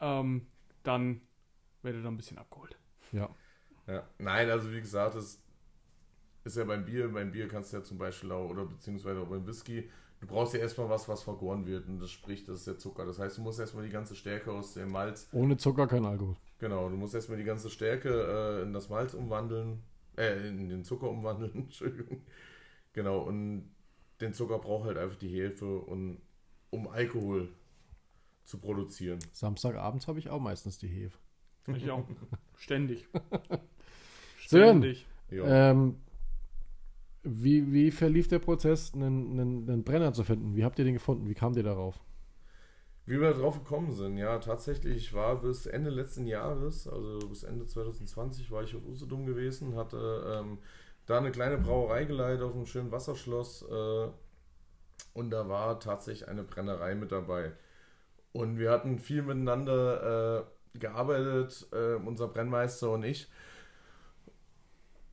Ähm, 0.00 0.46
dann 0.82 1.20
werdet 1.82 2.00
ihr 2.00 2.04
da 2.04 2.08
ein 2.08 2.16
bisschen 2.16 2.38
abgeholt. 2.38 2.76
ja. 3.12 3.28
Ja. 3.86 4.02
Nein, 4.18 4.48
also 4.48 4.72
wie 4.72 4.80
gesagt, 4.80 5.14
das 5.14 5.42
ist 6.44 6.56
ja 6.56 6.64
beim 6.64 6.84
Bier. 6.84 7.08
Beim 7.12 7.30
Bier 7.30 7.48
kannst 7.48 7.72
du 7.72 7.78
ja 7.78 7.82
zum 7.82 7.98
Beispiel 7.98 8.30
auch, 8.32 8.48
oder 8.50 8.64
beziehungsweise 8.66 9.20
auch 9.20 9.28
beim 9.28 9.46
Whisky, 9.46 9.88
du 10.20 10.26
brauchst 10.26 10.54
ja 10.54 10.60
erstmal 10.60 10.88
was, 10.88 11.08
was 11.08 11.22
vergoren 11.22 11.66
wird 11.66 11.86
und 11.88 11.98
das 12.00 12.10
spricht, 12.10 12.48
das 12.48 12.58
ist 12.60 12.66
der 12.66 12.78
Zucker. 12.78 13.04
Das 13.06 13.18
heißt, 13.18 13.38
du 13.38 13.42
musst 13.42 13.60
erstmal 13.60 13.84
die 13.84 13.90
ganze 13.90 14.14
Stärke 14.14 14.52
aus 14.52 14.74
dem 14.74 14.90
Malz, 14.90 15.28
Ohne 15.32 15.56
Zucker 15.56 15.86
kein 15.86 16.04
Alkohol. 16.04 16.36
genau, 16.58 16.88
du 16.88 16.96
musst 16.96 17.14
erstmal 17.14 17.38
die 17.38 17.44
ganze 17.44 17.70
Stärke 17.70 18.10
äh, 18.10 18.62
in 18.62 18.72
das 18.72 18.88
Malz 18.88 19.14
umwandeln, 19.14 19.82
äh, 20.16 20.48
in 20.48 20.68
den 20.68 20.84
Zucker 20.84 21.10
umwandeln, 21.10 21.52
Entschuldigung. 21.54 22.22
Genau, 22.92 23.18
und 23.20 23.70
den 24.20 24.32
Zucker 24.32 24.58
braucht 24.58 24.86
halt 24.86 24.98
einfach 24.98 25.16
die 25.16 25.28
Hefe, 25.28 25.78
und, 25.78 26.20
um 26.70 26.88
Alkohol 26.88 27.48
zu 28.44 28.58
produzieren. 28.58 29.18
Samstagabends 29.32 30.06
habe 30.06 30.18
ich 30.18 30.30
auch 30.30 30.40
meistens 30.40 30.78
die 30.78 30.88
Hefe. 30.88 31.18
Ich 31.74 31.90
auch. 31.90 32.04
Ständig. 32.56 33.08
Ständig. 34.38 35.06
Ja. 35.30 35.70
Ähm, 35.70 35.96
wie, 37.24 37.72
wie 37.72 37.90
verlief 37.90 38.28
der 38.28 38.38
Prozess, 38.38 38.92
einen, 38.94 39.32
einen, 39.32 39.68
einen 39.68 39.84
Brenner 39.84 40.12
zu 40.12 40.24
finden? 40.24 40.54
Wie 40.56 40.64
habt 40.64 40.78
ihr 40.78 40.84
den 40.84 40.94
gefunden? 40.94 41.28
Wie 41.28 41.34
kamt 41.34 41.56
ihr 41.56 41.62
darauf? 41.62 42.00
Wie 43.06 43.20
wir 43.20 43.32
drauf 43.32 43.58
gekommen 43.58 43.92
sind, 43.92 44.16
ja, 44.16 44.38
tatsächlich, 44.38 44.96
ich 44.96 45.14
war 45.14 45.40
bis 45.42 45.66
Ende 45.66 45.90
letzten 45.90 46.26
Jahres, 46.26 46.88
also 46.88 47.18
bis 47.28 47.42
Ende 47.42 47.66
2020, 47.66 48.50
war 48.50 48.62
ich 48.62 48.74
auf 48.74 48.86
Usedom 48.86 49.26
gewesen, 49.26 49.76
hatte 49.76 50.40
ähm, 50.40 50.58
da 51.04 51.18
eine 51.18 51.30
kleine 51.30 51.58
Brauerei 51.58 52.04
geleitet 52.04 52.42
auf 52.42 52.54
einem 52.54 52.64
schönen 52.64 52.92
Wasserschloss 52.92 53.62
äh, 53.70 54.08
und 55.12 55.30
da 55.30 55.48
war 55.50 55.80
tatsächlich 55.80 56.28
eine 56.28 56.44
Brennerei 56.44 56.94
mit 56.94 57.12
dabei. 57.12 57.52
Und 58.32 58.58
wir 58.58 58.70
hatten 58.70 58.98
viel 58.98 59.20
miteinander 59.20 60.46
äh, 60.74 60.78
gearbeitet, 60.78 61.68
äh, 61.72 61.94
unser 61.94 62.28
Brennmeister 62.28 62.90
und 62.90 63.04
ich, 63.04 63.28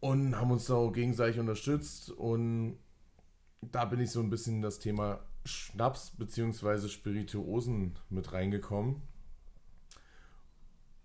und 0.02 0.36
haben 0.36 0.52
uns 0.52 0.66
da 0.66 0.74
auch 0.74 0.92
gegenseitig 0.92 1.40
unterstützt 1.40 2.12
und 2.12 2.78
da 3.62 3.86
bin 3.86 4.02
ich 4.02 4.12
so 4.12 4.20
ein 4.20 4.30
bisschen 4.30 4.58
in 4.58 4.62
das 4.62 4.80
Thema 4.80 5.20
Schnaps 5.46 6.12
bzw. 6.18 6.88
Spirituosen 6.90 7.98
mit 8.10 8.34
reingekommen. 8.34 9.02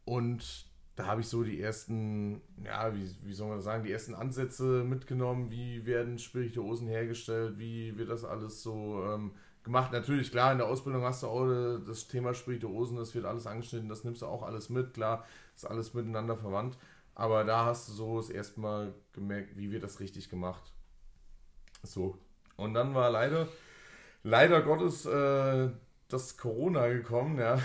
Und 0.07 0.67
da 0.95 1.07
habe 1.07 1.21
ich 1.21 1.29
so 1.29 1.43
die 1.43 1.61
ersten, 1.61 2.41
ja, 2.65 2.95
wie, 2.95 3.15
wie 3.23 3.35
soll 3.35 3.49
man 3.49 3.61
sagen, 3.61 3.85
die 3.85 3.93
ersten 3.93 4.15
Ansätze 4.15 4.83
mitgenommen, 4.85 5.51
wie 5.51 5.85
werden 5.85 6.19
Spirituosen 6.19 6.89
hergestellt, 6.89 7.59
wie 7.59 7.99
wird 7.99 8.09
das 8.09 8.25
alles 8.25 8.63
so 8.63 9.05
ähm, 9.05 9.33
gemacht. 9.63 9.93
Natürlich, 9.93 10.31
klar, 10.31 10.53
in 10.53 10.59
der 10.59 10.69
Ausbildung 10.69 11.03
hast 11.03 11.23
du 11.23 11.27
auch 11.27 11.47
äh, 11.47 11.81
das 11.87 12.09
Thema 12.09 12.33
Spirituosen, 12.33 12.97
das 12.97 13.15
wird 13.15 13.27
alles 13.27 13.47
angeschnitten, 13.47 13.91
das 13.91 14.05
nimmst 14.05 14.23
du 14.23 14.27
auch 14.27 14.43
alles 14.43 14.71
mit, 14.71 14.95
klar, 14.95 15.27
ist 15.55 15.67
alles 15.67 15.93
miteinander 15.93 16.37
verwandt. 16.37 16.79
Aber 17.17 17.43
da 17.45 17.65
hast 17.65 17.89
du 17.89 17.93
so 17.95 18.17
das 18.19 18.31
erste 18.31 18.61
Mal 18.61 18.95
gemerkt, 19.13 19.57
wie 19.57 19.71
wird 19.73 19.83
das 19.83 19.99
richtig 20.01 20.29
gemacht. 20.31 20.63
So. 21.83 22.19
Und 22.57 22.75
dann 22.75 22.95
war 22.95 23.11
leider, 23.11 23.49
leider 24.23 24.61
Gottes, 24.63 25.07
äh, 25.07 25.71
das 26.09 26.37
Corona 26.37 26.87
gekommen, 26.89 27.39
ja. 27.39 27.59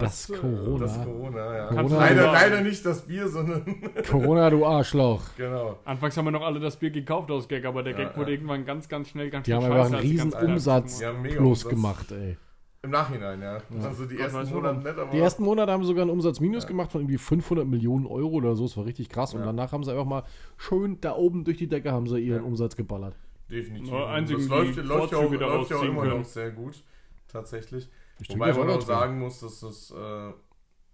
Das 0.00 0.30
äh, 0.30 0.36
Corona. 0.38 0.78
Das 0.86 1.04
Corona, 1.04 1.56
ja. 1.56 1.66
Corona. 1.68 1.96
leider, 1.98 2.32
leider 2.32 2.60
nicht 2.62 2.86
das 2.86 3.02
Bier, 3.06 3.28
sondern 3.28 3.92
Corona, 4.10 4.48
du 4.48 4.64
Arschloch. 4.64 5.22
genau. 5.36 5.78
Anfangs 5.84 6.16
haben 6.16 6.24
wir 6.26 6.30
noch 6.30 6.42
alle 6.46 6.60
das 6.60 6.76
Bier 6.78 6.90
gekauft 6.90 7.30
aus 7.30 7.46
Gag, 7.48 7.64
aber 7.66 7.82
der 7.82 7.92
Ja, 7.98 8.04
Gag 8.06 8.16
wurde 8.16 8.30
ja. 8.30 8.36
irgendwann 8.36 8.64
ganz, 8.64 8.88
ganz 8.88 9.08
schnell 9.08 9.28
ganz 9.28 9.44
Die 9.44 9.50
schön 9.50 9.62
haben 9.62 9.72
einfach 9.72 9.86
einen 9.86 9.94
riesen 9.96 10.32
Umsatz 10.32 10.98
Die 10.98 11.04
haben 11.06 11.20
mega 11.20 11.40
bloß 11.40 11.64
Umsatz. 11.64 11.70
gemacht, 11.70 12.12
ey. 12.12 12.38
Im 12.82 12.90
Nachhinein, 12.90 13.42
ja. 13.42 13.60
Also 13.82 14.06
die 14.06 14.18
ersten. 14.18 14.54
Monate 14.54 14.78
nicht, 14.78 14.88
aber 14.98 15.10
Die 15.10 15.18
ersten 15.18 15.42
Monate 15.42 15.72
haben 15.72 15.82
sie 15.82 15.88
sogar 15.88 16.02
einen 16.02 16.12
Umsatz 16.12 16.38
minus 16.38 16.62
Ja. 16.62 16.68
gemacht 16.68 16.92
von 16.92 17.00
irgendwie 17.00 17.18
500 17.18 17.66
Millionen 17.66 18.06
Euro 18.06 18.34
oder 18.36 18.54
so. 18.54 18.64
Das 18.64 18.76
war 18.76 18.84
richtig 18.86 19.08
krass. 19.08 19.34
Und 19.34 19.40
Ja. 19.40 19.46
danach 19.46 19.72
haben 19.72 19.82
sie 19.82 19.90
einfach 19.90 20.04
mal 20.04 20.22
schön 20.56 21.00
da 21.00 21.16
oben 21.16 21.44
durch 21.44 21.56
die 21.58 21.66
Decke 21.66 21.90
haben 21.90 22.06
sie 22.06 22.20
ihren 22.20 22.42
Ja. 22.42 22.46
Umsatz 22.46 22.76
geballert. 22.76 23.16
definitiv. 23.50 23.90
Nur 23.90 24.06
einzigen, 24.08 24.40
das 24.40 24.48
läuft, 24.48 24.76
läuft, 24.76 25.12
ja 25.12 25.18
auch, 25.18 25.22
Vorzüge 25.22 25.38
daraus 25.38 25.56
läuft 25.58 25.70
ja 25.70 25.76
auch 25.78 25.82
immer 25.90 26.02
können. 26.02 26.18
noch 26.18 26.24
sehr 26.24 26.50
gut, 26.50 26.84
tatsächlich. 27.28 27.88
Ich 28.20 28.28
Wobei 28.30 28.52
man 28.52 28.68
auch 28.70 28.80
sagen 28.82 29.18
muss, 29.18 29.40
dass 29.40 29.60
das 29.60 29.90
äh, 29.90 29.94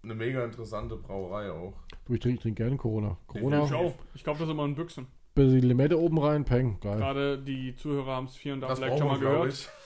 eine 0.03 0.15
mega 0.15 0.43
interessante 0.45 0.95
Brauerei 0.95 1.51
auch. 1.51 1.73
Du, 2.05 2.13
ich 2.13 2.19
trinke 2.21 2.41
trink 2.41 2.55
gerne 2.57 2.77
Corona. 2.77 3.17
Ich 3.33 3.41
Corona, 3.41 3.61
auch. 3.63 3.93
Ich 4.13 4.23
kaufe 4.23 4.39
das 4.41 4.49
immer 4.49 4.63
in 4.65 4.73
Büchsen. 4.75 5.05
Bisschen 5.35 5.61
die 5.61 5.67
Limette 5.67 5.99
oben 5.99 6.17
rein, 6.17 6.45
peng, 6.45 6.77
geil. 6.81 6.97
Gerade 6.97 7.37
die 7.37 7.75
Zuhörer 7.75 8.15
haben 8.15 8.25
es 8.25 8.35
hier 8.35 8.53
und 8.53 8.61
da 8.61 8.69
Das 8.69 8.79
vielleicht 8.79 8.97
schon 8.97 9.07
mal 9.07 9.19
gehört. 9.19 9.49
ich. 9.49 9.69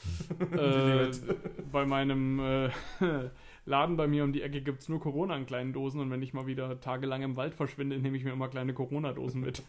Äh, 0.57 1.11
bei 1.71 1.85
meinem 1.85 2.39
äh, 2.39 2.69
Laden 3.65 3.97
bei 3.97 4.07
mir 4.07 4.23
um 4.23 4.31
die 4.31 4.41
Ecke 4.41 4.61
gibt 4.61 4.79
es 4.81 4.89
nur 4.89 5.01
Corona 5.01 5.35
in 5.35 5.45
kleinen 5.45 5.73
Dosen 5.73 5.99
und 5.99 6.09
wenn 6.09 6.21
ich 6.21 6.33
mal 6.33 6.47
wieder 6.47 6.79
tagelang 6.79 7.21
im 7.21 7.35
Wald 7.35 7.53
verschwinde, 7.53 7.99
nehme 7.99 8.15
ich 8.15 8.23
mir 8.23 8.31
immer 8.31 8.47
kleine 8.47 8.73
Corona-Dosen 8.73 9.41
mit. 9.41 9.61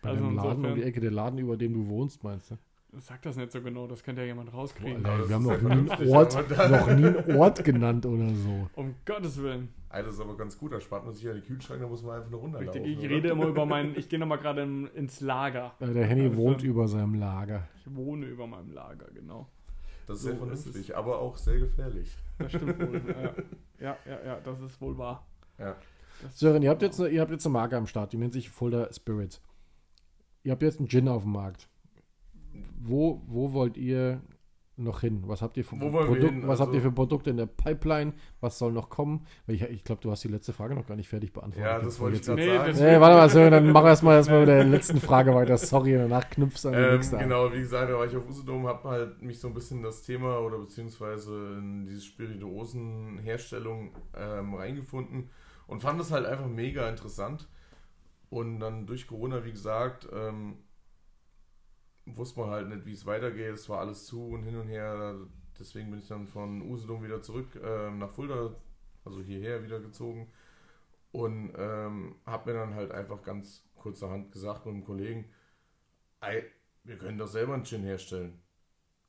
Bei 0.00 0.10
also 0.10 0.24
dem 0.24 0.36
Laden 0.36 0.64
um 0.64 0.74
die 0.74 0.82
Ecke, 0.82 1.00
der 1.00 1.10
Laden, 1.10 1.38
über 1.38 1.56
dem 1.56 1.74
du 1.74 1.86
wohnst, 1.88 2.24
meinst 2.24 2.50
du? 2.50 2.56
Sag 2.98 3.22
das 3.22 3.36
nicht 3.36 3.52
so 3.52 3.62
genau, 3.62 3.86
das 3.86 4.02
könnte 4.02 4.20
ja 4.20 4.26
jemand 4.26 4.52
rauskriegen. 4.52 5.04
Alter, 5.06 5.18
das 5.18 5.28
wir 5.28 5.34
haben 5.36 5.44
noch 5.44 5.98
nie, 5.98 6.08
Ort, 6.10 6.34
noch 6.70 6.86
nie 6.88 7.06
einen 7.06 7.36
Ort 7.36 7.64
genannt 7.64 8.04
oder 8.04 8.28
so. 8.28 8.68
Um 8.74 8.94
Gottes 9.06 9.40
Willen. 9.40 9.68
Alter, 9.92 10.06
das 10.06 10.14
ist 10.16 10.20
aber 10.22 10.36
ganz 10.36 10.58
gut, 10.58 10.72
da 10.72 10.80
spart 10.80 11.04
man 11.04 11.14
sich 11.14 11.22
ja 11.24 11.34
die 11.34 11.42
Kühlschrank, 11.42 11.80
da 11.80 11.86
muss 11.86 12.02
man 12.02 12.16
einfach 12.16 12.30
nur 12.30 12.40
runterlaufen. 12.40 12.82
Richtig, 12.82 12.98
ich 12.98 13.04
oder? 13.06 13.14
rede 13.16 13.28
immer 13.28 13.46
über 13.46 13.66
meinen, 13.66 13.94
ich 13.96 14.08
gehe 14.08 14.18
nochmal 14.18 14.38
gerade 14.38 14.62
in- 14.62 14.86
ins 14.88 15.20
Lager. 15.20 15.74
Der 15.80 16.06
Henny 16.06 16.22
Also- 16.24 16.36
wohnt 16.36 16.62
über 16.62 16.88
seinem 16.88 17.14
Lager. 17.14 17.68
Ich 17.76 17.94
wohne 17.94 18.26
über 18.26 18.46
meinem 18.46 18.72
Lager, 18.72 19.06
genau. 19.12 19.48
Das 20.06 20.16
ist 20.16 20.22
So 20.22 20.28
sehr 20.28 20.32
ist 20.32 20.38
vernünftig, 20.64 20.96
aber 20.96 21.18
auch 21.18 21.36
sehr 21.36 21.58
gefährlich. 21.58 22.16
Das 22.38 22.50
stimmt 22.52 22.78
wohl. 22.80 23.02
ja. 23.80 23.96
ja, 24.06 24.24
ja, 24.24 24.40
das 24.40 24.60
ist 24.62 24.80
wohl 24.80 24.96
wahr. 24.98 25.26
Ja. 25.58 25.76
Sören, 26.30 26.62
ihr 26.62 26.70
habt, 26.70 26.82
jetzt 26.82 26.98
eine, 27.00 27.10
ihr 27.10 27.20
habt 27.20 27.30
jetzt 27.30 27.44
eine 27.46 27.52
Marke 27.52 27.76
am 27.76 27.86
Start, 27.86 28.12
die 28.12 28.16
nennt 28.16 28.32
sich 28.32 28.48
Fulda 28.50 28.92
Spirits. 28.92 29.40
Ihr 30.42 30.52
habt 30.52 30.62
jetzt 30.62 30.78
einen 30.78 30.88
Gin 30.88 31.06
auf 31.08 31.22
dem 31.22 31.32
Markt. 31.32 31.68
Wo, 32.80 33.22
wo 33.26 33.52
wollt 33.52 33.76
ihr 33.76 34.20
noch 34.82 35.00
hin? 35.00 35.22
Was 35.26 35.42
habt 35.42 35.56
ihr 35.56 35.64
für, 35.64 35.76
Produkt, 35.76 36.20
hin? 36.20 36.42
was 36.46 36.60
habt 36.60 36.68
Also- 36.68 36.78
ihr 36.78 36.82
für 36.82 36.92
Produkte 36.92 37.30
in 37.30 37.36
der 37.36 37.46
Pipeline? 37.46 38.12
Was 38.40 38.58
soll 38.58 38.72
noch 38.72 38.88
kommen? 38.90 39.26
Weil 39.46 39.56
ich 39.56 39.62
ich 39.62 39.84
glaube, 39.84 40.00
du 40.02 40.10
hast 40.10 40.24
die 40.24 40.28
letzte 40.28 40.52
Frage 40.52 40.74
noch 40.74 40.86
gar 40.86 40.96
nicht 40.96 41.08
fertig 41.08 41.32
beantwortet. 41.32 41.64
Ja, 41.70 41.78
das 41.78 41.98
wollte 42.00 42.16
ich 42.16 42.22
gerade 42.22 42.40
Nee, 42.40 42.56
sagen. 42.56 42.72
Nee, 42.78 43.00
warte 43.00 43.16
mal, 43.16 43.28
Sören, 43.28 43.50
dann 43.52 43.70
mach 43.72 43.84
erstmal 43.84 44.16
erstmal 44.16 44.40
mit 44.40 44.48
der 44.48 44.64
letzten 44.64 44.98
Frage 45.00 45.34
weiter. 45.34 45.56
Sorry, 45.56 45.92
danach 45.94 46.28
knüpfst 46.30 46.64
du 46.64 46.68
an 46.68 46.74
die 46.74 46.80
Ähm, 46.80 46.92
nächste 46.94 47.16
an. 47.18 47.22
genau, 47.24 47.52
wie 47.52 47.60
gesagt, 47.60 47.90
da 47.90 47.94
war 47.98 48.06
ich 48.06 48.16
auf 48.16 48.28
Usedom, 48.28 48.66
habe 48.66 48.88
halt 48.88 49.22
mich 49.22 49.40
so 49.40 49.48
ein 49.48 49.54
bisschen 49.54 49.78
in 49.78 49.82
das 49.84 50.02
Thema 50.02 50.38
oder 50.40 50.58
beziehungsweise 50.58 51.32
in 51.58 51.86
diese 51.86 52.00
Spirituosenherstellung 52.02 53.92
ähm, 54.16 54.54
reingefunden 54.54 55.30
und 55.66 55.80
fand 55.80 56.00
das 56.00 56.10
halt 56.10 56.26
einfach 56.26 56.46
mega 56.48 56.88
interessant. 56.88 57.48
Und 58.30 58.60
dann 58.60 58.86
durch 58.86 59.06
Corona, 59.06 59.44
wie 59.44 59.50
gesagt, 59.52 60.08
ähm, 60.12 60.54
wusste 62.06 62.40
man 62.40 62.50
halt 62.50 62.68
nicht, 62.68 62.86
wie 62.86 62.92
es 62.92 63.06
weitergeht. 63.06 63.54
Es 63.54 63.68
war 63.68 63.80
alles 63.80 64.06
zu 64.06 64.28
und 64.28 64.42
hin 64.42 64.56
und 64.56 64.68
her. 64.68 65.16
Deswegen 65.58 65.90
bin 65.90 66.00
ich 66.00 66.08
dann 66.08 66.26
von 66.26 66.62
Usedom 66.62 67.02
wieder 67.02 67.22
zurück 67.22 67.60
ähm, 67.62 67.98
nach 67.98 68.10
Fulda, 68.10 68.54
also 69.04 69.20
hierher 69.20 69.62
wieder 69.62 69.80
gezogen. 69.80 70.30
Und 71.12 71.52
ähm, 71.56 72.16
habe 72.24 72.52
mir 72.52 72.58
dann 72.58 72.74
halt 72.74 72.90
einfach 72.90 73.22
ganz 73.22 73.64
kurzerhand 73.76 74.32
gesagt 74.32 74.64
mit 74.66 74.74
einem 74.74 74.84
Kollegen, 74.84 75.26
Ey, 76.20 76.44
wir 76.84 76.96
können 76.96 77.18
doch 77.18 77.26
selber 77.26 77.54
einen 77.54 77.64
Gin 77.64 77.82
herstellen. 77.82 78.40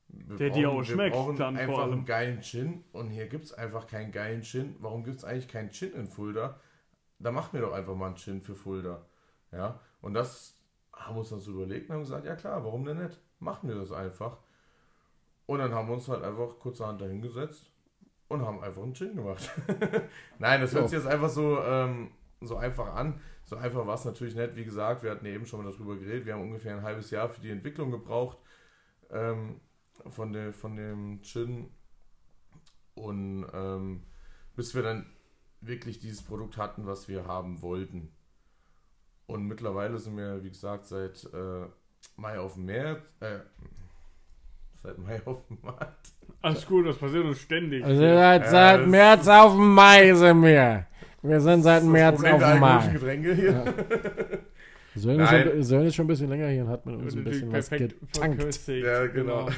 Wir 0.07 0.35
Der 0.37 0.49
dir 0.49 0.69
auch 0.69 0.77
wir 0.77 0.85
schmeckt 0.85 1.15
brauchen 1.15 1.37
dann 1.37 1.57
einfach 1.57 1.83
einen 1.83 2.05
geilen 2.05 2.41
Gin 2.41 2.83
und 2.91 3.09
hier 3.09 3.27
gibt 3.27 3.45
es 3.45 3.53
einfach 3.53 3.87
keinen 3.87 4.11
geilen 4.11 4.43
Gin. 4.43 4.75
Warum 4.79 5.03
gibt 5.03 5.17
es 5.17 5.23
eigentlich 5.23 5.47
keinen 5.47 5.71
Gin 5.71 5.93
in 5.93 6.07
Fulda? 6.07 6.59
Da 7.19 7.31
machen 7.31 7.53
wir 7.53 7.61
doch 7.61 7.73
einfach 7.73 7.95
mal 7.95 8.07
einen 8.07 8.17
Gin 8.17 8.41
für 8.41 8.55
Fulda. 8.55 9.05
Ja, 9.51 9.79
und 10.01 10.13
das 10.13 10.57
haben 11.05 11.17
uns 11.17 11.29
dann 11.29 11.39
so 11.39 11.51
überlegt 11.51 11.89
und 11.89 11.95
haben 11.95 12.01
gesagt, 12.01 12.25
ja 12.25 12.35
klar, 12.35 12.63
warum 12.63 12.85
denn 12.85 13.03
nicht? 13.03 13.19
Machen 13.39 13.69
wir 13.69 13.75
das 13.75 13.91
einfach. 13.91 14.37
Und 15.45 15.59
dann 15.59 15.73
haben 15.73 15.87
wir 15.87 15.95
uns 15.95 16.07
halt 16.07 16.23
einfach 16.23 16.59
kurzerhand 16.59 17.01
dahingesetzt 17.01 17.71
und 18.27 18.45
haben 18.45 18.61
einfach 18.61 18.81
einen 18.81 18.95
Gin 18.95 19.15
gemacht. 19.15 19.49
Nein, 20.39 20.61
das 20.61 20.73
hört 20.73 20.89
sich 20.89 20.97
jetzt 20.97 21.07
einfach 21.07 21.29
so, 21.29 21.59
ähm, 21.59 22.11
so 22.41 22.57
einfach 22.57 22.95
an. 22.95 23.19
So 23.45 23.57
einfach 23.57 23.85
war 23.85 23.95
es 23.95 24.05
natürlich 24.05 24.35
nicht. 24.35 24.55
Wie 24.55 24.63
gesagt, 24.63 25.03
wir 25.03 25.11
hatten 25.11 25.25
eben 25.25 25.45
schon 25.45 25.63
mal 25.63 25.71
darüber 25.71 25.97
geredet. 25.97 26.25
Wir 26.25 26.33
haben 26.33 26.43
ungefähr 26.43 26.75
ein 26.75 26.83
halbes 26.83 27.11
Jahr 27.11 27.29
für 27.29 27.41
die 27.41 27.51
Entwicklung 27.51 27.91
gebraucht 27.91 28.37
ähm, 29.11 29.59
von, 30.09 30.31
der, 30.31 30.53
von 30.53 30.75
dem 30.75 31.21
Gin. 31.21 31.69
Und 32.95 33.45
ähm, 33.53 34.03
bis 34.55 34.73
wir 34.75 34.83
dann 34.83 35.05
wirklich 35.61 35.99
dieses 35.99 36.23
Produkt 36.23 36.57
hatten, 36.57 36.85
was 36.85 37.07
wir 37.07 37.25
haben 37.25 37.61
wollten. 37.61 38.15
Und 39.27 39.47
mittlerweile 39.47 39.97
sind 39.97 40.17
wir, 40.17 40.43
wie 40.43 40.49
gesagt, 40.49 40.85
seit 40.85 41.23
äh, 41.33 41.65
Mai 42.17 42.37
auf 42.39 42.55
dem 42.55 42.65
März, 42.65 42.99
äh, 43.21 43.39
seit 44.81 44.97
Mai 44.97 45.21
auf 45.25 45.45
dem 45.47 45.57
Markt. 45.61 46.09
Alles 46.41 46.65
gut, 46.65 46.85
das 46.87 46.97
passiert 46.97 47.25
uns 47.25 47.39
ständig. 47.39 47.83
Also 47.83 48.01
seit, 48.01 48.43
Ja, 48.43 48.49
seit 48.49 48.87
März 48.87 49.27
auf 49.27 49.53
dem 49.53 49.73
Mai 49.73 50.13
sind 50.13 50.41
wir. 50.43 50.87
Wir 51.21 51.39
sind 51.39 51.63
seit 51.63 51.83
März 51.83 52.21
Problem 52.21 52.35
auf 52.35 52.51
dem 52.51 52.59
Mai. 52.59 52.87
Getränke 52.91 53.33
hier. 53.33 53.73
Sören 54.95 55.19
ist, 55.21 55.29
schon, 55.29 55.63
Sören 55.63 55.85
ist 55.87 55.95
schon 55.95 56.05
ein 56.05 56.07
bisschen 56.07 56.29
länger 56.29 56.47
hier 56.49 56.65
und 56.65 56.69
hat 56.69 56.85
mit 56.85 56.95
uns 56.95 57.15
ein 57.15 57.23
bisschen 57.23 57.51
was 57.51 57.69
perfekt 57.69 57.99
getankt. 57.99 58.67
Ja, 58.67 59.07
genau. 59.07 59.49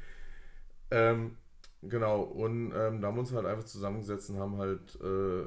ähm, 0.90 1.36
genau, 1.82 2.22
und 2.22 2.72
ähm, 2.74 3.00
da 3.00 3.08
haben 3.08 3.16
wir 3.16 3.20
uns 3.20 3.32
halt 3.32 3.46
einfach 3.46 3.64
zusammengesetzt 3.64 4.30
und 4.30 4.38
haben 4.38 4.56
halt 4.56 4.98
äh, 5.00 5.46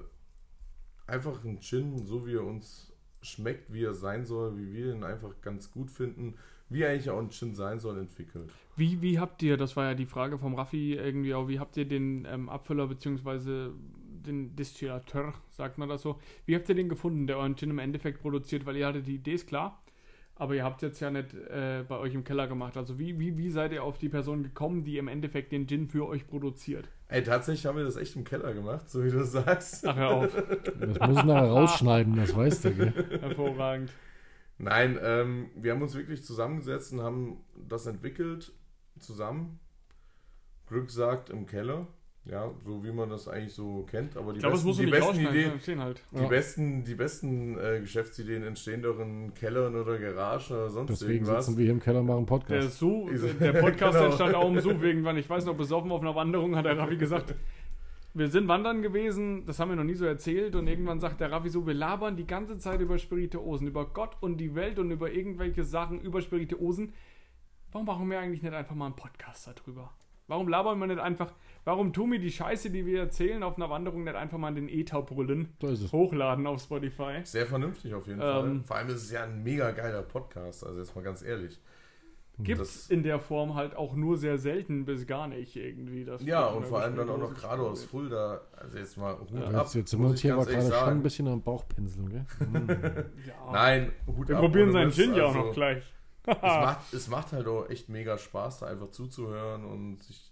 einfach 1.11 1.43
einen 1.43 1.59
Gin, 1.59 2.05
so 2.05 2.25
wie 2.25 2.35
er 2.35 2.45
uns 2.45 2.90
schmeckt, 3.21 3.71
wie 3.73 3.83
er 3.83 3.93
sein 3.93 4.25
soll, 4.25 4.57
wie 4.57 4.73
wir 4.73 4.93
ihn 4.93 5.03
einfach 5.03 5.33
ganz 5.41 5.71
gut 5.71 5.91
finden, 5.91 6.35
wie 6.69 6.85
eigentlich 6.85 7.09
auch 7.09 7.19
ein 7.19 7.31
Gin 7.31 7.53
sein 7.53 7.79
soll, 7.79 7.99
entwickelt. 7.99 8.49
Wie, 8.75 9.01
wie 9.01 9.19
habt 9.19 9.43
ihr, 9.43 9.57
das 9.57 9.75
war 9.75 9.85
ja 9.85 9.93
die 9.93 10.05
Frage 10.05 10.37
vom 10.37 10.55
Raffi 10.55 10.93
irgendwie 10.93 11.33
auch, 11.33 11.47
wie 11.47 11.59
habt 11.59 11.77
ihr 11.77 11.85
den 11.85 12.25
ähm, 12.29 12.49
Abfüller 12.49 12.87
bzw. 12.87 13.69
den 14.25 14.55
Distillateur, 14.55 15.33
sagt 15.49 15.77
man 15.77 15.89
das 15.89 16.01
so, 16.01 16.19
wie 16.45 16.55
habt 16.55 16.69
ihr 16.69 16.75
den 16.75 16.89
gefunden, 16.89 17.27
der 17.27 17.37
euren 17.37 17.55
Gin 17.55 17.69
im 17.69 17.79
Endeffekt 17.79 18.21
produziert? 18.21 18.65
Weil 18.65 18.77
ihr 18.77 18.87
hattet 18.87 19.07
die 19.07 19.15
Idee, 19.15 19.33
ist 19.33 19.47
klar, 19.47 19.83
aber 20.35 20.55
ihr 20.55 20.63
habt 20.63 20.81
jetzt 20.81 21.01
ja 21.01 21.11
nicht 21.11 21.33
äh, 21.33 21.83
bei 21.87 21.97
euch 21.97 22.13
im 22.13 22.23
Keller 22.23 22.47
gemacht. 22.47 22.77
Also 22.77 22.97
wie, 22.97 23.19
wie, 23.19 23.37
wie 23.37 23.51
seid 23.51 23.73
ihr 23.73 23.83
auf 23.83 23.97
die 23.97 24.09
Person 24.09 24.41
gekommen, 24.41 24.83
die 24.83 24.97
im 24.97 25.09
Endeffekt 25.09 25.51
den 25.51 25.67
Gin 25.67 25.89
für 25.89 26.07
euch 26.07 26.25
produziert? 26.25 26.87
Ey, 27.11 27.23
tatsächlich 27.23 27.65
haben 27.65 27.75
wir 27.75 27.83
das 27.83 27.97
echt 27.97 28.15
im 28.15 28.23
Keller 28.23 28.53
gemacht, 28.53 28.89
so 28.89 29.03
wie 29.03 29.11
du 29.11 29.25
sagst. 29.25 29.85
Ach, 29.85 29.97
hör 29.97 30.09
auf. 30.11 30.33
Das 30.33 31.09
muss 31.09 31.17
ich 31.17 31.25
nachher 31.25 31.49
rausschneiden, 31.49 32.15
das 32.15 32.33
weißt 32.33 32.63
du, 32.63 32.73
gell? 32.73 33.19
Hervorragend. 33.19 33.91
Nein, 34.57 34.97
ähm, 35.03 35.49
wir 35.55 35.73
haben 35.73 35.81
uns 35.81 35.93
wirklich 35.93 36.23
zusammengesetzt 36.23 36.93
und 36.93 37.01
haben 37.01 37.43
das 37.67 37.85
entwickelt 37.85 38.53
zusammen. 38.97 39.59
Glück 40.67 40.89
sagt 40.89 41.29
im 41.29 41.47
Keller. 41.47 41.85
Ja, 42.25 42.51
so 42.63 42.83
wie 42.83 42.91
man 42.91 43.09
das 43.09 43.27
eigentlich 43.27 43.53
so 43.53 43.83
kennt. 43.89 44.15
Aber 44.15 44.31
die 44.31 44.39
besten, 44.41 44.67
besten 44.91 45.19
Ideen, 45.21 45.79
halt. 45.81 46.03
die 46.11 46.21
Ja. 46.21 46.27
besten, 46.27 46.83
die 46.83 46.93
besten 46.93 47.57
äh, 47.57 47.79
Geschäftsideen 47.79 48.43
entstehen 48.43 48.83
doch 48.83 48.99
in 48.99 49.33
Kellern 49.33 49.75
oder 49.75 49.97
Garagen 49.97 50.43
oder 50.55 50.69
sonst 50.69 50.91
Deswegen 50.91 51.13
irgendwas. 51.25 51.47
sitzen 51.47 51.57
wir 51.57 51.63
hier 51.63 51.73
im 51.73 51.79
Keller 51.79 52.01
und 52.01 52.05
machen 52.05 52.25
Der, 52.27 52.35
Podcast. 52.37 52.77
Such, 52.77 53.09
Diese- 53.11 53.33
der 53.33 53.53
Podcast 53.53 53.93
Genau. 53.93 54.05
entstand 54.05 54.35
auch 54.35 54.49
im 54.49 54.59
Such 54.59 54.81
irgendwann. 54.83 55.17
Ich 55.17 55.27
weiß 55.27 55.45
noch, 55.45 55.55
besoffen 55.57 55.91
auf 55.91 56.01
einer 56.01 56.13
Wanderung 56.13 56.55
hat 56.55 56.65
der 56.65 56.77
Raffi 56.77 56.95
gesagt, 56.97 57.33
wir 58.13 58.27
sind 58.27 58.47
wandern 58.47 58.83
gewesen, 58.83 59.45
das 59.47 59.57
haben 59.59 59.69
wir 59.69 59.75
noch 59.75 59.83
nie 59.83 59.95
so 59.95 60.05
erzählt. 60.05 60.55
Und 60.55 60.67
irgendwann 60.67 60.99
sagt 60.99 61.21
der 61.21 61.31
Raffi 61.31 61.49
so, 61.49 61.65
wir 61.65 61.73
labern 61.73 62.17
die 62.17 62.27
ganze 62.27 62.59
Zeit 62.59 62.81
über 62.81 62.99
Spirituosen, 62.99 63.65
über 63.67 63.85
Gott 63.87 64.15
und 64.19 64.37
die 64.37 64.53
Welt 64.53 64.77
und 64.77 64.91
über 64.91 65.11
irgendwelche 65.11 65.63
Sachen 65.63 65.99
über 66.01 66.21
Spirituosen. 66.21 66.93
Warum 67.71 67.87
machen 67.87 68.09
wir 68.11 68.19
eigentlich 68.19 68.43
nicht 68.43 68.53
einfach 68.53 68.75
mal 68.75 68.85
einen 68.85 68.95
Podcast 68.95 69.47
darüber? 69.47 69.91
Warum 70.31 70.47
labern 70.47 70.79
wir 70.79 70.87
nicht 70.87 71.01
einfach, 71.01 71.33
warum 71.65 71.91
tun 71.91 72.13
wir 72.13 72.19
die 72.19 72.31
Scheiße, 72.31 72.69
die 72.69 72.85
wir 72.85 73.01
erzählen 73.01 73.43
auf 73.43 73.57
einer 73.57 73.69
Wanderung, 73.69 74.05
nicht 74.05 74.15
einfach 74.15 74.37
mal 74.37 74.47
in 74.47 74.55
den 74.55 74.69
E-Taub 74.69 75.09
brüllen, 75.09 75.49
So 75.59 75.67
ist 75.67 75.81
es. 75.81 75.91
hochladen 75.91 76.47
auf 76.47 76.61
Spotify? 76.61 77.19
Sehr 77.25 77.45
vernünftig 77.45 77.93
auf 77.93 78.07
jeden 78.07 78.21
Ähm. 78.21 78.25
Fall. 78.25 78.61
Vor 78.63 78.75
allem 78.77 78.87
ist 78.87 79.03
es 79.03 79.11
ja 79.11 79.25
ein 79.25 79.43
mega 79.43 79.71
geiler 79.71 80.03
Podcast, 80.03 80.65
also 80.65 80.79
jetzt 80.79 80.95
mal 80.95 81.01
ganz 81.03 81.21
ehrlich. 81.21 81.59
Gibt 82.39 82.61
es 82.61 82.89
in 82.89 83.03
der 83.03 83.19
Form 83.19 83.55
halt 83.55 83.75
auch 83.75 83.93
nur 83.93 84.15
sehr 84.17 84.37
selten 84.37 84.85
bis 84.85 85.05
gar 85.05 85.27
nicht 85.27 85.53
irgendwie. 85.57 86.05
Das 86.05 86.23
Ja, 86.23 86.47
und 86.47 86.65
vor 86.65 86.79
allem 86.81 86.95
dann 86.95 87.09
auch 87.09 87.17
noch 87.17 87.33
gerade 87.35 87.61
aus. 87.61 87.83
Fulda. 87.83 88.39
Also 88.55 88.77
jetzt 88.77 88.97
mal 88.97 89.19
Hut 89.19 89.31
Ja. 89.33 89.47
ab. 89.47 89.63
Jetzt, 89.63 89.75
jetzt 89.75 89.91
sind 89.91 89.99
wir 90.01 90.07
uns 90.11 90.21
hier 90.21 90.33
aber 90.35 90.45
gerade 90.45 90.71
schon 90.71 90.87
ein 90.89 91.03
bisschen 91.03 91.27
am 91.27 91.41
Bauchpinseln, 91.41 92.09
gell? 92.09 92.25
Ja. 93.27 93.51
Nein, 93.51 93.91
Hut 94.07 94.29
Wir 94.29 94.37
ab. 94.37 94.43
probieren 94.43 94.69
ohne 94.69 94.71
seinen. 94.71 94.91
Gin 94.91 95.13
ja 95.13 95.25
auch 95.25 95.35
Also, 95.35 95.39
noch 95.47 95.53
gleich. 95.53 95.83
Es 96.25 96.35
macht, 96.41 96.93
es 96.93 97.07
macht 97.07 97.31
halt 97.31 97.47
auch 97.47 97.69
echt 97.69 97.89
mega 97.89 98.17
Spaß, 98.17 98.59
da 98.59 98.67
einfach 98.67 98.91
zuzuhören 98.91 99.65
und 99.65 100.03
sich. 100.03 100.31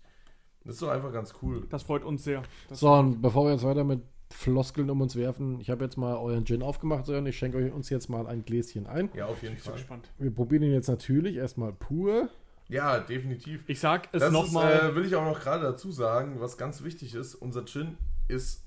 Das 0.64 0.76
ist 0.76 0.82
doch 0.82 0.90
einfach 0.90 1.12
ganz 1.14 1.34
cool. 1.42 1.66
Das 1.70 1.84
freut 1.84 2.04
uns 2.04 2.24
sehr. 2.24 2.44
Das 2.68 2.82
So, 2.82 2.92
und 2.92 3.22
bevor 3.22 3.46
wir 3.46 3.54
jetzt 3.54 3.64
weiter 3.64 3.84
mit 3.84 4.02
Floskeln 4.32 4.90
um 4.90 5.02
uns 5.02 5.16
werfen, 5.16 5.60
ich 5.60 5.70
habe 5.70 5.84
jetzt 5.86 5.98
mal 5.98 6.16
euren 6.18 6.46
Gin 6.46 6.62
aufgemacht, 6.62 7.06
Sören. 7.06 7.26
Ich 7.26 7.38
schenke 7.38 7.58
euch 7.58 7.72
uns 7.72 7.90
jetzt 7.90 8.10
mal 8.10 8.28
ein 8.28 8.46
Gläschen 8.46 8.86
ein. 8.86 9.10
Ja, 9.16 9.26
auf 9.26 9.42
jeden 9.42 9.56
ich 9.56 9.60
bin 9.60 9.64
so 9.64 9.70
Fall. 9.72 9.80
gespannt. 9.80 10.12
Wir 10.20 10.32
probieren 10.32 10.64
ihn 10.64 10.74
jetzt 10.74 10.90
natürlich 10.90 11.38
erstmal 11.38 11.72
pur. 11.74 12.30
Ja, 12.68 13.00
definitiv. 13.00 13.64
Ich 13.68 13.80
sag 13.80 14.10
es 14.12 14.30
nochmal. 14.32 14.92
äh, 14.92 14.96
will 14.96 15.06
ich 15.06 15.16
auch 15.16 15.26
noch 15.26 15.40
gerade 15.40 15.64
dazu 15.64 15.92
sagen, 15.92 16.40
was 16.40 16.58
ganz 16.58 16.84
wichtig 16.84 17.16
ist, 17.16 17.34
unser 17.34 17.66
Gin 17.66 17.98
ist 18.28 18.64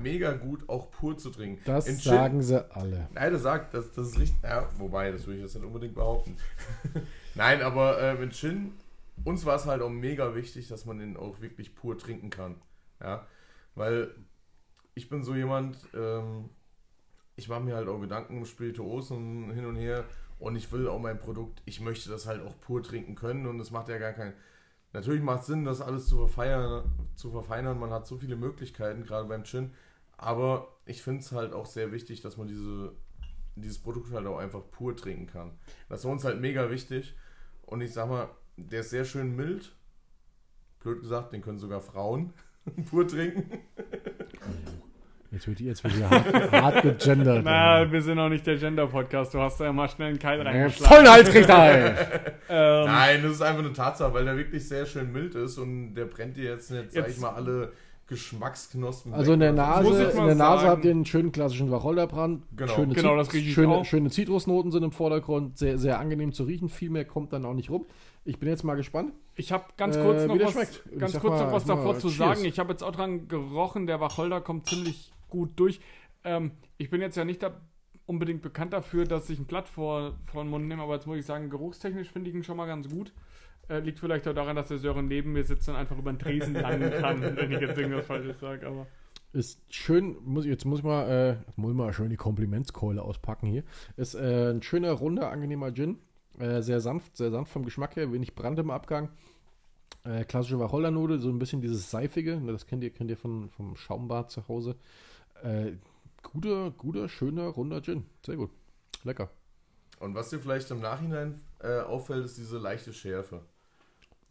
mega 0.00 0.32
gut 0.32 0.68
auch 0.68 0.90
pur 0.90 1.16
zu 1.16 1.30
trinken. 1.30 1.62
Das 1.64 1.86
In 1.86 1.98
Gin- 1.98 2.12
sagen 2.12 2.42
sie 2.42 2.70
alle. 2.74 3.08
Nein, 3.14 3.32
das 3.32 3.42
sagt, 3.42 3.74
das, 3.74 3.92
das 3.92 4.08
ist 4.08 4.18
richtig. 4.18 4.42
Ja, 4.42 4.68
wobei, 4.78 5.10
das 5.12 5.26
würde 5.26 5.38
ich 5.38 5.42
jetzt 5.44 5.54
nicht 5.54 5.64
unbedingt 5.64 5.94
behaupten. 5.94 6.36
Nein, 7.34 7.62
aber 7.62 8.00
äh, 8.00 8.14
mit 8.14 8.34
Gin, 8.34 8.72
uns 9.24 9.44
war 9.46 9.56
es 9.56 9.66
halt 9.66 9.82
auch 9.82 9.90
mega 9.90 10.34
wichtig, 10.34 10.68
dass 10.68 10.84
man 10.86 10.98
den 10.98 11.16
auch 11.16 11.40
wirklich 11.40 11.74
pur 11.74 11.96
trinken 11.98 12.30
kann. 12.30 12.56
Ja, 13.00 13.26
weil 13.74 14.14
ich 14.94 15.08
bin 15.08 15.22
so 15.22 15.34
jemand, 15.34 15.76
ähm, 15.94 16.48
ich 17.36 17.48
mache 17.48 17.60
mir 17.60 17.76
halt 17.76 17.88
auch 17.88 18.00
Gedanken 18.00 18.38
um 18.38 18.46
Spirituosen 18.46 19.50
hin 19.52 19.66
und 19.66 19.76
her 19.76 20.04
und 20.38 20.56
ich 20.56 20.72
will 20.72 20.88
auch 20.88 20.98
mein 20.98 21.18
Produkt, 21.18 21.62
ich 21.66 21.80
möchte 21.80 22.08
das 22.08 22.26
halt 22.26 22.42
auch 22.42 22.58
pur 22.60 22.82
trinken 22.82 23.14
können 23.14 23.46
und 23.46 23.60
es 23.60 23.70
macht 23.70 23.88
ja 23.88 23.98
gar 23.98 24.12
keinen. 24.12 24.32
Natürlich 24.92 25.22
macht 25.22 25.40
es 25.40 25.46
Sinn, 25.46 25.64
das 25.64 25.80
alles 25.80 26.06
zu 26.06 26.16
verfeinern, 26.16 26.84
zu 27.16 27.30
verfeinern. 27.30 27.78
Man 27.78 27.90
hat 27.90 28.06
so 28.06 28.16
viele 28.16 28.36
Möglichkeiten, 28.36 29.04
gerade 29.04 29.28
beim 29.28 29.44
Gin. 29.44 29.72
Aber 30.16 30.68
ich 30.86 31.02
finde 31.02 31.20
es 31.20 31.32
halt 31.32 31.52
auch 31.52 31.66
sehr 31.66 31.92
wichtig, 31.92 32.22
dass 32.22 32.36
man 32.36 32.48
diese, 32.48 32.92
dieses 33.56 33.78
Produkt 33.78 34.12
halt 34.12 34.26
auch 34.26 34.38
einfach 34.38 34.62
pur 34.70 34.96
trinken 34.96 35.26
kann. 35.26 35.58
Das 35.88 36.00
ist 36.00 36.06
uns 36.06 36.24
halt 36.24 36.40
mega 36.40 36.70
wichtig. 36.70 37.14
Und 37.62 37.80
ich 37.80 37.92
sag 37.92 38.08
mal, 38.08 38.30
der 38.56 38.80
ist 38.80 38.90
sehr 38.90 39.04
schön 39.04 39.36
mild. 39.36 39.74
Blöd 40.80 41.00
gesagt, 41.00 41.32
den 41.32 41.42
können 41.42 41.58
sogar 41.58 41.80
Frauen 41.80 42.32
pur 42.90 43.06
trinken. 43.06 43.60
Jetzt 45.36 45.48
wird, 45.48 45.60
jetzt 45.60 45.84
wird 45.84 45.92
hier 45.94 46.08
hart, 46.08 46.52
hart 46.52 46.82
gegendert. 46.82 47.42
Na, 47.44 47.92
wir 47.92 48.00
sind 48.00 48.16
noch 48.16 48.30
nicht 48.30 48.46
der 48.46 48.56
Gender-Podcast. 48.56 49.34
Du 49.34 49.38
hast 49.40 49.60
da 49.60 49.64
ja 49.66 49.72
mal 49.74 49.86
schnell 49.86 50.08
einen 50.08 50.18
Keil 50.18 50.40
äh, 50.40 50.42
reingeschlagen. 50.44 50.96
Vollhaltrichter! 50.96 51.94
Ähm, 52.48 52.84
Nein, 52.86 53.22
das 53.24 53.32
ist 53.32 53.42
einfach 53.42 53.64
eine 53.64 53.72
Tatsache, 53.72 54.14
weil 54.14 54.24
der 54.24 54.36
wirklich 54.36 54.66
sehr 54.68 54.86
schön 54.86 55.10
mild 55.12 55.34
ist 55.34 55.58
und 55.58 55.94
der 55.96 56.04
brennt 56.04 56.36
dir 56.36 56.44
jetzt 56.44 56.70
nicht, 56.70 56.92
sag 56.92 57.08
ich 57.08 57.18
mal, 57.18 57.30
alle 57.30 57.72
Geschmacksknospen 58.06 59.12
Also 59.12 59.32
in 59.32 59.40
der. 59.40 59.52
Nase, 59.52 60.04
in 60.12 60.26
der 60.26 60.34
Nase 60.36 60.68
habt 60.68 60.84
ihr 60.84 60.92
einen 60.92 61.04
schönen 61.04 61.32
klassischen 61.32 61.70
Wacholderbrand. 61.72 62.42
Genau. 62.56 62.72
Schöne, 62.72 62.94
Genau, 62.94 63.16
das 63.16 63.32
riech 63.32 63.48
ich 63.48 63.54
schöne, 63.54 63.74
auch. 63.74 63.84
schöne 63.84 64.10
Zitrusnoten 64.10 64.70
sind 64.70 64.84
im 64.84 64.92
Vordergrund. 64.92 65.58
Sehr, 65.58 65.76
sehr 65.78 65.98
angenehm 65.98 66.32
zu 66.32 66.44
riechen. 66.44 66.68
Viel 66.68 66.90
mehr 66.90 67.04
kommt 67.04 67.32
dann 67.32 67.44
auch 67.44 67.54
nicht 67.54 67.68
rum. 67.70 67.84
Ich 68.24 68.38
bin 68.38 68.48
jetzt 68.48 68.62
mal 68.62 68.74
gespannt. 68.76 69.12
Ich 69.34 69.50
habe 69.52 69.64
ganz 69.76 69.96
Äh, 69.96 70.02
kurz 70.02 70.22
wie 70.22 70.38
noch 70.38 70.54
was, 70.54 70.82
ganz 70.98 71.18
kurz 71.18 71.32
mal- 71.40 71.44
noch 71.46 71.52
was 71.52 71.64
davor 71.64 71.92
mal, 71.94 71.98
zu 72.00 72.08
cheers. 72.08 72.16
sagen. 72.18 72.44
Ich 72.44 72.58
habe 72.60 72.70
jetzt 72.72 72.82
auch 72.82 72.92
dran 72.92 73.26
gerochen, 73.28 73.86
der 73.88 74.00
Wacholder 74.00 74.40
kommt 74.40 74.68
ziemlich 74.68 75.12
gut 75.28 75.50
durch. 75.56 75.80
Ähm, 76.24 76.52
ich 76.78 76.90
bin 76.90 77.00
jetzt 77.00 77.16
ja 77.16 77.24
nicht 77.24 77.42
da 77.42 77.60
unbedingt 78.06 78.42
bekannt 78.42 78.72
dafür, 78.72 79.04
dass 79.04 79.28
ich 79.30 79.38
ein 79.38 79.46
Blatt 79.46 79.68
vor, 79.68 80.14
vor 80.26 80.44
den 80.44 80.50
Mund 80.50 80.66
nehme, 80.66 80.82
aber 80.82 80.94
jetzt 80.94 81.06
muss 81.06 81.18
ich 81.18 81.26
sagen, 81.26 81.50
geruchstechnisch 81.50 82.10
finde 82.10 82.30
ich 82.30 82.36
ihn 82.36 82.44
schon 82.44 82.56
mal 82.56 82.66
ganz 82.66 82.88
gut. 82.88 83.12
Äh, 83.68 83.80
liegt 83.80 83.98
vielleicht 83.98 84.28
auch 84.28 84.34
daran, 84.34 84.54
dass 84.54 84.68
der 84.68 84.78
Sören 84.78 85.08
neben 85.08 85.32
mir 85.32 85.42
sitzt 85.42 85.68
und 85.68 85.74
einfach 85.74 85.98
über 85.98 86.12
den 86.12 86.20
Tresen 86.20 86.54
langen 86.54 86.90
kann, 86.92 87.20
wenn 87.36 87.50
ich 87.50 87.60
jetzt 87.60 87.76
irgendwas 87.76 88.06
Falsches 88.06 88.38
sage. 88.38 88.64
Aber 88.66 88.86
Ist 89.32 89.60
schön, 89.74 90.16
muss 90.24 90.44
ich, 90.44 90.50
jetzt 90.50 90.64
muss 90.64 90.78
ich 90.78 90.84
mal, 90.84 91.08
äh, 91.08 91.30
jetzt 91.46 91.58
muss 91.58 91.72
ich 91.72 91.76
mal 91.76 91.92
schön 91.92 92.10
die 92.10 92.16
Komplimentskeule 92.16 93.02
auspacken 93.02 93.48
hier. 93.48 93.64
Ist 93.96 94.14
äh, 94.14 94.52
ein 94.52 94.62
schöner, 94.62 94.92
runder, 94.92 95.30
angenehmer 95.30 95.72
Gin. 95.72 95.98
Äh, 96.38 96.62
sehr 96.62 96.80
sanft, 96.80 97.16
sehr 97.16 97.30
sanft 97.30 97.50
vom 97.50 97.64
Geschmack 97.64 97.96
her, 97.96 98.12
wenig 98.12 98.36
Brand 98.36 98.58
im 98.60 98.70
Abgang. 98.70 99.08
Äh, 100.04 100.24
klassische 100.24 100.60
Wacholdernote, 100.60 101.18
so 101.18 101.28
ein 101.28 101.38
bisschen 101.40 101.60
dieses 101.60 101.90
Seifige, 101.90 102.40
ne, 102.40 102.52
das 102.52 102.66
kennt 102.66 102.84
ihr, 102.84 102.90
kennt 102.90 103.10
ihr 103.10 103.16
von, 103.16 103.48
vom 103.50 103.74
Schaumbad 103.74 104.30
zu 104.30 104.46
Hause. 104.46 104.76
Äh, 105.42 105.72
guter, 106.22 106.70
guter, 106.72 107.08
schöner, 107.08 107.46
runder 107.48 107.80
Gin. 107.82 108.06
Sehr 108.24 108.36
gut. 108.36 108.50
Lecker. 109.04 109.30
Und 110.00 110.14
was 110.14 110.30
dir 110.30 110.40
vielleicht 110.40 110.70
im 110.70 110.80
Nachhinein 110.80 111.40
äh, 111.60 111.80
auffällt, 111.80 112.24
ist 112.24 112.36
diese 112.36 112.58
leichte 112.58 112.92
Schärfe. 112.92 113.42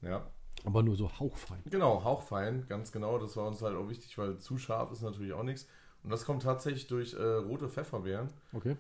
Ja, 0.02 0.30
Aber 0.64 0.84
nur 0.84 0.96
so 0.96 1.10
hauchfein. 1.20 1.62
genau, 1.66 2.04
hauchfein, 2.04 2.68
ganz 2.68 2.92
genau. 2.92 3.18
Das 3.18 3.36
war 3.38 3.48
uns 3.48 3.62
halt 3.62 3.76
auch 3.76 3.90
wichtig, 3.90 4.18
weil 4.18 4.38
zu 4.38 4.58
scharf 4.58 4.92
ist 4.92 5.02
natürlich 5.02 5.34
auch 5.34 5.44
nichts. 5.44 5.68
Und 6.04 6.12
das 6.12 6.26
kommt 6.26 6.44
tatsächlich 6.44 6.86
durch 6.88 7.14
äh, 7.14 7.22
rote 7.24 7.68
Pfefferbeeren, 7.68 8.30
Okay. 8.54 8.78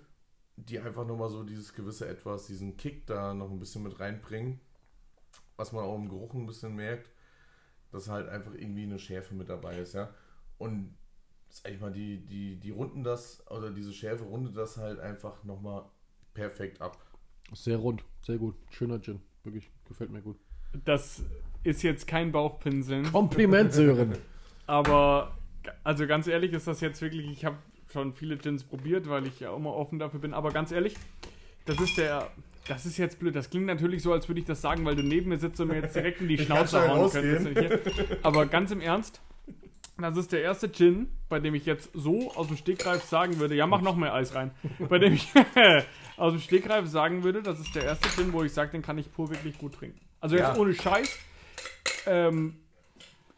die 0.57 0.79
einfach 0.79 1.07
nochmal 1.07 1.29
so 1.29 1.43
dieses 1.43 1.73
gewisse 1.73 2.07
Etwas, 2.07 2.45
diesen 2.45 2.77
Kick 2.77 3.07
da 3.07 3.33
noch 3.33 3.49
ein 3.49 3.57
bisschen 3.59 3.81
mit 3.81 3.99
reinbringen. 3.99 4.59
Was 5.57 5.71
man 5.71 5.83
auch 5.85 5.95
im 5.95 6.09
Geruch 6.09 6.33
ein 6.35 6.45
bisschen 6.45 6.75
merkt, 6.75 7.09
dass 7.91 8.09
halt 8.09 8.29
einfach 8.29 8.53
irgendwie 8.53 8.83
eine 8.83 8.99
Schärfe 8.99 9.33
mit 9.33 9.49
dabei 9.49 9.79
ist, 9.79 9.93
ja. 9.93 10.13
Und 10.59 10.95
sag 11.55 11.71
ich 11.71 11.79
mal, 11.79 11.91
die, 11.91 12.17
die, 12.25 12.57
die 12.57 12.71
runden 12.71 13.03
das, 13.03 13.45
oder 13.49 13.71
diese 13.71 13.93
Schärfe 13.93 14.25
rundet 14.25 14.57
das 14.57 14.77
halt 14.77 14.99
einfach 14.99 15.43
nochmal 15.43 15.85
perfekt 16.33 16.81
ab. 16.81 16.97
Sehr 17.53 17.77
rund, 17.77 18.03
sehr 18.21 18.37
gut. 18.37 18.55
Schöner 18.69 18.99
Gin. 18.99 19.21
Wirklich, 19.43 19.71
gefällt 19.87 20.11
mir 20.11 20.21
gut. 20.21 20.37
das 20.83 21.23
ist 21.63 21.83
jetzt 21.83 22.07
kein 22.07 22.31
Bauchpinseln. 22.31 23.11
Kompliment, 23.11 23.73
Sören. 23.73 24.17
Aber 24.67 25.37
also 25.83 26.07
ganz 26.07 26.27
ehrlich 26.27 26.53
ist 26.53 26.67
das 26.67 26.81
jetzt 26.81 27.01
wirklich, 27.01 27.29
ich 27.29 27.45
habe 27.45 27.57
schon 27.91 28.13
viele 28.13 28.37
Gins 28.37 28.63
probiert, 28.63 29.07
weil 29.07 29.25
ich 29.27 29.39
ja 29.39 29.55
immer 29.55 29.73
offen 29.73 29.99
dafür 29.99 30.19
bin, 30.19 30.33
aber 30.33 30.51
ganz 30.51 30.71
ehrlich, 30.71 30.95
das 31.65 31.79
ist 31.79 31.97
der 31.97 32.29
das 32.67 32.85
ist 32.85 32.97
jetzt 32.97 33.19
blöd. 33.19 33.35
Das 33.35 33.51
klingt 33.51 33.67
natürlich 33.67 34.01
so, 34.01 34.11
als 34.11 34.27
würde 34.27 34.39
ich 34.39 34.47
das 34.47 34.59
sagen, 34.61 34.85
weil 34.85 34.95
du 34.95 35.03
neben 35.03 35.29
mir 35.29 35.37
sitzt 35.37 35.59
und 35.61 35.67
mir 35.67 35.75
jetzt 35.75 35.95
direkt 35.95 36.19
in 36.21 36.27
die 36.27 36.37
Schnauze 36.37 36.87
hauen 36.87 37.11
könntest. 37.11 38.19
Aber 38.23 38.47
ganz 38.47 38.71
im 38.71 38.81
Ernst, 38.81 39.21
das 39.97 40.17
ist 40.17 40.31
der 40.31 40.41
erste 40.41 40.71
Gin, 40.71 41.07
bei 41.29 41.39
dem 41.39 41.55
ich 41.55 41.65
jetzt 41.65 41.89
so 41.93 42.31
aus 42.35 42.47
dem 42.47 42.57
Stegreif 42.57 43.03
sagen 43.03 43.39
würde, 43.39 43.55
ja, 43.55 43.65
mach 43.67 43.81
noch 43.81 43.95
mehr 43.95 44.13
Eis 44.13 44.35
rein. 44.35 44.51
Bei 44.89 44.99
dem 44.99 45.13
ich 45.13 45.27
aus 46.17 46.33
dem 46.33 46.41
Stegreif 46.41 46.87
sagen 46.87 47.23
würde, 47.23 47.41
das 47.41 47.59
ist 47.59 47.73
der 47.75 47.83
erste 47.83 48.09
Gin, 48.09 48.33
wo 48.33 48.43
ich 48.43 48.51
sage, 48.53 48.71
den 48.71 48.81
kann 48.81 48.97
ich 48.97 49.11
pur 49.11 49.29
wirklich 49.29 49.57
gut 49.57 49.73
trinken. 49.75 49.99
Also 50.19 50.35
jetzt 50.35 50.55
Ja. 50.55 50.57
ohne 50.57 50.73
Scheiß. 50.73 51.17
Ähm, 52.07 52.55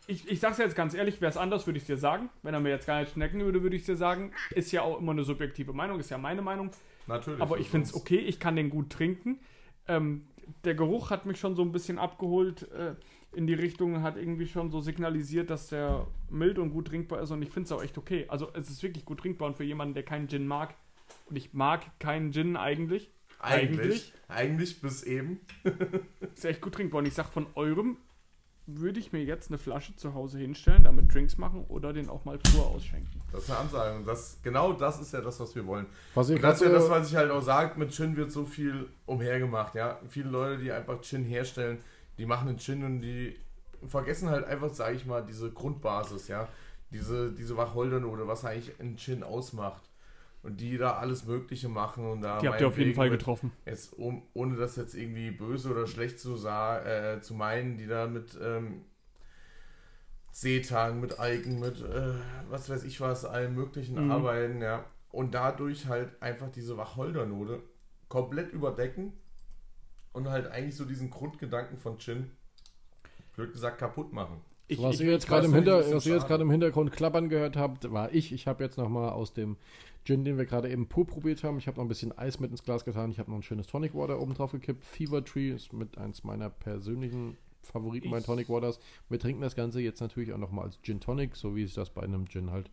ich, 0.07 0.27
ich 0.29 0.39
sag's 0.39 0.57
jetzt 0.57 0.75
ganz 0.75 0.93
ehrlich, 0.93 1.19
wäre 1.21 1.29
es 1.29 1.37
anders, 1.37 1.67
würde 1.67 1.77
ich 1.79 1.85
dir 1.85 1.97
sagen. 1.97 2.29
Wenn 2.41 2.53
er 2.53 2.59
mir 2.59 2.69
jetzt 2.69 2.87
gar 2.87 3.01
nicht 3.01 3.11
schmecken 3.13 3.39
würde, 3.41 3.61
würde 3.61 3.75
ich 3.75 3.83
dir 3.85 3.97
sagen. 3.97 4.31
Ist 4.51 4.71
ja 4.71 4.81
auch 4.81 4.99
immer 4.99 5.11
eine 5.11 5.23
subjektive 5.23 5.73
Meinung, 5.73 5.99
ist 5.99 6.09
ja 6.09 6.17
meine 6.17 6.41
Meinung. 6.41 6.71
Natürlich. 7.07 7.41
aber 7.41 7.57
ich 7.57 7.69
finde 7.69 7.87
es 7.87 7.93
okay, 7.93 8.17
ich 8.17 8.39
kann 8.39 8.55
den 8.55 8.69
gut 8.69 8.89
trinken. 8.89 9.39
Ähm, 9.87 10.25
der 10.63 10.75
Geruch 10.75 11.09
hat 11.09 11.25
mich 11.25 11.39
schon 11.39 11.55
so 11.55 11.61
ein 11.61 11.71
bisschen 11.71 11.97
abgeholt 11.99 12.69
äh, 12.71 12.95
in 13.33 13.47
die 13.47 13.53
Richtung, 13.53 14.01
hat 14.01 14.17
irgendwie 14.17 14.47
schon 14.47 14.71
so 14.71 14.81
signalisiert, 14.81 15.49
dass 15.49 15.67
der 15.67 16.07
mild 16.29 16.59
und 16.59 16.71
gut 16.71 16.87
trinkbar 16.87 17.21
ist 17.21 17.31
und 17.31 17.41
ich 17.41 17.49
finde 17.49 17.65
es 17.65 17.71
auch 17.71 17.83
echt 17.83 17.97
okay. 17.97 18.25
Also 18.29 18.51
es 18.53 18.69
ist 18.69 18.81
wirklich 18.83 19.05
gut 19.05 19.19
trinkbar 19.19 19.49
und 19.49 19.57
für 19.57 19.63
jemanden, 19.63 19.93
der 19.93 20.03
keinen 20.03 20.27
Gin 20.27 20.47
mag, 20.47 20.75
und 21.29 21.35
ich 21.35 21.53
mag 21.53 21.99
keinen 21.99 22.31
Gin 22.31 22.57
eigentlich, 22.57 23.11
Eigentlich, 23.39 24.13
eigentlich 24.27 24.81
bis 24.81 25.03
eben. 25.03 25.39
ist 26.35 26.45
echt 26.45 26.61
gut 26.61 26.73
trinkbar. 26.73 26.99
Und 26.99 27.05
ich 27.05 27.13
sag 27.13 27.27
von 27.27 27.47
eurem 27.55 27.97
würde 28.69 28.99
ich 28.99 29.13
mir 29.13 29.23
jetzt 29.23 29.49
eine 29.49 29.57
Flasche 29.57 29.95
zu 29.95 30.13
Hause 30.13 30.39
hinstellen, 30.39 30.83
damit 30.83 31.13
Drinks 31.13 31.37
machen 31.37 31.63
oder 31.69 31.93
den 31.93 32.09
auch 32.09 32.25
mal 32.25 32.37
pur 32.37 32.67
ausschenken. 32.67 33.21
Das 33.31 33.43
ist 33.43 33.49
eine 33.49 33.59
Ansage. 33.59 33.95
Und 33.95 34.05
das, 34.05 34.39
genau 34.43 34.73
das 34.73 34.99
ist 34.99 35.13
ja 35.13 35.21
das, 35.21 35.39
was 35.39 35.55
wir 35.55 35.65
wollen. 35.65 35.85
Was 36.15 36.29
Und 36.29 36.43
das 36.43 36.59
ist 36.59 36.67
ja 36.67 36.73
das, 36.73 36.89
was 36.89 37.09
ich 37.09 37.15
halt 37.15 37.31
auch 37.31 37.41
sage, 37.41 37.79
mit 37.79 37.93
Gin 37.93 38.17
wird 38.17 38.31
so 38.31 38.43
viel 38.43 38.89
umhergemacht, 39.05 39.75
ja. 39.75 39.99
Viele 40.09 40.29
Leute, 40.29 40.61
die 40.61 40.71
einfach 40.71 41.01
Gin 41.01 41.23
herstellen, 41.23 41.77
die 42.17 42.25
machen 42.25 42.49
einen 42.49 42.59
Gin 42.59 42.83
und 42.83 43.01
die 43.01 43.37
vergessen 43.87 44.29
halt 44.29 44.45
einfach, 44.45 44.69
sage 44.73 44.95
ich 44.95 45.05
mal, 45.05 45.23
diese 45.25 45.51
Grundbasis, 45.51 46.27
ja. 46.27 46.47
Diese, 46.91 47.33
diese 47.33 47.57
Wacholdernote, 47.57 48.27
was 48.27 48.45
eigentlich 48.45 48.79
ein 48.79 48.97
Gin 48.97 49.23
ausmacht. 49.23 49.83
Und 50.43 50.61
die 50.61 50.77
da 50.77 50.93
alles 50.97 51.25
Mögliche 51.25 51.67
machen 51.67 52.09
und 52.09 52.21
da. 52.21 52.39
Die 52.39 52.47
habt 52.47 52.61
ihr 52.61 52.67
auf 52.67 52.77
jeden 52.77 52.93
Fall 52.93 53.09
getroffen. 53.09 53.51
Jetzt, 53.65 53.91
um, 53.93 54.23
ohne 54.33 54.55
das 54.55 54.77
jetzt 54.77 54.95
irgendwie 54.95 55.31
böse 55.31 55.69
oder 55.71 55.87
schlecht 55.87 56.19
zu, 56.19 56.37
sa 56.37 56.79
äh, 56.83 57.19
zu 57.21 57.33
meinen, 57.33 57.75
die 57.75 57.87
da 57.87 58.07
mit 58.07 58.37
ähm, 58.41 58.85
Seetang, 60.31 61.01
mit 61.01 61.19
Algen, 61.19 61.59
mit 61.59 61.81
äh, 61.81 62.13
was 62.49 62.69
weiß 62.69 62.83
ich 62.83 63.01
was, 63.01 63.25
allem 63.25 63.55
möglichen 63.55 64.05
Mhm. 64.05 64.11
arbeiten, 64.11 64.61
ja. 64.61 64.85
Und 65.09 65.33
dadurch 65.33 65.87
halt 65.87 66.21
einfach 66.21 66.49
diese 66.51 66.77
Wacholdernote 66.77 67.61
komplett 68.07 68.53
überdecken 68.53 69.13
und 70.17 70.29
halt 70.29 70.47
eigentlich 70.47 70.75
so 70.75 70.83
diesen 70.85 71.09
Grundgedanken 71.09 71.77
von 71.77 71.97
Gin, 71.99 72.31
blöd 73.35 73.53
gesagt, 73.53 73.77
kaputt 73.77 74.11
machen. 74.11 74.41
Ich, 74.67 74.81
was 74.81 74.95
ich, 74.95 75.05
ihr 75.05 75.11
jetzt 75.13 75.27
gerade 75.27 75.45
im, 75.45 75.53
Hinter, 75.53 75.75
ein 75.75 75.77
bisschen 75.79 75.95
was 75.95 76.05
ihr 76.05 76.13
jetzt 76.13 76.21
schade. 76.23 76.29
gerade 76.33 76.43
im 76.43 76.51
Hintergrund 76.51 76.91
klappern 76.91 77.29
gehört 77.29 77.55
habt, 77.55 77.89
war 77.91 78.11
ich. 78.13 78.33
Ich 78.33 78.47
habe 78.47 78.63
jetzt 78.63 78.77
nochmal 78.77 79.11
aus 79.11 79.33
dem 79.33 79.55
Gin, 80.03 80.25
den 80.25 80.37
wir 80.37 80.45
gerade 80.45 80.69
eben 80.69 80.87
pur 80.89 81.05
probiert 81.07 81.43
haben, 81.43 81.57
ich 81.57 81.67
habe 81.67 81.77
noch 81.77 81.85
ein 81.85 81.87
bisschen 81.89 82.17
Eis 82.17 82.39
mit 82.39 82.51
ins 82.51 82.63
Glas 82.63 82.83
getan. 82.83 83.11
Ich 83.11 83.19
habe 83.19 83.29
noch 83.31 83.37
ein 83.37 83.43
schönes 83.43 83.67
Tonic 83.67 83.93
Water 83.93 84.19
oben 84.19 84.33
drauf 84.33 84.51
gekippt. 84.51 84.83
Fever 84.83 85.23
Tree 85.23 85.51
ist 85.51 85.71
mit 85.71 85.97
eins 85.97 86.23
meiner 86.23 86.49
persönlichen 86.49 87.37
Favoriten 87.61 88.09
bei 88.09 88.17
Ich- 88.19 88.25
Tonic 88.25 88.49
Waters. 88.49 88.79
Wir 89.09 89.19
trinken 89.19 89.41
das 89.41 89.55
Ganze 89.55 89.79
jetzt 89.81 90.01
natürlich 90.01 90.33
auch 90.33 90.37
nochmal 90.37 90.65
als 90.65 90.81
Gin 90.81 90.99
Tonic, 90.99 91.35
so 91.35 91.55
wie 91.55 91.63
es 91.63 91.73
das 91.73 91.89
bei 91.91 92.01
einem 92.01 92.27
Gin 92.27 92.51
halt 92.51 92.69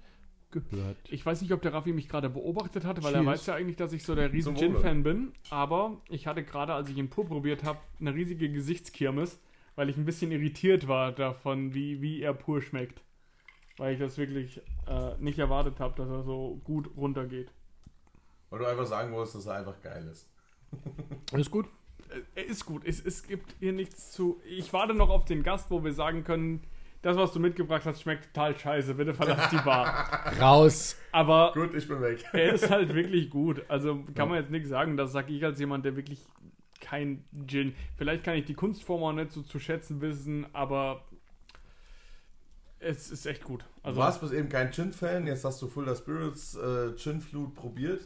gehört. 0.55 0.97
ich 1.11 1.25
weiß 1.27 1.43
nicht, 1.43 1.53
ob 1.53 1.61
der 1.61 1.75
Raffi 1.75 1.93
mich 1.93 2.09
gerade 2.09 2.31
beobachtet 2.31 2.85
hat, 2.87 3.03
weil 3.03 3.15
er 3.15 3.21
Cheers. 3.21 3.27
weiß 3.33 3.47
ja 3.47 3.55
eigentlich, 3.57 3.77
dass 3.77 3.93
ich 3.93 4.03
so 4.05 4.15
der 4.15 4.33
riesen. 4.33 4.55
Gin-Fan 4.57 5.03
bin. 5.03 5.33
Aber 5.51 6.01
ich 6.09 6.27
hatte 6.27 6.43
gerade, 6.43 6.73
als 6.73 6.89
ich 6.89 6.97
ihn 6.97 7.11
pur 7.11 7.27
probiert 7.27 7.63
habe, 7.65 7.79
eine 8.01 8.15
riesige 8.15 8.49
Gesichtskirmes, 8.51 9.39
weil 9.77 9.91
ich 9.91 9.97
ein 9.97 10.05
bisschen 10.07 10.31
irritiert 10.33 10.89
war 10.89 11.13
davon, 11.13 11.75
wie, 11.75 12.01
wie 12.01 12.23
er 12.23 12.33
pur 12.33 12.63
schmeckt. 12.63 13.03
Weil 13.77 13.95
ich 13.95 13.99
das 14.01 14.17
wirklich 14.17 14.61
äh, 14.87 15.17
nicht 15.19 15.39
erwartet 15.39 15.81
habe, 15.81 15.95
dass 15.97 16.09
er 16.09 16.23
so 16.23 16.61
gut 16.65 16.89
runtergeht. 16.97 17.51
Weil 18.51 18.61
du 18.61 18.67
einfach 18.67 18.87
sagen 18.87 19.13
wolltest, 19.13 19.35
dass 19.35 19.47
er 19.47 19.55
einfach 19.57 19.81
geil 19.83 20.07
ist. 20.11 20.31
Ist 21.37 21.51
gut. 21.51 21.67
Äh, 22.09 22.21
Er 22.41 22.47
ist 22.47 22.65
gut. 22.67 22.83
Es, 22.85 23.05
es 23.05 23.27
gibt 23.27 23.55
hier 23.59 23.73
nichts 23.73 24.13
zu. 24.13 24.41
Ich 24.49 24.73
warte 24.73 24.95
noch 24.95 25.09
auf 25.09 25.25
den 25.25 25.43
Gast, 25.43 25.71
wo 25.71 25.83
wir 25.83 25.93
sagen 25.93 26.23
können, 26.23 26.63
das, 27.05 27.17
was 27.17 27.33
du 27.33 27.41
mitgebracht 27.41 27.85
hast, 27.85 28.01
schmeckt 28.03 28.33
total 28.35 28.59
scheiße. 28.59 28.95
Bitte 28.95 29.15
verlass 29.15 29.51
die 29.51 29.57
Bar. 29.57 30.33
Raus! 30.41 30.97
Aber 31.13 31.53
Gut, 31.55 31.75
ich 31.75 31.87
bin 31.87 32.01
weg. 32.01 32.25
er 32.33 32.55
ist 32.55 32.71
halt 32.71 32.95
wirklich 32.95 33.31
gut. 33.31 33.63
Also 33.69 34.05
kann 34.15 34.29
man 34.29 34.39
jetzt 34.39 34.51
nichts 34.51 34.69
sagen. 34.69 34.97
Das 34.97 35.13
sage 35.13 35.33
ich 35.33 35.45
als 35.45 35.59
jemand, 35.61 35.85
der 35.85 35.97
wirklich 35.97 36.21
kein 36.81 37.25
Gin. 37.47 37.75
Vielleicht 37.97 38.25
kann 38.25 38.37
ich 38.37 38.45
die 38.45 38.55
Kunstform 38.55 39.03
auch 39.03 39.13
nicht 39.13 39.33
so 39.33 39.43
zu 39.43 39.59
schätzen 39.59 40.01
wissen, 40.01 40.47
aber 40.53 41.05
es 42.79 43.11
ist 43.11 43.27
echt 43.27 43.45
gut. 43.45 43.63
Du 43.63 43.89
Also 43.89 44.01
warst 44.01 44.21
bis 44.21 44.33
eben 44.33 44.49
kein 44.49 44.71
Gin-Fan, 44.71 45.27
jetzt 45.27 45.45
hast 45.45 45.61
du 45.63 45.69
Full 45.69 45.95
Spirits 45.97 46.55
äh, 46.57 46.95
Gin 46.97 47.21
Flut 47.21 47.55
probiert 47.55 48.01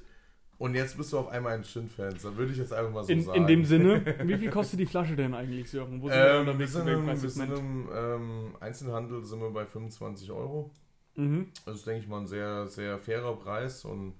und 0.58 0.74
jetzt 0.74 0.96
bist 0.96 1.12
du 1.12 1.18
auf 1.18 1.28
einmal 1.28 1.52
ein 1.54 1.62
Gin-Fan. 1.62 2.16
Da 2.20 2.36
würde 2.36 2.52
ich 2.52 2.58
jetzt 2.58 2.72
einfach 2.72 2.92
mal 2.92 3.04
so 3.04 3.12
in, 3.12 3.22
sagen. 3.22 3.38
in 3.38 3.46
dem 3.46 3.64
Sinne, 3.64 4.04
wie 4.24 4.36
viel 4.36 4.50
kostet 4.50 4.80
die 4.80 4.86
Flasche 4.86 5.14
denn 5.14 5.32
eigentlich, 5.32 5.70
Sören? 5.70 6.02
Wo 6.02 6.08
sind 6.08 6.18
wir 6.18 6.26
Ähm, 6.26 6.32
wir 6.32 6.40
unterwegs 6.40 6.72
sind, 6.72 6.88
im 6.88 7.06
wir 7.06 7.16
sind 7.16 7.52
im 7.52 7.88
ähm, 7.94 8.56
Einzelhandel 8.58 9.24
sind 9.24 9.40
wir 9.40 9.50
bei 9.50 9.66
25 9.66 10.32
Euro. 10.32 10.70
Mhm. 11.14 11.52
Das 11.64 11.76
ist, 11.76 11.86
denke 11.86 12.02
ich 12.02 12.08
mal, 12.08 12.20
ein 12.20 12.26
sehr, 12.26 12.66
sehr 12.66 12.98
fairer 12.98 13.36
Preis 13.36 13.84
und 13.84 14.14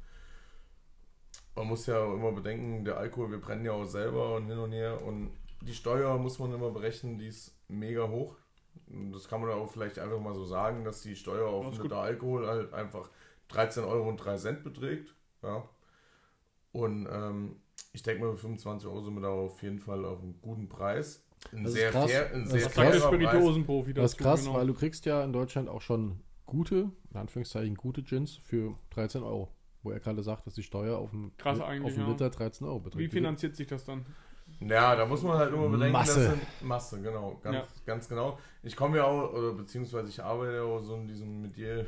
man 1.56 1.66
muss 1.66 1.86
ja 1.86 1.98
auch 1.98 2.14
immer 2.14 2.30
bedenken, 2.30 2.84
der 2.84 2.98
Alkohol, 2.98 3.32
wir 3.32 3.40
brennen 3.40 3.64
ja 3.64 3.72
auch 3.72 3.84
selber 3.84 4.36
und 4.36 4.46
hin 4.46 4.58
und 4.58 4.70
her 4.70 5.02
und 5.04 5.30
die 5.60 5.74
Steuer 5.74 6.16
muss 6.18 6.38
man 6.38 6.52
immer 6.52 6.70
berechnen, 6.70 7.18
die 7.18 7.26
ist 7.26 7.52
mega 7.66 8.08
hoch. 8.08 8.36
Und 8.86 9.12
Das 9.12 9.28
kann 9.28 9.40
man 9.40 9.50
auch 9.50 9.70
vielleicht 9.70 9.98
einfach 9.98 10.20
mal 10.20 10.34
so 10.34 10.44
sagen, 10.44 10.84
dass 10.84 11.02
die 11.02 11.16
Steuer 11.16 11.48
auf 11.48 11.66
einen 11.66 11.82
Liter 11.82 11.98
Alkohol 11.98 12.46
halt 12.46 12.72
einfach 12.72 13.10
13 13.48 13.82
Euro 13.82 14.08
und 14.08 14.18
3 14.18 14.36
Cent 14.36 14.62
beträgt. 14.62 15.12
Ja. 15.42 15.68
Und 16.72 17.08
ähm, 17.10 17.56
ich 17.92 18.02
denke 18.02 18.24
mal, 18.24 18.32
für 18.32 18.38
25 18.38 18.88
Euro 18.88 19.00
sind 19.00 19.14
wir 19.14 19.22
da 19.22 19.28
auf 19.28 19.62
jeden 19.62 19.78
Fall 19.78 20.04
auf 20.04 20.22
einem 20.22 20.40
guten 20.40 20.68
Preis. 20.68 21.24
Ein 21.52 21.64
Das 21.64 21.72
ist 21.72 21.78
sehr, 21.78 21.90
krass. 21.90 22.10
fair, 22.10 22.34
ein 22.34 22.42
Das 22.44 22.50
sehr 22.52 22.60
ist 22.66 22.74
fairer 22.74 23.00
Spirituosenprofi 23.06 23.94
Das 23.94 24.12
ist 24.12 24.18
krass, 24.18 24.40
Genau. 24.44 24.54
weil 24.54 24.66
du 24.66 24.74
kriegst 24.74 25.06
ja 25.06 25.22
in 25.24 25.32
Deutschland 25.32 25.68
auch 25.68 25.80
schon 25.80 26.20
gute, 26.46 26.90
in 27.10 27.16
Anführungszeichen 27.16 27.74
gute 27.76 28.02
Gins 28.02 28.36
für 28.36 28.74
13 28.90 29.22
Euro. 29.22 29.48
Wo 29.84 29.92
er 29.92 30.00
gerade 30.00 30.22
sagt, 30.24 30.46
dass 30.46 30.54
die 30.54 30.64
Steuer 30.64 30.98
auf 30.98 31.12
einen, 31.12 31.36
Krass 31.38 31.60
einen 31.60 31.84
ja. 31.86 32.08
Liter 32.08 32.30
13 32.30 32.66
Euro 32.66 32.80
beträgt. 32.80 32.98
Wie 33.00 33.08
finanziert 33.08 33.54
sich 33.54 33.68
das 33.68 33.84
dann? 33.84 34.04
Ja, 34.60 34.96
da 34.96 35.06
muss 35.06 35.22
man 35.22 35.36
halt 35.38 35.52
immer 35.52 35.68
bedenken, 35.68 35.92
Masse. 35.92 36.20
das 36.20 36.30
sind 36.30 36.42
Masse, 36.66 37.00
genau, 37.00 37.38
ganz, 37.42 37.54
Ja. 37.56 37.66
ganz 37.86 38.08
genau. 38.08 38.38
Ich 38.62 38.74
komme 38.74 38.96
ja 38.96 39.04
auch, 39.04 39.32
oder 39.32 39.52
beziehungsweise 39.52 40.08
ich 40.08 40.20
arbeite 40.22 40.56
ja 40.56 40.62
auch 40.62 40.80
so 40.80 40.96
in 40.96 41.06
diesem 41.06 41.42
Metier 41.42 41.86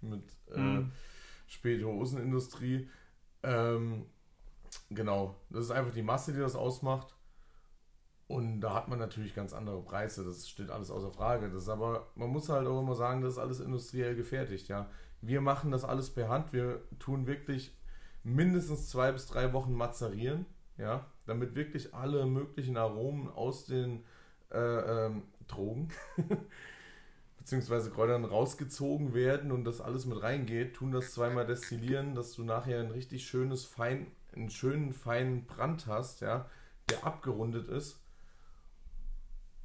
mit 0.00 0.22
äh, 0.52 0.58
Mhm. 0.58 0.92
Spirituosenindustrie. 1.46 2.88
Ähm, 3.42 4.06
genau, 4.90 5.36
das 5.50 5.66
ist 5.66 5.70
einfach 5.70 5.92
die 5.92 6.02
Masse, 6.02 6.32
die 6.32 6.40
das 6.40 6.56
ausmacht. 6.56 7.14
Und 8.26 8.60
da 8.60 8.74
hat 8.74 8.88
man 8.88 8.98
natürlich 8.98 9.34
ganz 9.34 9.54
andere 9.54 9.82
Preise, 9.82 10.22
das 10.22 10.48
steht 10.48 10.70
alles 10.70 10.90
außer 10.90 11.10
Frage. 11.10 11.50
Das 11.50 11.68
aber, 11.68 12.08
man 12.14 12.28
muss 12.28 12.50
halt 12.50 12.66
auch 12.66 12.80
immer 12.80 12.94
sagen, 12.94 13.22
das 13.22 13.34
ist 13.34 13.38
alles 13.38 13.60
industriell 13.60 14.14
gefertigt, 14.16 14.68
ja. 14.68 14.90
Wir 15.20 15.40
machen 15.40 15.70
das 15.70 15.84
alles 15.84 16.10
per 16.10 16.28
Hand, 16.28 16.52
wir 16.52 16.82
tun 16.98 17.26
wirklich 17.26 17.76
mindestens 18.22 18.88
zwei 18.88 19.12
bis 19.12 19.26
drei 19.26 19.52
Wochen 19.52 19.72
mazerieren, 19.72 20.46
ja, 20.76 21.06
damit 21.26 21.54
wirklich 21.54 21.94
alle 21.94 22.26
möglichen 22.26 22.76
Aromen 22.76 23.28
aus 23.28 23.64
den 23.66 24.04
äh, 24.52 24.58
ähm, 25.06 25.22
Drogen 25.48 25.88
beziehungsweise 27.38 27.90
Kräutern 27.90 28.26
rausgezogen 28.26 29.14
werden 29.14 29.52
und 29.52 29.64
das 29.64 29.80
alles 29.80 30.04
mit 30.04 30.22
reingeht, 30.22 30.74
tun 30.74 30.92
das 30.92 31.14
zweimal 31.14 31.46
destillieren, 31.46 32.14
dass 32.14 32.34
du 32.34 32.44
nachher 32.44 32.78
ein 32.80 32.90
richtig 32.90 33.26
schönes, 33.26 33.64
fein, 33.64 34.08
einen 34.34 34.50
schönen, 34.50 34.92
feinen 34.92 35.46
Brand 35.46 35.86
hast, 35.86 36.20
ja, 36.20 36.46
der 36.90 37.04
abgerundet 37.06 37.68
ist. 37.68 38.00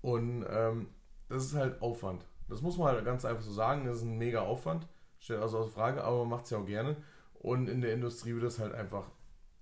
Und 0.01 0.45
ähm, 0.49 0.87
das 1.29 1.45
ist 1.45 1.55
halt 1.55 1.81
Aufwand. 1.81 2.25
Das 2.49 2.61
muss 2.61 2.77
man 2.77 2.87
halt 2.89 3.05
ganz 3.05 3.25
einfach 3.25 3.41
so 3.43 3.51
sagen, 3.53 3.85
das 3.85 3.97
ist 3.97 4.03
ein 4.03 4.17
mega 4.17 4.41
Aufwand. 4.41 4.87
Stellt 5.19 5.41
also 5.41 5.59
außer 5.59 5.69
Frage, 5.71 6.03
aber 6.03 6.19
man 6.19 6.29
macht 6.29 6.45
es 6.45 6.51
ja 6.51 6.57
auch 6.57 6.65
gerne. 6.65 6.97
Und 7.33 7.69
in 7.69 7.81
der 7.81 7.93
Industrie 7.93 8.33
wird 8.33 8.43
das 8.43 8.59
halt 8.59 8.73
einfach, 8.73 9.05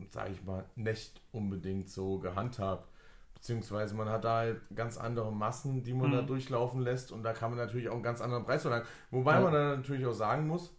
sage 0.10 0.32
ich 0.32 0.44
mal, 0.44 0.66
nicht 0.76 1.22
unbedingt 1.32 1.90
so 1.90 2.18
gehandhabt. 2.20 2.90
Beziehungsweise 3.36 3.96
man 3.96 4.10
hat 4.10 4.24
da 4.24 4.38
halt 4.38 4.62
ganz 4.76 4.98
andere 4.98 5.32
Massen, 5.32 5.84
die 5.84 5.94
man 5.94 6.10
Mhm. 6.10 6.14
da 6.16 6.22
durchlaufen 6.24 6.82
lässt 6.82 7.12
und 7.12 7.24
da 7.24 7.34
kann 7.34 7.52
man 7.52 7.58
natürlich 7.60 7.90
auch 7.90 7.94
einen 7.96 8.04
ganz 8.04 8.22
anderen 8.22 8.44
Preis 8.44 8.62
verlangen. 8.64 8.86
Wobei 9.12 9.34
Ja. 9.36 9.42
man 9.42 9.54
dann 9.54 9.78
natürlich 9.80 10.06
auch 10.06 10.14
sagen 10.14 10.48
muss, 10.48 10.76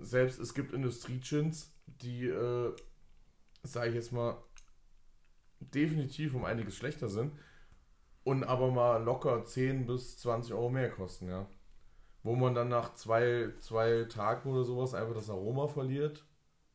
selbst 0.00 0.40
es 0.40 0.54
gibt 0.54 0.72
Industrie-Gins, 0.72 1.72
die, 1.86 2.26
äh, 2.26 2.74
sage 3.64 3.88
ich 3.90 3.94
jetzt 3.96 4.12
mal, 4.12 4.36
definitiv 5.60 6.34
um 6.34 6.44
einiges 6.44 6.76
schlechter 6.76 7.08
sind 7.08 7.32
und 8.24 8.44
aber 8.44 8.70
mal 8.70 9.02
locker 9.02 9.44
10 9.44 9.86
bis 9.86 10.18
20 10.18 10.52
Euro 10.54 10.70
mehr 10.70 10.90
kosten, 10.90 11.28
ja. 11.28 11.48
Wo 12.22 12.34
man 12.36 12.54
dann 12.54 12.68
nach 12.68 12.94
zwei, 12.94 13.52
zwei 13.60 14.04
Tagen 14.04 14.50
oder 14.50 14.64
sowas 14.64 14.94
einfach 14.94 15.14
das 15.14 15.30
Aroma 15.30 15.66
verliert, 15.68 16.24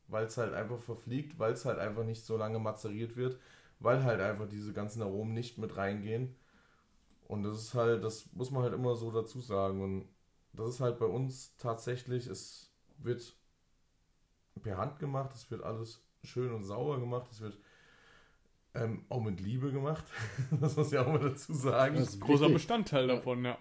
weil 0.08 0.26
es 0.26 0.36
halt 0.36 0.54
einfach 0.54 0.78
verfliegt, 0.80 1.38
weil 1.38 1.52
es 1.52 1.64
halt 1.64 1.78
einfach 1.78 2.04
nicht 2.04 2.24
so 2.24 2.36
lange 2.36 2.58
mazeriert 2.58 3.16
wird, 3.16 3.38
weil 3.80 4.04
halt 4.04 4.20
einfach 4.20 4.48
diese 4.48 4.72
ganzen 4.72 5.02
Aromen 5.02 5.34
nicht 5.34 5.58
mit 5.58 5.76
reingehen. 5.76 6.36
Und 7.26 7.44
das 7.44 7.58
ist 7.58 7.74
halt, 7.74 8.04
das 8.04 8.32
muss 8.32 8.50
man 8.50 8.62
halt 8.62 8.74
immer 8.74 8.96
so 8.96 9.10
dazu 9.10 9.40
sagen. 9.40 9.82
Und 9.82 10.08
das 10.52 10.68
ist 10.70 10.80
halt 10.80 10.98
bei 10.98 11.06
uns 11.06 11.56
tatsächlich, 11.56 12.26
es 12.26 12.72
wird 12.98 13.36
per 14.62 14.76
Hand 14.78 14.98
gemacht, 14.98 15.32
es 15.34 15.50
wird 15.50 15.62
alles 15.62 16.04
schön 16.24 16.52
und 16.52 16.64
sauber 16.64 16.98
gemacht, 17.00 17.28
es 17.30 17.40
wird 17.40 17.58
ähm, 18.74 19.04
auch 19.08 19.22
mit 19.22 19.40
Liebe 19.40 19.72
gemacht. 19.72 20.04
das 20.60 20.76
muss 20.76 20.92
ich 20.92 20.98
auch 20.98 21.06
mal 21.06 21.18
dazu 21.18 21.52
sagen. 21.54 21.96
Das 21.96 22.10
ist 22.10 22.20
Großer 22.20 22.42
wichtig. 22.42 22.54
Bestandteil 22.54 23.06
davon, 23.06 23.44
ja. 23.44 23.58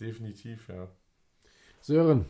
Definitiv, 0.00 0.68
ja. 0.68 0.88
Sören, 1.80 2.26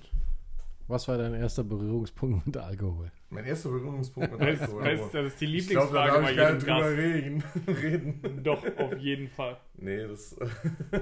was 0.88 1.06
war 1.08 1.18
dein 1.18 1.34
erster 1.34 1.64
Berührungspunkt 1.64 2.46
mit 2.46 2.56
Alkohol? 2.56 3.10
Mein 3.30 3.44
erster 3.44 3.68
Berührungspunkt 3.70 4.32
mit 4.32 4.40
Alkohol. 4.40 4.84
das, 4.84 5.10
das 5.10 5.26
ist 5.26 5.40
die 5.40 5.56
ich 5.56 5.68
glaube, 5.68 5.92
da 5.92 6.06
Lieblingsfrage 6.06 6.12
darf 6.12 6.22
bei 6.22 6.30
ich 6.30 6.66
gar 6.66 6.90
jedem 6.90 7.44
Gast. 7.44 7.76
reden. 7.76 8.22
reden. 8.22 8.44
Doch, 8.44 8.78
auf 8.78 8.98
jeden 8.98 9.28
Fall. 9.28 9.60
Nee, 9.74 10.06
das. 10.06 10.36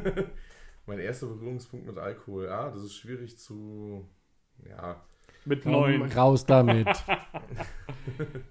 mein 0.87 0.99
erster 0.99 1.27
Berührungspunkt 1.27 1.87
mit 1.87 1.99
Alkohol. 1.99 2.49
Ah, 2.49 2.71
das 2.71 2.83
ist 2.83 2.97
schwierig 2.97 3.39
zu. 3.39 4.09
Ja. 4.69 5.05
Mit 5.47 5.65
neun. 5.65 6.03
raus 6.13 6.45
damit. 6.45 6.89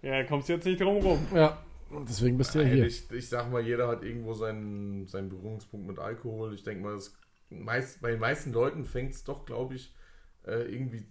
Ja, 0.01 0.23
kommst 0.25 0.49
jetzt 0.49 0.65
nicht 0.65 0.81
drum 0.81 0.97
rum. 0.97 1.25
ja, 1.34 1.58
deswegen 2.08 2.38
bist 2.38 2.53
du 2.53 2.60
ja 2.60 2.65
hier. 2.67 2.86
Ich, 2.86 3.10
ich 3.10 3.29
sag 3.29 3.51
mal, 3.51 3.62
jeder 3.62 3.88
hat 3.88 4.03
irgendwo 4.03 4.34
seinen, 4.34 5.08
seinen 5.08 5.29
Berührungspunkt 5.29 5.88
mit 5.88 5.97
Alkohol. 5.97 6.53
Ich 6.53 6.63
denke 6.63 6.84
mal, 6.84 6.93
das 6.93 7.17
meist, 7.49 8.01
bei 8.01 8.12
den 8.12 8.19
meisten 8.19 8.51
Leuten 8.51 8.86
fängt 8.86 9.13
es 9.13 9.23
doch, 9.23 9.45
glaube 9.45 9.75
ich, 9.75 9.95
äh, 10.45 10.71
irgendwie 10.71 11.05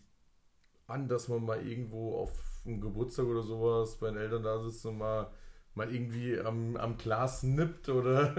an, 0.87 1.09
dass 1.09 1.29
man 1.29 1.44
mal 1.44 1.66
irgendwo 1.66 2.16
auf 2.18 2.31
einem 2.64 2.81
Geburtstag 2.81 3.27
oder 3.27 3.42
sowas 3.42 3.99
bei 3.99 4.09
den 4.09 4.18
Eltern 4.18 4.42
da 4.42 4.59
sitzt 4.62 4.85
und 4.87 4.99
mal, 4.99 5.31
mal 5.75 5.92
irgendwie 5.92 6.38
am, 6.38 6.77
am 6.77 6.97
Glas 6.97 7.42
nippt 7.42 7.88
oder 7.88 8.35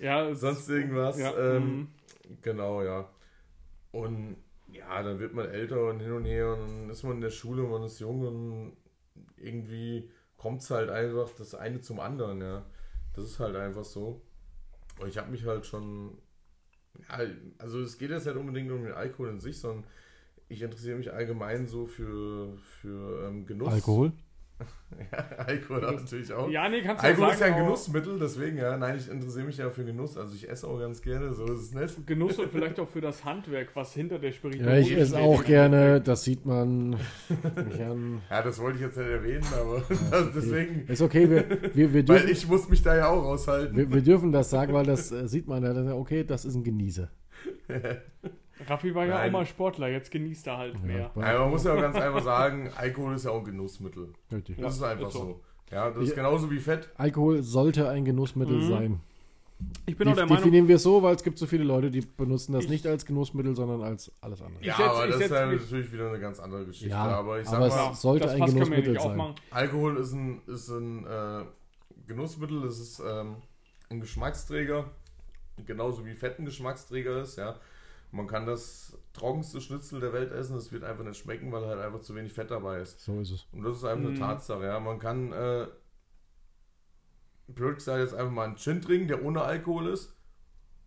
Ja, 0.00 0.34
sonst 0.34 0.68
irgendwas. 0.68 1.18
Ja, 1.18 1.36
ähm, 1.36 1.64
mhm. 1.64 1.88
Genau, 2.42 2.82
ja. 2.82 3.08
Und 3.90 4.36
ja, 4.72 5.02
dann 5.02 5.18
wird 5.18 5.34
man 5.34 5.48
älter 5.48 5.88
und 5.88 6.00
hin 6.00 6.12
und 6.12 6.24
her 6.24 6.52
und 6.52 6.66
dann 6.66 6.90
ist 6.90 7.02
man 7.02 7.14
in 7.14 7.20
der 7.20 7.30
Schule, 7.30 7.62
man 7.62 7.82
ist 7.82 8.00
jung 8.00 8.26
und 8.26 8.76
irgendwie 9.36 10.10
kommt 10.36 10.62
es 10.62 10.70
halt 10.70 10.90
einfach 10.90 11.30
das 11.36 11.54
eine 11.54 11.80
zum 11.80 12.00
anderen, 12.00 12.40
ja. 12.40 12.64
Das 13.14 13.24
ist 13.24 13.40
halt 13.40 13.56
einfach 13.56 13.84
so. 13.84 14.22
Und 15.00 15.08
ich 15.08 15.18
habe 15.18 15.30
mich 15.30 15.44
halt 15.44 15.66
schon, 15.66 16.18
ja, 17.08 17.26
also 17.58 17.80
es 17.80 17.98
geht 17.98 18.10
jetzt 18.10 18.26
nicht 18.26 18.36
unbedingt 18.36 18.70
um 18.70 18.84
den 18.84 18.92
Alkohol 18.92 19.30
in 19.30 19.40
sich, 19.40 19.58
sondern 19.58 19.84
ich 20.48 20.62
interessiere 20.62 20.98
mich 20.98 21.12
allgemein 21.12 21.66
so 21.66 21.86
für, 21.86 22.56
für 22.58 23.26
ähm, 23.26 23.46
Genuss. 23.46 23.72
Alkohol? 23.72 24.12
Ja, 25.12 25.18
Alkohol 25.46 25.80
natürlich 25.80 26.32
auch. 26.32 26.50
ja, 26.50 26.68
nee, 26.68 26.82
kannst 26.82 27.02
du 27.02 27.06
Alkohol 27.06 27.28
ja 27.28 27.34
ist 27.34 27.40
ja 27.40 27.46
sagen, 27.46 27.58
ein 27.58 27.64
Genussmittel, 27.64 28.18
deswegen, 28.18 28.56
ja. 28.56 28.76
Nein, 28.76 28.96
ich 28.98 29.08
interessiere 29.08 29.44
mich 29.44 29.56
ja 29.58 29.70
für 29.70 29.84
Genuss. 29.84 30.16
Also 30.16 30.34
ich 30.34 30.48
esse 30.48 30.66
auch 30.66 30.78
ganz 30.78 31.02
gerne, 31.02 31.32
so 31.34 31.44
ist 31.44 31.60
es 31.60 31.74
nicht. 31.74 32.06
Genuss 32.06 32.38
und 32.38 32.50
vielleicht 32.52 32.80
auch 32.80 32.88
für 32.88 33.00
das 33.00 33.24
Handwerk, 33.24 33.68
was 33.74 33.92
hinter 33.92 34.18
der 34.18 34.30
Ja, 34.30 34.36
Spirituose 34.36 34.80
ich 34.80 34.96
esse 34.96 35.18
auch 35.18 35.44
gerne, 35.44 36.00
das 36.00 36.24
sieht 36.24 36.46
man 36.46 36.90
nicht 36.90 37.80
an. 37.80 38.22
Ja, 38.30 38.42
das 38.42 38.60
wollte 38.60 38.78
ich 38.78 38.84
jetzt 38.84 38.96
nicht 38.96 39.08
erwähnen, 39.08 39.46
aber 39.52 39.82
das, 40.10 40.32
deswegen, 40.34 40.86
Ist 40.88 41.02
okay, 41.02 41.30
wir, 41.30 41.48
wir, 41.74 41.92
wir, 41.92 42.08
weil 42.08 42.18
dürfen, 42.20 42.30
ich 42.30 42.48
muss 42.48 42.68
mich 42.68 42.82
da 42.82 42.96
ja 42.96 43.08
auch 43.08 43.22
raushalten. 43.22 43.76
wir, 43.76 43.92
wir 43.92 44.02
dürfen 44.02 44.32
das 44.32 44.50
sagen, 44.50 44.72
weil 44.72 44.86
das 44.86 45.12
äh, 45.12 45.28
sieht 45.28 45.46
man 45.46 45.62
ja. 45.62 45.72
ja 45.72 45.94
Okay, 45.94 46.24
das 46.24 46.44
ist 46.44 46.54
ein 46.54 46.64
Genießer. 46.64 47.10
Raffi 48.66 48.94
war 48.94 49.04
ja 49.06 49.14
Nein. 49.14 49.28
auch 49.28 49.32
mal 49.40 49.46
Sportler, 49.46 49.88
jetzt 49.88 50.10
genießt 50.10 50.46
er 50.48 50.58
halt 50.58 50.82
mehr. 50.82 51.10
Ja, 51.16 51.38
man 51.40 51.50
muss 51.50 51.64
ja 51.64 51.74
auch 51.74 51.80
ganz 51.80 51.96
einfach 51.96 52.22
sagen, 52.22 52.70
Alkohol 52.76 53.14
ist 53.14 53.24
ja 53.24 53.30
auch 53.30 53.38
ein 53.38 53.44
Genussmittel. 53.44 54.12
richtig. 54.32 54.56
Das 54.60 54.76
ist 54.76 54.82
einfach 54.82 55.06
ist 55.08 55.12
so. 55.12 55.18
so. 55.20 55.40
Ja, 55.70 55.90
das 55.90 56.04
ist 56.04 56.14
genauso 56.14 56.50
wie 56.50 56.58
Fett. 56.58 56.88
Alkohol 56.96 57.42
sollte 57.42 57.88
ein 57.88 58.04
Genussmittel 58.04 58.56
Mhm. 58.56 58.68
sein. 58.68 59.00
Ich 59.86 59.96
bin 59.96 60.06
auch 60.08 60.14
der 60.14 60.24
Meinung, 60.24 60.36
Definieren 60.38 60.68
wir 60.68 60.76
es 60.76 60.84
so, 60.84 61.02
weil 61.02 61.16
es 61.16 61.22
gibt 61.24 61.36
so 61.36 61.44
viele 61.46 61.64
Leute, 61.64 61.90
die 61.90 62.00
benutzen 62.00 62.52
das 62.52 62.64
Ich- 62.64 62.70
nicht 62.70 62.86
als 62.86 63.04
Genussmittel, 63.04 63.56
sondern 63.56 63.82
als 63.82 64.10
alles 64.20 64.40
andere. 64.40 64.64
Ja, 64.64 64.74
setz- 64.76 64.86
aber 64.88 65.06
das 65.08 65.16
ist 65.20 65.30
mich- 65.30 65.60
natürlich 65.62 65.92
wieder 65.92 66.08
eine 66.10 66.20
ganz 66.20 66.38
andere 66.38 66.64
Geschichte. 66.64 66.90
Ja, 66.90 67.04
aber 67.04 67.40
ich 67.40 67.46
sag 67.48 67.56
aber 67.56 67.66
es- 67.66 67.74
mal, 67.74 67.94
sollte 67.94 68.26
das 68.26 68.34
ein 68.36 68.46
Genussmittel 68.46 68.92
nicht 68.92 69.02
sein. 69.02 69.34
Alkohol 69.50 69.96
ist 69.96 70.12
ein, 70.12 70.40
ist 70.46 70.68
ein 70.68 71.04
äh, 71.06 71.44
Genussmittel, 72.06 72.64
es 72.64 72.78
ist 72.78 73.00
ähm, 73.00 73.36
ein 73.90 74.00
Geschmacksträger, 74.00 74.84
genauso 75.66 76.06
wie 76.06 76.14
Fett 76.14 76.38
ein 76.38 76.44
Geschmacksträger 76.44 77.20
ist, 77.22 77.36
ja. 77.36 77.56
Man 78.10 78.26
kann 78.26 78.46
das 78.46 78.96
trockenste 79.12 79.60
Schnitzel 79.60 80.00
der 80.00 80.12
Welt 80.14 80.32
essen, 80.32 80.56
es 80.56 80.72
wird 80.72 80.82
einfach 80.84 81.04
nicht 81.04 81.18
schmecken, 81.18 81.52
weil 81.52 81.66
halt 81.66 81.80
einfach 81.80 82.00
zu 82.00 82.14
wenig 82.14 82.32
Fett 82.32 82.50
dabei 82.50 82.80
ist. 82.80 83.00
So 83.00 83.20
ist 83.20 83.30
es. 83.30 83.46
Und 83.52 83.62
das 83.62 83.76
ist 83.76 83.84
einfach 83.84 84.04
Mhm. 84.04 84.16
eine 84.16 84.18
Tatsache, 84.18 84.64
ja. 84.64 84.80
Man 84.80 84.98
kann, 84.98 85.32
äh, 85.32 85.66
blöd 87.48 87.76
gesagt, 87.76 88.00
jetzt 88.00 88.14
einfach 88.14 88.32
mal 88.32 88.44
einen 88.44 88.56
Gin 88.56 88.80
trinken, 88.80 89.08
der 89.08 89.24
ohne 89.24 89.42
Alkohol 89.42 89.88
ist. 89.88 90.14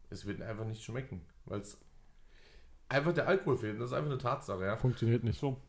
Es 0.10 0.26
wird 0.26 0.42
einfach 0.42 0.66
nicht 0.66 0.84
schmecken, 0.84 1.22
weil 1.46 1.62
es 1.62 1.80
einfach 2.90 3.14
der 3.14 3.28
Alkohol 3.28 3.58
fehlt. 3.58 3.80
Das 3.80 3.88
ist 3.88 3.94
einfach 3.94 4.10
eine 4.12 4.18
Tatsache, 4.20 4.64
ja. 4.66 4.76
Funktioniert 4.78 5.24
nicht. 5.24 5.40
So. 5.40 5.62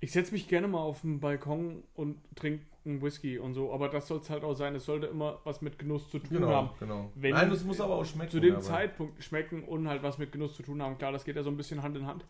Ich 0.00 0.12
setze 0.12 0.32
mich 0.32 0.48
gerne 0.48 0.68
mal 0.68 0.80
auf 0.80 1.00
den 1.02 1.20
Balkon 1.20 1.82
und 1.94 2.18
trinke 2.36 2.64
einen 2.84 3.00
Whisky 3.02 3.38
und 3.38 3.54
so, 3.54 3.72
aber 3.72 3.88
das 3.88 4.08
soll 4.08 4.18
es 4.18 4.28
halt 4.30 4.42
auch 4.44 4.54
sein. 4.54 4.74
Es 4.74 4.84
sollte 4.86 5.06
immer 5.06 5.38
was 5.44 5.62
mit 5.62 5.78
Genuss 5.78 6.08
zu 6.10 6.18
tun 6.18 6.44
haben. 6.46 6.70
Genau, 6.78 6.94
genau. 6.96 7.10
Wenn- 7.14 7.34
Nein, 7.34 7.50
das 7.50 7.64
muss 7.64 7.80
aber 7.80 7.94
auch 7.94 8.04
schmecken. 8.04 8.30
Zu 8.30 8.40
dem 8.40 8.60
Zeitpunkt 8.60 9.22
schmecken 9.22 9.62
und 9.64 9.88
halt 9.88 10.02
was 10.02 10.18
mit 10.18 10.32
Genuss 10.32 10.56
zu 10.56 10.62
tun 10.62 10.82
haben. 10.82 10.98
Klar, 10.98 11.12
das 11.12 11.24
geht 11.24 11.36
ja 11.36 11.42
so 11.42 11.50
ein 11.50 11.56
bisschen 11.56 11.82
Hand 11.82 11.96
in 11.96 12.06
Hand. 12.06 12.24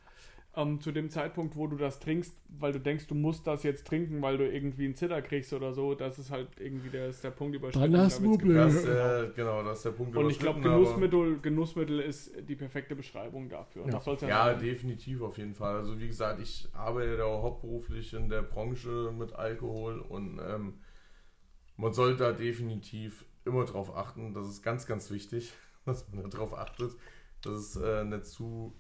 Ähm, 0.55 0.81
zu 0.83 0.93
dem 0.93 1.09
Zeitpunkt, 1.09 1.57
wo 1.57 1.67
du 1.67 1.77
das 1.77 1.99
trinkst, 1.99 2.37
weil 2.49 2.73
du 2.73 2.81
denkst, 2.81 3.07
du 3.07 3.15
musst 3.15 3.47
das 3.47 3.63
jetzt 3.63 3.87
trinken, 3.87 4.21
weil 4.21 4.37
du 4.37 4.47
irgendwie 4.47 4.85
einen 4.85 4.95
Zitter 4.95 5.23
kriegst 5.23 5.55
oder 5.55 5.73
so, 5.73 5.95
das 5.95 6.19
ist 6.19 6.31
halt 6.31 6.49
irgendwie 6.61 6.91
der, 6.91 7.09
ist 7.09 7.25
der 7.25 7.31
Punkt 7.31 7.57
überschritten. 7.57 7.91
Dann 7.91 8.03
hast 8.03 8.23
du. 8.23 8.37
Das, 8.37 8.85
äh, 8.85 9.31
genau, 9.35 9.63
das 9.63 9.79
ist 9.79 9.85
der 9.87 9.91
Punkt. 9.93 10.15
Und 10.15 10.29
ich 10.29 10.39
glaube, 10.39 10.61
Genussmittel, 10.61 11.39
Genussmittel 11.41 12.01
ist 12.01 12.33
die 12.47 12.55
perfekte 12.55 12.95
Beschreibung 12.95 13.49
dafür. 13.49 13.87
Ja. 13.87 13.93
ja, 14.21 14.29
Ja, 14.29 14.53
definitiv 14.53 15.23
auf 15.23 15.39
jeden 15.39 15.55
Fall. 15.55 15.77
Also 15.77 15.99
wie 15.99 16.09
gesagt, 16.09 16.39
ich 16.41 16.69
arbeite 16.75 17.17
da 17.17 17.25
auch 17.25 17.43
hauptberuflich 17.43 18.13
in 18.13 18.29
der 18.29 18.43
Branche 18.43 19.11
mit 19.17 19.33
Alkohol 19.33 20.01
und 20.01 20.39
ähm, 20.39 20.75
man 21.79 21.95
sollte 21.95 22.19
da 22.19 22.33
definitiv 22.33 23.25
immer 23.45 23.65
drauf 23.65 23.97
achten. 23.97 24.35
Das 24.35 24.47
ist 24.49 24.63
ganz, 24.63 24.87
ganz 24.87 25.11
wichtig, 25.11 25.53
dass 25.87 26.13
man 26.13 26.29
darauf 26.31 26.55
achtet, 26.55 26.93
dass 27.43 27.55
es 27.55 27.77
äh, 27.77 28.05
nicht 28.05 28.27
zu 28.27 28.75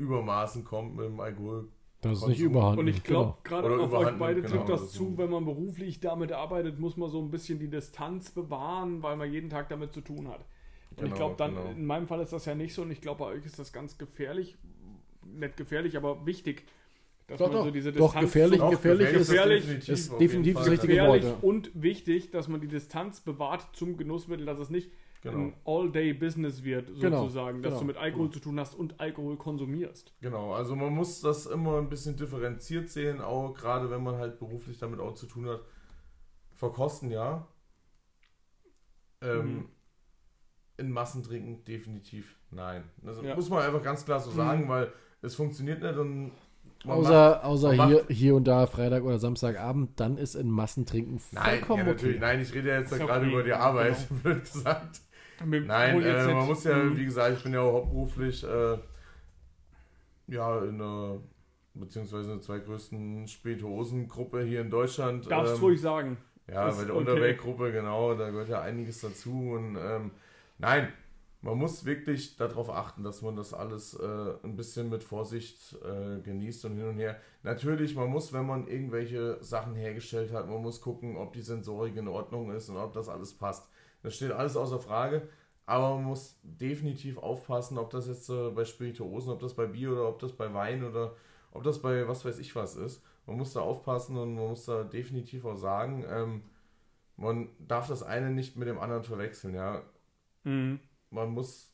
Übermaßen 0.00 0.64
kommt 0.64 0.96
mit 0.96 1.06
dem 1.06 1.20
Alkohol. 1.20 1.68
Das 2.00 2.18
ist 2.18 2.28
nicht 2.28 2.40
überhand. 2.40 2.78
Und 2.78 2.88
ich 2.88 3.02
glaube, 3.04 3.36
gerade 3.44 3.66
Oder 3.72 3.84
auf 3.84 3.92
euch 3.92 4.10
beide 4.18 4.40
nimmt, 4.40 4.48
trifft 4.50 4.66
genau, 4.66 4.76
das 4.78 4.86
das 4.86 4.92
zu, 4.92 5.10
ist- 5.10 5.18
wenn 5.18 5.28
man 5.30 5.44
beruflich 5.44 6.00
damit 6.00 6.32
arbeitet, 6.32 6.78
muss 6.80 6.96
man 6.96 7.10
so 7.10 7.20
ein 7.20 7.30
bisschen 7.30 7.58
die 7.58 7.68
Distanz 7.68 8.30
bewahren, 8.30 9.02
weil 9.02 9.16
man 9.16 9.30
jeden 9.30 9.50
Tag 9.50 9.68
damit 9.68 9.92
zu 9.92 10.00
tun 10.00 10.28
hat. 10.28 10.40
Und 10.90 10.96
ich 10.96 11.02
Genau, 11.04 11.16
glaube, 11.16 11.34
dann, 11.36 11.54
genau. 11.54 11.70
in 11.70 11.84
meinem 11.86 12.06
Fall 12.06 12.20
ist 12.20 12.32
das 12.32 12.46
ja 12.46 12.54
nicht 12.54 12.72
so 12.74 12.82
und 12.82 12.90
ich 12.90 13.00
glaube, 13.02 13.18
bei 13.24 13.26
euch 13.26 13.44
ist 13.44 13.58
das 13.58 13.72
ganz 13.72 13.98
gefährlich. 13.98 14.56
Nicht 15.26 15.56
gefährlich, 15.58 15.96
aber 15.96 16.24
wichtig, 16.26 16.64
dass 17.26 17.38
Doch, 17.38 17.46
man 17.48 17.56
doch. 17.58 17.64
so 17.66 17.70
diese 17.70 17.92
Doch, 17.92 18.06
Distanz 18.06 18.24
gefährlich, 18.32 18.58
so 18.58 18.64
Doch, 18.64 18.70
gefährlich 18.72 19.12
ist- 19.12 19.28
gefährlich 19.28 19.88
ist 19.88 20.10
auf 20.12 20.18
definitiv 20.18 20.54
das 20.56 20.70
richtige 20.70 20.94
gefährlich 20.94 21.24
Wort, 21.24 21.42
ja. 21.42 21.48
und 21.48 21.70
wichtig, 21.74 22.30
dass 22.30 22.48
man 22.48 22.60
die 22.62 22.66
Distanz 22.66 23.20
bewahrt 23.20 23.68
zum 23.74 23.96
Genussmittel, 23.98 24.46
dass 24.46 24.58
es 24.58 24.70
nicht 24.70 24.90
Genau, 25.22 25.36
ein 25.38 25.54
All-Day-Business 25.66 26.64
wird, 26.64 26.88
Genau, 26.98 27.22
sozusagen, 27.22 27.62
dass 27.62 27.72
genau, 27.72 27.80
du 27.80 27.86
mit 27.88 27.96
Alkohol 27.98 28.30
zu 28.30 28.40
tun 28.40 28.58
hast 28.58 28.74
und 28.74 29.00
Alkohol 29.00 29.36
konsumierst. 29.36 30.14
genau. 30.20 30.52
Also 30.54 30.74
man 30.76 30.94
muss 30.94 31.20
das 31.20 31.44
immer 31.46 31.76
ein 31.78 31.88
bisschen 31.90 32.16
differenziert 32.16 32.88
sehen, 32.88 33.20
auch 33.20 33.52
gerade 33.54 33.90
wenn 33.90 34.02
man 34.02 34.16
halt 34.16 34.38
beruflich 34.38 34.78
damit 34.78 34.98
auch 35.00 35.14
zu 35.14 35.26
tun 35.26 35.46
hat. 35.48 35.60
Verkosten 36.54 37.10
ja. 37.10 37.46
Ähm, 39.22 39.54
Mhm. 39.56 39.68
In 40.78 40.90
Massen 40.92 41.22
trinken 41.22 41.62
definitiv 41.66 42.36
nein. 42.50 42.84
Das 43.02 43.20
Ja. 43.22 43.34
muss 43.34 43.50
man 43.50 43.62
einfach 43.62 43.82
ganz 43.82 44.04
klar 44.06 44.18
so 44.20 44.30
sagen, 44.30 44.64
Mhm. 44.64 44.68
weil 44.68 44.92
es 45.20 45.34
funktioniert 45.34 45.82
nicht 45.82 45.96
und 45.98 46.32
man 46.86 46.96
Außer, 46.96 47.44
außer 47.44 47.74
man 47.74 47.88
hier, 47.88 48.06
hier 48.08 48.34
und 48.34 48.44
da 48.44 48.66
Freitag 48.66 49.02
oder 49.02 49.18
Samstagabend, 49.18 50.00
dann 50.00 50.16
ist 50.16 50.34
in 50.34 50.48
Massentrinken 50.50 51.20
Nein, 51.32 51.58
vollkommen 51.58 51.80
ja, 51.86 51.92
natürlich. 51.92 52.16
okay. 52.16 52.24
Nein, 52.24 52.40
ich 52.40 52.54
rede 52.54 52.68
ja 52.70 52.78
jetzt 52.80 52.90
gerade 52.90 53.20
okay, 53.26 53.30
über 53.30 53.42
die 53.42 53.52
Arbeit, 53.52 54.08
genau. 54.08 54.20
blöd 54.22 54.40
gesagt. 54.40 55.02
Nein, 55.44 56.02
äh, 56.02 56.34
man 56.34 56.46
muss 56.46 56.64
ja, 56.64 56.76
Mhm. 56.76 56.96
wie 56.96 57.04
gesagt, 57.04 57.36
ich 57.38 57.42
bin 57.42 57.54
ja 57.54 57.60
hauptberuflich 57.60 58.44
äh, 58.44 58.78
ja 60.28 60.58
in 60.64 60.74
einer 60.80 61.20
beziehungsweise 61.74 62.30
in 62.32 62.38
der 62.38 62.40
zweitgrößten 62.40 63.26
Spirituosengruppe 63.28 64.42
hier 64.42 64.60
in 64.60 64.70
Deutschland. 64.70 65.30
Darfst 65.30 65.56
ähm, 65.56 65.60
ruhig 65.62 65.80
sagen. 65.80 66.16
Ja, 66.48 66.68
Ist 66.68 66.78
bei 66.78 66.84
der 66.84 66.94
okay. 66.96 67.00
Unterweltgruppe, 67.10 67.72
genau, 67.72 68.14
da 68.14 68.30
gehört 68.30 68.48
ja 68.48 68.60
einiges 68.60 69.00
dazu. 69.00 69.52
Und 69.52 69.76
ähm, 69.80 70.10
nein, 70.58 70.88
man 71.42 71.56
muss 71.56 71.84
wirklich 71.84 72.36
darauf 72.36 72.70
achten, 72.70 73.04
dass 73.04 73.22
man 73.22 73.36
das 73.36 73.54
alles 73.54 73.94
äh, 73.94 74.32
ein 74.42 74.56
bisschen 74.56 74.90
mit 74.90 75.04
Vorsicht 75.04 75.76
äh, 75.84 76.20
genießt 76.20 76.64
und 76.64 76.76
hin 76.76 76.88
und 76.88 76.98
her. 76.98 77.20
Natürlich, 77.44 77.94
man 77.94 78.08
muss, 78.10 78.32
wenn 78.32 78.46
man 78.46 78.66
irgendwelche 78.66 79.38
Sachen 79.42 79.76
hergestellt 79.76 80.32
hat, 80.32 80.48
man 80.48 80.60
muss 80.60 80.80
gucken, 80.80 81.16
ob 81.16 81.32
die 81.32 81.40
Sensorik 81.42 81.96
in 81.96 82.08
Ordnung 82.08 82.50
ist 82.50 82.68
und 82.68 82.76
ob 82.76 82.92
das 82.92 83.08
alles 83.08 83.32
passt. 83.32 83.68
Das 84.02 84.16
steht 84.16 84.32
alles 84.32 84.56
außer 84.56 84.78
Frage. 84.78 85.28
Aber 85.66 85.94
man 85.94 86.04
muss 86.04 86.38
definitiv 86.42 87.18
aufpassen, 87.18 87.78
ob 87.78 87.90
das 87.90 88.08
jetzt 88.08 88.28
äh, 88.28 88.50
bei 88.50 88.64
Spirituosen, 88.64 89.32
ob 89.32 89.40
das 89.40 89.54
bei 89.54 89.66
Bier 89.66 89.92
oder 89.92 90.08
ob 90.08 90.18
das 90.18 90.32
bei 90.32 90.52
Wein 90.52 90.82
oder 90.84 91.14
ob 91.52 91.62
das 91.62 91.80
bei 91.80 92.08
was 92.08 92.24
weiß 92.24 92.38
ich 92.38 92.56
was 92.56 92.76
ist. 92.76 93.04
Man 93.26 93.36
muss 93.36 93.52
da 93.52 93.60
aufpassen 93.60 94.16
und 94.16 94.34
man 94.34 94.48
muss 94.48 94.64
da 94.64 94.82
definitiv 94.82 95.44
auch 95.44 95.56
sagen, 95.56 96.04
ähm, 96.08 96.42
man 97.16 97.50
darf 97.60 97.86
das 97.86 98.02
eine 98.02 98.30
nicht 98.30 98.56
mit 98.56 98.66
dem 98.66 98.78
anderen 98.78 99.04
verwechseln, 99.04 99.54
ja. 99.54 99.82
Mhm. 100.42 100.80
Man 101.10 101.30
muss 101.30 101.72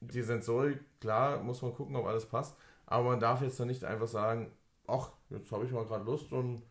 die 0.00 0.22
Sensorik, 0.22 0.80
klar, 1.00 1.42
muss 1.42 1.62
man 1.62 1.72
gucken, 1.72 1.96
ob 1.96 2.04
alles 2.06 2.26
passt, 2.26 2.56
aber 2.84 3.10
man 3.10 3.20
darf 3.20 3.40
jetzt 3.40 3.58
dann 3.58 3.68
nicht 3.68 3.84
einfach 3.84 4.08
sagen, 4.08 4.52
ach, 4.86 5.10
jetzt 5.30 5.50
habe 5.52 5.64
ich 5.64 5.72
mal 5.72 5.86
gerade 5.86 6.04
Lust 6.04 6.32
und 6.32 6.62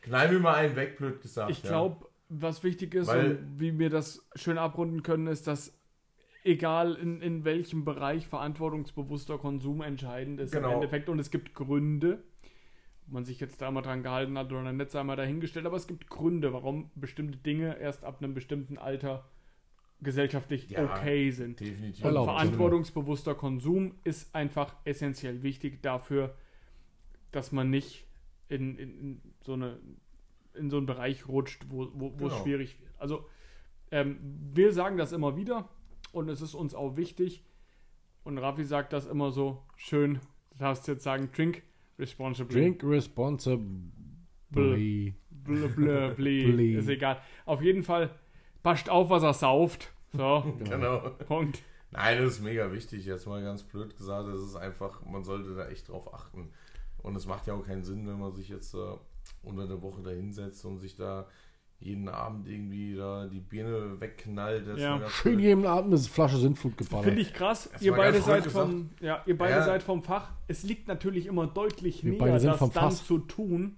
knall 0.00 0.32
mir 0.32 0.38
mal 0.38 0.54
einen 0.54 0.76
weg, 0.76 0.96
blöd 0.96 1.20
gesagt. 1.20 1.50
Ich 1.50 1.62
ja. 1.62 1.70
Was 2.40 2.62
wichtig 2.64 2.94
ist 2.94 3.08
Weil- 3.08 3.36
und 3.36 3.60
wie 3.60 3.78
wir 3.78 3.90
das 3.90 4.26
schön 4.34 4.58
abrunden 4.58 5.02
können, 5.02 5.26
ist, 5.26 5.46
dass 5.46 5.78
egal 6.44 6.94
in, 6.94 7.20
in 7.22 7.44
welchem 7.44 7.84
Bereich 7.84 8.26
verantwortungsbewusster 8.26 9.38
Konsum 9.38 9.80
entscheidend 9.82 10.40
ist 10.40 10.52
im 10.54 10.62
Genau. 10.62 10.74
Endeffekt. 10.74 11.08
Und 11.08 11.18
es 11.18 11.30
gibt 11.30 11.54
Gründe, 11.54 12.22
ob 13.06 13.12
man 13.12 13.24
sich 13.24 13.40
jetzt 13.40 13.60
da 13.62 13.70
mal 13.70 13.82
dran 13.82 14.02
gehalten 14.02 14.36
hat 14.38 14.52
oder 14.52 14.70
nicht, 14.72 14.90
sei 14.90 15.02
mal 15.04 15.16
dahingestellt, 15.16 15.64
aber 15.66 15.76
es 15.76 15.86
gibt 15.86 16.08
Gründe, 16.08 16.52
warum 16.52 16.90
bestimmte 16.94 17.38
Dinge 17.38 17.78
erst 17.78 18.04
ab 18.04 18.22
einem 18.22 18.34
bestimmten 18.34 18.76
Alter 18.78 19.24
gesellschaftlich 20.00 20.68
Ja, 20.70 20.84
okay 20.84 21.30
sind. 21.30 21.60
Definitiv. 21.60 22.02
Und 22.04 22.08
Erlaubt. 22.10 22.30
verantwortungsbewusster 22.30 23.34
Konsum 23.34 23.94
ist 24.04 24.34
einfach 24.34 24.74
essentiell 24.84 25.42
wichtig 25.42 25.82
dafür, 25.82 26.34
dass 27.32 27.52
man 27.52 27.70
nicht 27.70 28.06
in, 28.48 28.76
in, 28.76 29.00
in 29.00 29.20
so 29.40 29.54
eine 29.54 29.78
in 30.54 30.70
so 30.70 30.76
einen 30.76 30.86
Bereich 30.86 31.28
rutscht, 31.28 31.64
wo, 31.68 31.88
wo, 31.94 32.12
wo 32.18 32.26
es 32.26 32.32
Genau. 32.32 32.42
schwierig 32.44 32.80
wird. 32.80 32.92
Also 32.98 33.26
ähm, 33.90 34.18
wir 34.52 34.72
sagen 34.72 34.96
das 34.96 35.12
immer 35.12 35.36
wieder 35.36 35.68
und 36.12 36.28
es 36.28 36.40
ist 36.40 36.54
uns 36.54 36.74
auch 36.74 36.96
wichtig. 36.96 37.44
Und 38.24 38.38
Raffi 38.38 38.64
sagt 38.64 38.92
das 38.92 39.06
immer 39.06 39.30
so 39.32 39.62
schön. 39.76 40.14
Du 40.52 40.58
darfst 40.58 40.88
jetzt 40.88 41.02
sagen, 41.04 41.30
drink 41.34 41.62
responsibly. 41.98 42.54
Drink 42.60 42.82
responsibly. 42.84 43.62
Blö, 44.50 45.68
blö, 45.68 46.14
Blee. 46.14 46.74
Ist 46.76 46.88
egal. 46.88 47.20
Auf 47.44 47.60
jeden 47.60 47.82
Fall 47.82 48.10
passt 48.62 48.88
auf, 48.88 49.10
was 49.10 49.22
er 49.22 49.34
sauft. 49.34 49.92
So, 50.12 50.54
Genau. 50.64 51.10
Punkt. 51.26 51.62
Nein, 51.90 52.18
das 52.18 52.34
ist 52.34 52.42
mega 52.42 52.72
wichtig. 52.72 53.04
Jetzt 53.04 53.26
mal 53.26 53.42
ganz 53.42 53.62
blöd 53.62 53.96
gesagt, 53.96 54.28
es 54.28 54.40
ist 54.40 54.56
einfach, 54.56 55.04
man 55.04 55.22
sollte 55.24 55.54
da 55.54 55.68
echt 55.68 55.88
drauf 55.88 56.12
achten. 56.12 56.50
Und 57.02 57.14
es 57.16 57.26
macht 57.26 57.46
ja 57.46 57.54
auch 57.54 57.66
keinen 57.66 57.84
Sinn, 57.84 58.06
wenn 58.06 58.18
man 58.18 58.32
sich 58.32 58.48
jetzt 58.48 58.74
äh, 58.74 58.78
unter 59.44 59.66
der 59.66 59.80
Woche 59.82 60.02
da 60.02 60.10
hinsetzt 60.10 60.64
und 60.64 60.78
sich 60.78 60.96
da 60.96 61.26
jeden 61.80 62.08
Abend 62.08 62.48
irgendwie 62.48 62.94
da 62.96 63.26
die 63.26 63.40
Birne 63.40 64.00
wegknallt. 64.00 64.66
Das 64.66 64.80
Ja. 64.80 65.06
Schön 65.08 65.38
jeden 65.38 65.66
Abend 65.66 65.92
eine 65.92 66.02
Flasche 66.02 66.38
Sintflut 66.38 66.76
geballert. 66.76 67.04
Finde 67.06 67.20
ich 67.20 67.34
krass. 67.34 67.68
Das 67.72 67.82
Ihr 67.82 67.92
beide 67.92 68.20
seid 68.22 68.46
vom, 68.46 68.90
ja, 69.00 69.22
ihr 69.26 69.36
beide 69.36 69.54
Ja. 69.56 69.64
seid 69.64 69.82
vom 69.82 70.02
Fach. 70.02 70.30
Es 70.48 70.62
liegt 70.62 70.88
natürlich 70.88 71.26
immer 71.26 71.46
deutlich 71.46 72.02
Wir 72.04 72.12
näher, 72.12 72.38
das 72.38 72.58
dann 72.58 72.70
Fass. 72.70 73.04
zu 73.04 73.18
tun, 73.18 73.76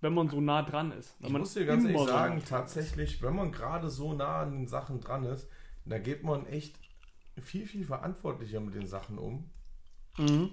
wenn 0.00 0.14
man 0.14 0.28
so 0.28 0.40
nah 0.40 0.62
dran 0.62 0.92
ist. 0.92 1.16
Wenn 1.18 1.26
Ich 1.26 1.32
man 1.32 1.40
muss 1.42 1.52
dir 1.54 1.66
ganz 1.66 1.84
ehrlich 1.84 2.00
sagen, 2.06 2.42
tatsächlich, 2.48 3.22
wenn 3.22 3.34
man 3.34 3.52
gerade 3.52 3.90
so 3.90 4.14
nah 4.14 4.40
an 4.42 4.52
den 4.52 4.68
Sachen 4.68 5.00
dran 5.00 5.24
ist, 5.24 5.48
da 5.84 5.98
geht 5.98 6.22
man 6.22 6.46
echt 6.46 6.78
viel, 7.38 7.66
viel 7.66 7.84
verantwortlicher 7.84 8.60
mit 8.60 8.74
den 8.74 8.86
Sachen 8.86 9.18
um. 9.18 9.50
Mhm. 10.16 10.50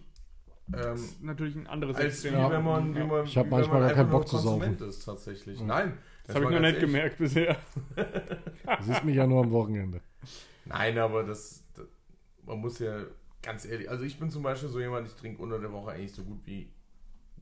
Ähm, 0.76 1.09
natürlich 1.22 1.55
ein 1.55 1.68
anderes 1.68 1.95
als 1.97 2.24
wie 2.24 2.28
Extrem. 2.30 2.49
wenn 2.51 2.64
man, 2.64 2.95
wie 2.95 3.03
man, 3.03 3.26
Ich 3.26 3.38
hab 3.38 3.47
wie 3.47 3.49
manchmal 3.49 3.76
wenn 3.76 3.80
man 3.88 3.88
gar 3.89 3.95
keinen 3.97 4.11
Bock 4.11 4.28
zu 4.28 4.38
saufen. 4.38 4.78
Ist 4.80 5.03
tatsächlich. 5.05 5.59
Mhm. 5.59 5.68
Nein, 5.68 5.97
Das 6.26 6.36
habe 6.36 6.45
ich 6.45 6.51
noch 6.51 6.59
nicht 6.61 6.80
gemerkt 6.80 7.18
bisher. 7.18 7.57
Du 7.95 8.84
siehst 8.84 9.03
mich 9.03 9.16
ja 9.16 9.28
nur 9.28 9.43
am 9.43 9.51
Wochenende. 9.51 9.99
Nein, 10.66 10.97
aber 10.97 11.24
das, 11.24 11.64
das, 11.76 11.86
man 12.45 12.59
muss 12.59 12.80
ja 12.80 13.03
ganz 13.41 13.66
ehrlich, 13.66 13.89
also 13.89 14.05
ich 14.05 14.18
bin 14.18 14.30
zum 14.32 14.41
Beispiel 14.41 14.70
so 14.70 14.80
jemand, 14.80 15.05
ich 15.07 15.14
trinke 15.16 15.41
unter 15.41 15.59
der 15.59 15.72
Woche 15.74 15.91
eigentlich 15.91 16.14
so 16.14 16.24
gut 16.24 16.39
wie 16.45 16.70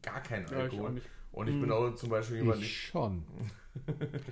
gar 0.02 0.20
keinen 0.22 0.46
Ja, 0.46 0.52
ich 0.54 0.58
Alkohol. 0.74 1.02
Und 1.32 1.48
ich 1.48 1.56
Mhm. 1.56 1.62
bin 1.62 1.72
auch 1.72 1.96
zum 1.96 2.10
Beispiel 2.10 2.38
jemand, 2.38 2.62
Ich 2.62 2.76
schon. 2.88 3.24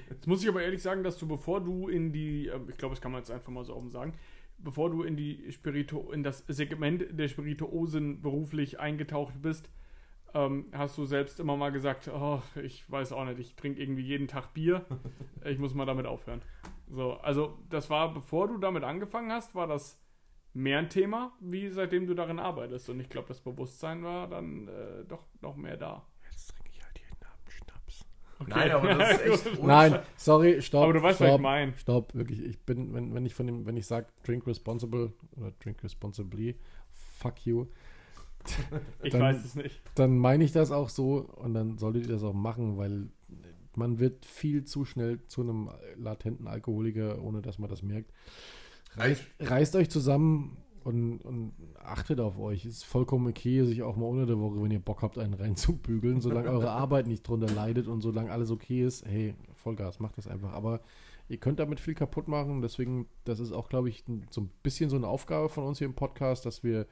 Jetzt 0.10 0.28
muss 0.28 0.42
ich 0.44 0.50
aber 0.50 0.62
ehrlich 0.64 0.82
sagen, 0.82 1.04
dass 1.04 1.18
du, 1.18 1.28
bevor 1.28 1.62
du 1.64 1.88
in 1.88 2.12
die, 2.12 2.48
äh, 2.48 2.60
ich 2.68 2.78
glaube, 2.78 2.96
das 2.96 3.02
kann 3.02 3.12
man 3.12 3.22
jetzt 3.22 3.32
einfach 3.32 3.52
mal 3.52 3.64
so 3.64 3.76
offen 3.76 3.90
sagen, 3.90 4.14
bevor 4.60 4.90
du 4.90 5.04
in 5.04 5.16
die 5.16 5.52
Spirito, 5.52 6.12
in 6.12 6.24
das 6.24 6.44
Segment 6.48 7.06
der 7.12 7.28
Spirituosen 7.28 8.22
beruflich 8.22 8.80
eingetaucht 8.80 9.42
bist, 9.42 9.70
ähm, 10.34 10.66
hast 10.74 10.98
du 10.98 11.06
selbst 11.06 11.40
immer 11.40 11.58
mal 11.58 11.72
gesagt, 11.72 12.08
oh, 12.08 12.42
ich 12.62 12.90
weiß 12.90 13.14
auch 13.14 13.26
nicht, 13.26 13.40
ich 13.40 13.56
trinke 13.56 13.82
irgendwie 13.82 14.04
jeden 14.04 14.28
Tag 14.28 14.54
Bier, 14.54 14.86
ich 15.46 15.58
muss 15.58 15.74
mal 15.74 15.86
damit 15.86 16.06
aufhören. 16.06 16.42
So, 16.88 17.14
also 17.14 17.58
das 17.70 17.90
war, 17.90 18.14
bevor 18.14 18.48
du 18.48 18.58
damit 18.58 18.84
angefangen 18.84 19.32
hast, 19.32 19.56
war 19.56 19.68
das 19.68 20.00
mehr 20.54 20.80
ein 20.80 20.90
Thema, 20.90 21.34
wie 21.40 21.70
seitdem 21.70 22.08
du 22.08 22.14
darin 22.14 22.40
arbeitest. 22.40 22.90
Und 22.90 23.00
ich 23.00 23.10
glaube, 23.10 23.28
das 23.28 23.42
Bewusstsein 23.42 24.04
war 24.04 24.28
dann 24.28 24.68
äh, 24.68 25.06
doch 25.08 25.24
noch 25.42 25.56
mehr 25.56 25.78
da. 25.78 26.06
Jetzt 26.30 26.50
trinke 26.50 26.72
ich 26.72 26.84
halt 26.84 27.00
jeden 27.00 27.24
Abend 27.24 27.52
Schnaps. 27.52 28.06
Okay. 28.40 28.52
Nein, 28.56 28.72
aber 28.72 28.94
das 28.96 29.22
ist 29.22 29.46
echt 29.48 29.64
Nein, 29.64 30.00
sorry, 30.16 30.62
stopp. 30.62 30.84
Aber 30.84 30.94
du 30.94 31.02
weißt, 31.04 31.20
was 31.20 31.28
stopp, 31.28 31.40
ich 31.40 31.44
meine. 31.44 31.74
Stopp, 31.78 32.16
wirklich. 32.16 32.42
Ich 32.44 32.60
bin, 32.62 32.94
wenn, 32.94 33.14
wenn 33.14 33.26
ich 33.26 33.34
von 33.36 33.46
dem, 33.48 33.66
wenn 33.66 33.76
ich 33.78 33.86
sage 33.86 34.08
drink 34.24 34.48
responsible 34.48 35.12
oder 35.36 35.52
drink 35.62 35.84
responsibly, 35.84 36.56
fuck 36.94 37.46
you, 37.46 37.66
Ich 39.04 39.12
Dann- 39.12 39.22
weiß 39.22 39.44
es 39.44 39.56
nicht. 39.56 39.82
dann 39.96 40.18
meine 40.18 40.44
ich 40.46 40.52
das 40.54 40.72
auch 40.72 40.88
so 40.90 41.18
und 41.18 41.54
dann 41.54 41.78
solltet 41.78 42.04
ihr 42.04 42.14
das 42.14 42.24
auch 42.24 42.34
machen, 42.34 42.78
weil 42.78 43.10
man 43.76 44.00
wird 44.00 44.26
viel 44.26 44.64
zu 44.64 44.86
schnell 44.86 45.20
zu 45.28 45.42
einem 45.42 45.70
latenten 45.98 46.48
Alkoholiker, 46.48 47.22
ohne 47.22 47.42
dass 47.42 47.60
man 47.60 47.70
das 47.70 47.84
merkt. 47.84 48.12
Reißt, 48.96 49.24
reißt 49.42 49.76
euch 49.76 49.90
zusammen 49.90 50.58
und, 50.84 51.20
und 51.20 51.54
achtet 51.78 52.20
auf 52.20 52.38
euch. 52.38 52.66
Ist 52.66 52.86
vollkommen 52.86 53.28
okay, 53.28 53.64
sich 53.64 53.84
auch 53.84 53.96
mal 53.96 54.06
unter 54.06 54.26
der 54.26 54.40
Woche, 54.40 54.62
wenn 54.62 54.72
ihr 54.72 54.80
Bock 54.80 55.02
habt, 55.02 55.18
einen 55.18 55.34
reinzubügeln, 55.34 56.22
solange 56.22 56.50
eure 56.50 56.72
Arbeit 56.72 57.08
nicht 57.08 57.28
drunter 57.28 57.48
leidet 57.48 57.88
und 57.88 58.02
solange 58.02 58.32
alles 58.32 58.52
okay 58.52 58.84
ist. 58.84 59.06
Hey, 59.06 59.36
Vollgas, 59.56 60.00
macht 60.00 60.18
das 60.18 60.28
einfach. 60.28 60.54
Aber 60.54 60.82
ihr 61.28 61.38
könnt 61.38 61.60
damit 61.60 61.80
viel 61.80 61.96
kaputt 61.96 62.28
machen. 62.28 62.62
Deswegen, 62.62 63.08
das 63.24 63.40
ist 63.40 63.52
auch, 63.52 63.70
glaube 63.70 63.90
ich, 63.90 64.04
so 64.30 64.42
ein 64.42 64.50
bisschen 64.64 64.90
so 64.90 64.96
eine 64.96 65.08
Aufgabe 65.08 65.50
von 65.50 65.64
uns 65.64 65.78
hier 65.78 65.88
im 65.88 65.96
Podcast, 65.96 66.46
dass 66.46 66.64
wir 66.64 66.88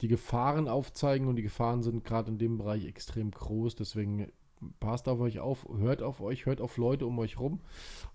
die 0.00 0.08
Gefahren 0.08 0.66
aufzeigen 0.68 1.28
und 1.28 1.36
die 1.36 1.42
Gefahren 1.42 1.82
sind 1.82 2.04
gerade 2.04 2.30
in 2.30 2.38
dem 2.38 2.58
Bereich 2.58 2.86
extrem 2.86 3.30
groß. 3.30 3.76
Deswegen 3.76 4.32
passt 4.78 5.08
auf 5.08 5.20
euch 5.20 5.40
auf, 5.40 5.66
hört 5.78 6.02
auf 6.02 6.20
euch, 6.20 6.46
hört 6.46 6.60
auf 6.60 6.76
Leute 6.76 7.06
um 7.06 7.18
euch 7.18 7.38
rum. 7.38 7.60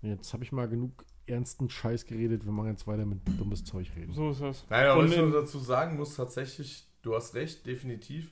Und 0.02 0.08
jetzt 0.08 0.32
habe 0.32 0.44
ich 0.44 0.52
mal 0.52 0.68
genug 0.68 1.04
ernsten 1.26 1.68
Scheiß 1.70 2.06
geredet. 2.06 2.44
Wir 2.44 2.52
machen 2.52 2.70
jetzt 2.70 2.86
weiter 2.86 3.04
mit 3.06 3.20
dummes 3.38 3.64
Zeug 3.64 3.88
reden. 3.96 4.12
So 4.12 4.30
ist 4.30 4.40
das. 4.40 4.62
Und 4.62 4.70
was 4.70 5.10
ich 5.12 5.18
nur 5.18 5.32
dazu 5.32 5.58
sagen 5.58 5.96
muss, 5.96 6.14
tatsächlich, 6.16 6.86
du 7.02 7.14
hast 7.14 7.34
recht, 7.34 7.66
definitiv. 7.66 8.30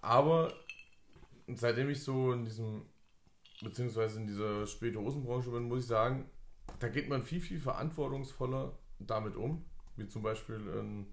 Aber 0.00 0.52
seitdem 1.54 1.90
ich 1.90 2.02
so 2.02 2.32
in 2.32 2.44
diesem, 2.44 2.82
beziehungsweise 3.62 4.20
in 4.20 4.26
dieser 4.26 4.66
Spirituosenbranche 4.66 5.50
bin, 5.50 5.64
muss 5.68 5.80
ich 5.82 5.86
sagen, 5.86 6.26
da 6.78 6.88
geht 6.88 7.08
man 7.08 7.22
viel, 7.22 7.40
viel 7.40 7.60
verantwortungsvoller 7.60 8.72
damit 8.98 9.36
um. 9.36 9.64
Wie 9.96 10.08
zum 10.08 10.22
Beispiel 10.22 10.56
in 10.78 11.06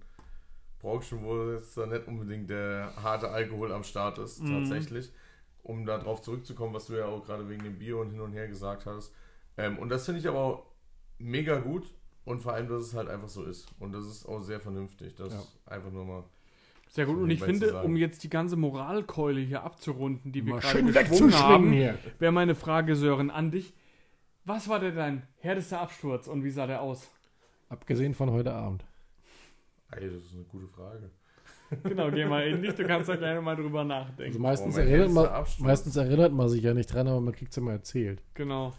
Branchen, 0.80 1.22
wo 1.22 1.50
jetzt 1.52 1.76
da 1.76 1.86
nicht 1.86 2.06
unbedingt 2.08 2.48
der 2.48 2.92
harte 2.96 3.28
Alkohol 3.30 3.72
am 3.72 3.84
Start 3.84 4.18
ist, 4.18 4.40
Mhm. 4.42 4.48
tatsächlich. 4.50 5.10
Um 5.62 5.84
darauf 5.84 6.22
zurückzukommen, 6.22 6.72
was 6.72 6.86
du 6.86 6.94
ja 6.94 7.04
auch 7.06 7.22
gerade 7.24 7.48
wegen 7.48 7.62
dem 7.64 7.78
Bier 7.78 7.98
und 7.98 8.10
hin 8.10 8.20
und 8.20 8.32
her 8.32 8.48
gesagt 8.48 8.86
hast. 8.86 9.12
Ähm, 9.58 9.78
und 9.78 9.90
das 9.90 10.06
finde 10.06 10.20
ich 10.20 10.26
aber 10.28 10.38
auch 10.38 10.66
mega 11.20 11.58
gut 11.58 11.92
und 12.24 12.40
vor 12.40 12.52
allem, 12.54 12.68
dass 12.68 12.82
es 12.82 12.94
halt 12.94 13.08
einfach 13.08 13.28
so 13.28 13.44
ist. 13.44 13.68
Und 13.78 13.92
das 13.92 14.06
ist 14.06 14.26
auch 14.26 14.40
sehr 14.40 14.60
vernünftig. 14.60 15.14
Das 15.14 15.32
Ja. 15.32 15.42
einfach 15.72 15.90
nur 15.90 16.04
mal. 16.04 16.24
Sehr 16.88 17.06
gut. 17.06 17.18
Und 17.18 17.30
ich 17.30 17.40
finde, 17.40 17.82
um 17.82 17.96
jetzt 17.96 18.24
die 18.24 18.28
ganze 18.30 18.56
Moralkeule 18.56 19.40
hier 19.40 19.62
abzurunden, 19.62 20.32
die 20.32 20.44
wir 20.44 20.54
Mal 20.54 20.60
gerade 20.60 20.78
schön 20.78 20.86
geschwungen 20.92 21.38
haben, 21.38 21.72
wäre 22.18 22.32
meine 22.32 22.54
Frage, 22.56 22.96
Sören, 22.96 23.30
an 23.30 23.50
dich. 23.52 23.72
Was 24.44 24.68
war 24.68 24.80
denn 24.80 24.96
dein 24.96 25.22
härtester 25.38 25.80
Absturz 25.80 26.26
und 26.26 26.42
wie 26.42 26.50
sah 26.50 26.66
der 26.66 26.80
aus? 26.82 27.08
Abgesehen 27.68 28.14
von 28.14 28.30
heute 28.32 28.52
Abend. 28.52 28.84
Ey, 29.92 30.06
das 30.08 30.24
ist 30.24 30.34
eine 30.34 30.44
gute 30.44 30.66
Frage. 30.66 31.10
Genau, 31.84 32.10
geh 32.10 32.24
mal 32.24 32.44
in 32.48 32.60
dich, 32.62 32.74
du 32.74 32.84
kannst 32.84 33.08
da 33.08 33.14
gleich 33.14 33.40
mal 33.40 33.54
drüber 33.54 33.80
Also 33.80 33.88
nachdenken. 33.88 34.42
meistens, 34.42 34.74
Boah, 34.74 34.80
erinnert 34.82 35.12
man, 35.12 35.44
meistens 35.60 35.94
erinnert 35.94 36.32
man 36.32 36.48
sich 36.48 36.62
ja 36.64 36.74
nicht 36.74 36.92
dran, 36.92 37.06
aber 37.06 37.20
man 37.20 37.32
kriegt 37.32 37.52
es 37.52 37.58
immer 37.58 37.70
erzählt. 37.70 38.20
Genau. 38.34 38.72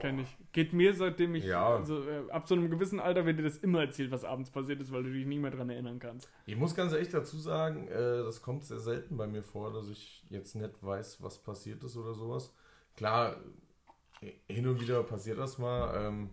Kenne 0.00 0.22
ich. 0.22 0.36
Geht 0.52 0.72
mir, 0.72 0.94
seitdem 0.94 1.34
ich, 1.34 1.44
Ja. 1.44 1.76
also, 1.76 2.02
äh, 2.08 2.30
ab 2.30 2.46
so 2.46 2.54
einem 2.54 2.70
gewissen 2.70 3.00
Alter 3.00 3.24
wird 3.24 3.38
dir 3.38 3.42
das 3.42 3.56
immer 3.58 3.80
erzählt, 3.80 4.10
was 4.10 4.24
abends 4.24 4.50
passiert 4.50 4.80
ist, 4.80 4.92
weil 4.92 5.02
du 5.02 5.12
dich 5.12 5.26
nie 5.26 5.38
mehr 5.38 5.50
dran 5.50 5.70
erinnern 5.70 5.98
kannst. 5.98 6.28
Ich 6.46 6.56
muss 6.56 6.74
ganz 6.74 6.92
ehrlich 6.92 7.08
dazu 7.08 7.36
sagen, 7.38 7.88
äh, 7.88 8.22
das 8.22 8.42
kommt 8.42 8.64
sehr 8.64 8.78
selten 8.80 9.16
bei 9.16 9.26
mir 9.26 9.42
vor, 9.42 9.72
dass 9.72 9.88
ich 9.88 10.24
jetzt 10.28 10.54
nicht 10.54 10.82
weiß, 10.82 11.22
was 11.22 11.38
passiert 11.42 11.82
ist 11.84 11.96
oder 11.96 12.14
sowas. 12.14 12.54
Klar, 12.96 13.36
äh, 14.20 14.32
hin 14.52 14.66
und 14.66 14.80
wieder 14.80 15.02
passiert 15.04 15.38
das 15.38 15.58
mal, 15.58 16.06
ähm, 16.08 16.30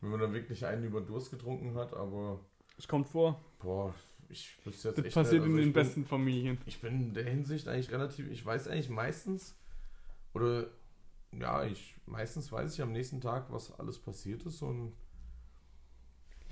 wenn 0.00 0.10
man 0.10 0.20
dann 0.20 0.32
wirklich 0.34 0.66
einen 0.66 0.84
über 0.84 1.00
Durst 1.00 1.30
getrunken 1.30 1.74
hat, 1.76 1.94
aber 1.94 2.40
Es 2.76 2.88
kommt 2.88 3.06
vor. 3.08 3.40
boah, 3.60 3.94
ich 4.28 4.56
wüsste 4.64 4.88
jetzt 4.88 4.98
Das 4.98 5.04
echt 5.06 5.14
passiert 5.14 5.42
nicht, 5.42 5.50
also 5.50 5.56
in 5.58 5.64
den 5.64 5.72
bin- 5.72 5.82
besten 5.82 6.04
Familien. 6.04 6.58
Ich 6.66 6.80
bin 6.80 7.00
in 7.00 7.14
der 7.14 7.24
Hinsicht 7.24 7.68
eigentlich 7.68 7.90
relativ, 7.92 8.28
ich 8.30 8.44
weiß 8.44 8.68
eigentlich 8.68 8.90
meistens, 8.90 9.54
oder 10.34 10.66
ja, 11.40 11.64
ich 11.64 11.94
meistens 12.06 12.50
weiß 12.52 12.74
ich 12.74 12.82
am 12.82 12.92
nächsten 12.92 13.20
Tag, 13.20 13.46
was 13.50 13.78
alles 13.78 13.98
passiert 13.98 14.42
ist 14.44 14.62
und 14.62 14.92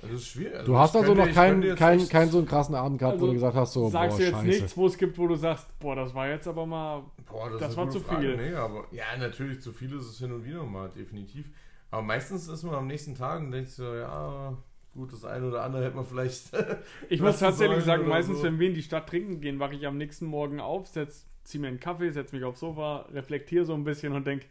also 0.03 0.14
es 0.16 0.22
ist 0.22 0.28
schwierig. 0.28 0.55
Also 0.55 0.72
Du 0.72 0.78
hast 0.78 0.97
also 0.97 1.14
könnte- 1.14 1.26
noch 1.28 1.35
keinen 1.35 1.76
kein, 1.76 2.09
kein 2.09 2.28
so 2.28 2.39
einen 2.39 2.47
krassen 2.47 2.74
Abend 2.74 2.99
gehabt, 2.99 3.18
wo 3.20 3.24
Also, 3.24 3.26
du 3.28 3.33
gesagt 3.35 3.57
hast, 3.57 3.72
so, 3.72 3.89
Sagst 3.89 4.16
boah, 4.16 4.18
du 4.18 4.22
jetzt 4.24 4.33
scheiße. 4.35 4.47
nichts, 4.47 4.76
wo 4.76 4.87
es 4.87 4.99
gibt, 4.99 5.18
wo 5.18 5.26
du 5.28 5.37
sagst, 5.37 5.78
boah, 5.78 5.95
das 5.95 6.14
war 6.14 6.28
jetzt 6.28 6.49
aber 6.49 6.66
mal. 6.66 7.05
Boah, 7.30 7.51
das, 7.51 7.61
Das 7.61 7.70
ist 7.72 7.76
war 7.76 7.89
zu 7.91 8.01
Frage. 8.01 8.20
viel. 8.20 8.37
Nee, 8.37 8.55
aber 8.55 8.87
ja, 8.91 9.05
natürlich, 9.18 9.61
zu 9.61 9.72
viel 9.72 9.95
ist 9.97 10.07
es 10.07 10.18
hin 10.18 10.33
und 10.33 10.45
wieder 10.45 10.64
mal, 10.64 10.89
definitiv. 10.89 11.47
Aber 11.91 12.03
meistens 12.03 12.49
ist 12.49 12.62
man 12.64 12.74
am 12.74 12.87
nächsten 12.89 13.14
Tag 13.14 13.41
und 13.43 13.53
denkt 13.53 13.70
so, 13.70 13.95
ja, 13.95 14.57
gut, 14.95 15.12
das 15.12 15.24
eine 15.24 15.47
oder 15.47 15.62
andere 15.62 15.85
hätte 15.85 15.95
man 15.97 16.07
vielleicht. 16.07 16.51
Ich 17.09 17.20
muss 17.20 17.39
tatsächlich 17.39 17.85
sagen, 17.85 18.09
meistens, 18.09 18.39
so. 18.39 18.45
wenn 18.45 18.59
wir 18.59 18.68
in 18.68 18.74
die 18.74 18.83
Stadt 18.83 19.09
trinken 19.09 19.41
gehen, 19.41 19.61
wache 19.61 19.74
ich 19.74 19.87
am 19.87 19.99
nächsten 19.99 20.26
Morgen 20.26 20.59
auf, 20.59 20.89
setz, 20.89 21.26
zieh 21.45 21.59
mir 21.61 21.68
einen 21.68 21.80
Kaffee, 21.80 22.11
setz 22.11 22.33
mich 22.33 22.43
aufs 22.45 22.61
Sofa, 22.61 23.03
reflektiere 23.12 23.64
so 23.66 23.74
ein 23.74 23.85
bisschen 23.85 24.14
und 24.14 24.26
denk, 24.26 24.47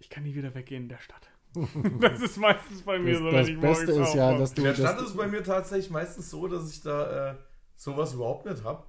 ich 0.00 0.10
kann 0.10 0.24
nie 0.24 0.34
wieder 0.34 0.54
weggehen 0.54 0.82
in 0.84 0.88
der 0.88 0.98
Stadt. 0.98 1.30
das 2.00 2.20
ist 2.20 2.36
meistens 2.36 2.82
bei 2.82 2.98
mir 2.98 3.12
Das, 3.12 3.18
so, 3.20 3.30
das 3.30 3.46
wenn 3.46 3.54
ich 3.54 3.60
Beste 3.60 3.86
morgens 3.92 4.08
ist 4.08 4.14
ja, 4.14 4.38
dass 4.38 4.54
du. 4.54 4.62
Der 4.62 4.72
dass 4.72 4.80
Stand 4.80 5.00
du- 5.00 5.04
ist 5.04 5.16
bei 5.16 5.26
mir 5.28 5.42
tatsächlich 5.42 5.90
meistens 5.90 6.30
so, 6.30 6.46
dass 6.48 6.70
ich 6.72 6.80
da 6.82 7.30
äh, 7.30 7.34
sowas 7.76 8.14
überhaupt 8.14 8.46
nicht 8.46 8.62
habe. 8.64 8.84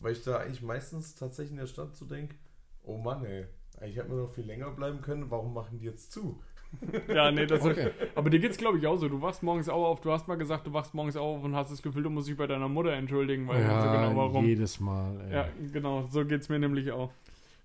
Weil 0.00 0.12
ich 0.12 0.22
da 0.22 0.38
eigentlich 0.38 0.62
meistens 0.62 1.14
tatsächlich 1.16 1.50
in 1.52 1.58
der 1.58 1.66
Stadt 1.66 1.96
so 1.96 2.04
denke, 2.06 2.36
oh 2.84 2.96
Mann 2.98 3.24
ey, 3.24 3.46
ich 3.84 3.96
hätte 3.96 4.08
mir 4.08 4.16
noch 4.22 4.30
viel 4.30 4.44
länger 4.44 4.70
bleiben 4.70 5.00
können, 5.00 5.30
warum 5.30 5.52
machen 5.54 5.78
die 5.78 5.86
jetzt 5.86 6.12
zu? 6.12 6.40
Ja, 7.08 7.30
nee, 7.32 7.46
das 7.46 7.62
Okay. 7.64 7.86
ist, 7.88 7.92
aber 8.14 8.28
dir 8.30 8.38
geht's, 8.40 8.58
glaube 8.58 8.76
ich, 8.78 8.86
auch 8.86 8.96
so. 8.98 9.08
Du 9.08 9.22
wachst 9.22 9.42
morgens 9.42 9.68
auch 9.70 9.86
auf, 9.86 10.00
du 10.02 10.12
hast 10.12 10.28
mal 10.28 10.36
gesagt, 10.36 10.66
du 10.66 10.72
wachst 10.74 10.92
morgens 10.94 11.16
auf 11.16 11.42
und 11.42 11.56
hast 11.56 11.72
das 11.72 11.80
Gefühl, 11.82 12.02
du 12.02 12.10
musst 12.10 12.28
dich 12.28 12.36
bei 12.36 12.46
deiner 12.46 12.68
Mutter 12.68 12.92
entschuldigen, 12.92 13.48
weil 13.48 13.62
ja, 13.62 13.80
so 13.80 13.90
genau 13.90 14.14
warum. 14.16 14.44
jedes 14.44 14.78
Mal. 14.78 15.18
Ey. 15.28 15.32
Ja, 15.32 15.48
genau, 15.72 16.06
so 16.10 16.24
geht's 16.26 16.48
mir 16.50 16.58
nämlich 16.58 16.92
auch. 16.92 17.10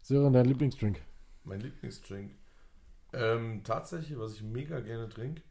Sören, 0.01 0.31
dein 0.33 0.45
Lieblingsdrink? 0.45 1.01
Mein 1.43 1.59
Lieblingsdrink. 1.59 2.31
Ähm, 3.13 3.61
tatsächlich, 3.63 4.17
was 4.17 4.33
ich 4.33 4.43
mega 4.43 4.79
gerne 4.79 5.07
trinke, 5.09 5.41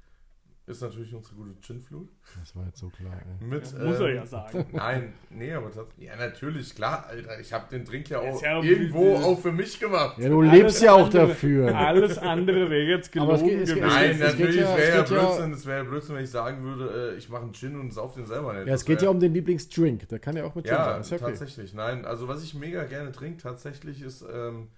ist 0.64 0.80
natürlich 0.80 1.12
unsere 1.12 1.34
gute 1.34 1.60
Gin-Flut. 1.60 2.08
Das 2.38 2.54
war 2.54 2.64
jetzt 2.66 2.78
so 2.78 2.88
klar, 2.88 3.12
ey. 3.14 3.44
Mit, 3.44 3.64
Ja, 3.72 3.84
muss 3.84 3.98
er 3.98 4.08
ähm, 4.10 4.14
ja 4.16 4.26
sagen. 4.26 4.64
Nein, 4.72 5.12
nee, 5.30 5.52
aber 5.52 5.72
tatsächlich. 5.72 6.06
Ja, 6.06 6.16
natürlich, 6.16 6.74
klar, 6.74 7.04
Alter. 7.08 7.40
Ich 7.40 7.52
habe 7.52 7.68
den 7.68 7.84
Drink 7.84 8.08
ja 8.08 8.20
auch 8.20 8.40
ja 8.40 8.62
irgendwo 8.62 9.16
auch 9.16 9.40
für 9.40 9.50
mich 9.50 9.80
gemacht. 9.80 10.18
Ja, 10.18 10.28
du 10.28 10.40
Alles 10.40 10.52
lebst 10.52 10.82
ja 10.82 10.92
auch 10.92 11.06
andere- 11.06 11.26
dafür. 11.28 11.76
Alles 11.76 12.16
andere 12.16 12.70
wäre 12.70 12.84
jetzt 12.84 13.16
Aber 13.18 13.34
es 13.34 13.40
gelogen 13.40 13.58
geht- 13.58 13.68
es 13.68 13.74
geht- 13.74 13.82
gewesen. 13.82 13.94
Nein, 13.96 14.10
es 14.12 14.18
geht 14.18 14.28
natürlich 14.38 14.56
wäre 14.60 14.88
ja 14.88 14.94
ja- 14.96 15.02
Blödsinn. 15.02 15.52
Es 15.52 15.66
wäre 15.66 15.78
ja 15.78 15.90
Blödsinn, 15.90 16.14
wenn 16.16 16.24
ich 16.24 16.30
sagen 16.30 16.62
würde, 16.62 17.12
äh, 17.12 17.16
ich 17.18 17.28
mache 17.28 17.42
einen 17.42 17.54
Gin 17.54 17.80
und 17.80 17.92
sauf 17.92 18.14
den 18.14 18.26
selber 18.26 18.52
nicht. 18.54 18.68
Ja, 18.68 18.74
es 18.74 18.84
geht 18.84 18.98
wär- 19.00 19.04
ja 19.04 19.10
um 19.10 19.18
den 19.18 19.34
Lieblingsdrink. 19.34 20.08
Der 20.08 20.20
kann 20.20 20.36
ja 20.36 20.44
auch 20.44 20.54
mit 20.54 20.64
Gin 20.66 20.74
Ja, 20.74 20.84
sein. 20.92 21.00
Ist 21.00 21.10
ja 21.10 21.16
okay. 21.16 21.26
tatsächlich. 21.26 21.74
Nein, 21.74 22.04
also 22.04 22.28
was 22.28 22.42
ich 22.44 22.54
mega 22.54 22.84
gerne 22.84 23.10
trinke, 23.10 23.42
tatsächlich 23.42 24.00
ist 24.00 24.24
ähm, 24.32 24.68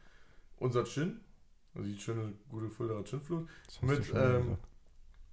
unser 0.58 0.84
Gin. 0.84 1.20
Also 1.74 1.88
die 1.88 1.98
schöne, 1.98 2.32
gute 2.48 2.70
Fuldaer 2.70 3.02
du 3.02 3.46
Mit, 3.82 4.12
ähm. 4.14 4.56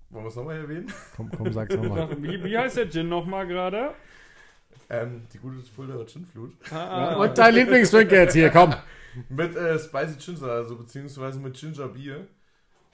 Wollen 0.09 0.25
wir 0.25 0.27
es 0.27 0.35
nochmal 0.35 0.57
erwähnen? 0.57 0.91
Komm, 1.15 1.31
komm, 1.31 1.53
sag's 1.53 1.75
nochmal. 1.75 2.09
Wie, 2.21 2.43
wie 2.43 2.57
heißt 2.57 2.77
der 2.77 2.89
Gin 2.89 3.07
nochmal 3.07 3.47
gerade? 3.47 3.93
Ähm, 4.89 5.21
die 5.31 5.37
gute 5.37 5.61
Fuldaer 5.61 6.03
Ginflut. 6.05 6.53
Ah, 6.71 7.15
Und 7.15 7.37
dein 7.37 7.53
Lieblingsdrink 7.53 8.11
jetzt 8.11 8.33
hier, 8.33 8.49
komm. 8.49 8.73
Mit 9.29 9.55
äh, 9.55 9.79
Spicy 9.79 10.15
Ginger, 10.15 10.51
also 10.51 10.75
beziehungsweise 10.75 11.39
mit 11.39 11.55
Ginger 11.55 11.87
Bier. 11.87 12.27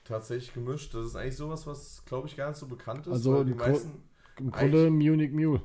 Tatsächlich 0.03 0.53
gemischt. 0.53 0.93
Das 0.93 1.07
ist 1.07 1.15
eigentlich 1.15 1.35
sowas, 1.35 1.65
was, 1.67 2.03
glaube 2.05 2.27
ich, 2.27 2.37
gar 2.37 2.49
nicht 2.49 2.57
so 2.57 2.67
bekannt 2.67 3.07
ist. 3.07 3.13
Also 3.13 3.43
die 3.43 3.53
meisten. 3.53 4.03
Im 4.39 4.51
Grunde 4.51 4.89
Munich 4.91 5.31
Mule. 5.31 5.61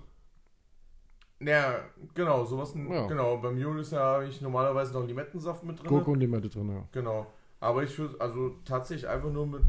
Ja, 1.38 1.80
genau, 2.14 2.44
sowas. 2.44 2.74
Ja. 2.74 3.06
Genau, 3.06 3.36
beim 3.36 3.60
Mule 3.60 3.82
ist 3.82 3.92
ja 3.92 4.18
eigentlich 4.18 4.40
normalerweise 4.40 4.92
noch 4.94 5.06
Limettensaft 5.06 5.64
mit 5.64 5.78
drin. 5.78 5.88
Gurke 5.88 6.10
und 6.10 6.20
Limette 6.20 6.48
drin, 6.48 6.68
ja. 6.70 6.88
Genau. 6.92 7.26
Aber 7.62 7.84
ich 7.84 7.96
würde, 7.96 8.20
also 8.20 8.56
tatsächlich 8.64 9.08
einfach 9.08 9.30
nur 9.30 9.46
mit, 9.46 9.62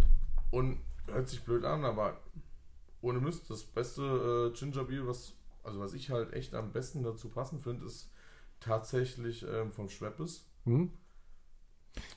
und 0.49 0.79
hört 1.05 1.29
sich 1.29 1.43
blöd 1.43 1.63
an, 1.63 1.85
aber 1.85 2.17
ohne 3.01 3.19
Mist, 3.19 3.51
das 3.51 3.63
beste 3.63 4.51
äh, 4.51 4.57
Ginger 4.57 4.85
Beer, 4.85 5.05
was, 5.05 5.35
also 5.63 5.79
was 5.79 5.93
ich 5.93 6.09
halt 6.09 6.33
echt 6.33 6.55
am 6.55 6.71
besten 6.71 7.03
dazu 7.03 7.29
passen 7.29 7.59
finde, 7.59 7.85
ist 7.85 8.11
tatsächlich 8.59 9.45
ähm, 9.47 9.71
vom 9.71 9.89
Schweppes. 9.89 10.49
Hm? 10.63 10.91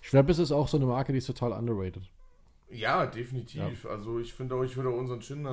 Schweppes 0.01 0.39
ist 0.39 0.51
auch 0.51 0.67
so 0.67 0.79
eine 0.79 0.87
Marke, 0.87 1.13
die 1.13 1.19
ist 1.19 1.27
total 1.27 1.53
underrated. 1.53 2.11
Ja, 2.71 3.05
definitiv. 3.05 3.85
Also 3.85 4.19
ich 4.19 4.33
finde 4.33 4.55
auch, 4.55 4.63
ich 4.63 4.79
würde 4.79 4.89
auch 4.89 4.97
unseren 4.97 5.21
Gin 5.21 5.47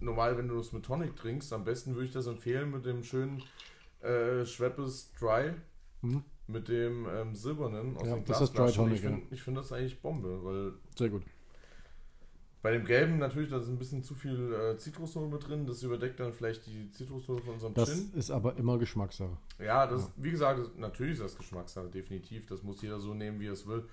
normal, 0.00 0.38
wenn 0.38 0.48
du 0.48 0.58
es 0.58 0.72
mit 0.72 0.86
Tonic 0.86 1.14
trinkst, 1.14 1.52
am 1.52 1.64
besten 1.64 1.94
würde 1.94 2.06
ich 2.06 2.12
das 2.12 2.26
empfehlen 2.26 2.70
mit 2.70 2.86
dem 2.86 3.02
schönen 3.02 3.42
äh, 4.00 4.46
Schweppes 4.46 5.12
Dry. 5.20 5.52
Mhm. 6.00 6.24
Mit 6.48 6.68
dem 6.68 7.06
ähm, 7.08 7.34
silbernen 7.34 7.96
aus 7.96 8.06
Ja, 8.06 8.14
den 8.14 8.24
das 8.24 8.38
Glasflaschen. 8.52 8.92
Ich 8.92 9.00
finde 9.00 9.22
ich 9.34 9.42
find 9.42 9.56
das 9.56 9.72
eigentlich 9.72 10.00
Bombe, 10.00 10.44
weil 10.44 10.72
Sehr 10.96 11.08
gut. 11.10 11.22
Bei 12.62 12.72
dem 12.72 12.84
gelben 12.84 13.18
natürlich, 13.18 13.50
da 13.50 13.58
ist 13.58 13.68
ein 13.68 13.78
bisschen 13.78 14.02
zu 14.02 14.14
viel 14.14 14.52
äh, 14.52 14.76
Zitrusnote 14.76 15.32
mit 15.32 15.46
drin. 15.46 15.66
Das 15.66 15.82
überdeckt 15.82 16.18
dann 16.18 16.32
vielleicht 16.32 16.66
die 16.66 16.90
Zitrusnote 16.90 17.42
von 17.42 17.54
unserem 17.54 17.74
Das 17.74 17.90
Gin. 17.90 18.12
ist 18.14 18.30
aber 18.30 18.56
immer 18.56 18.76
Geschmackssache. 18.78 19.36
Ja, 19.60 19.86
das, 19.86 20.10
wie 20.16 20.30
gesagt, 20.32 20.58
das, 20.58 20.74
natürlich 20.76 21.14
ist 21.14 21.22
das 21.22 21.36
Geschmackssache, 21.36 21.88
definitiv. 21.88 22.46
Das 22.46 22.62
muss 22.64 22.82
jeder 22.82 22.98
so 22.98 23.14
nehmen, 23.14 23.38
wie 23.38 23.46
er 23.46 23.52
es 23.52 23.66
will. 23.68 23.84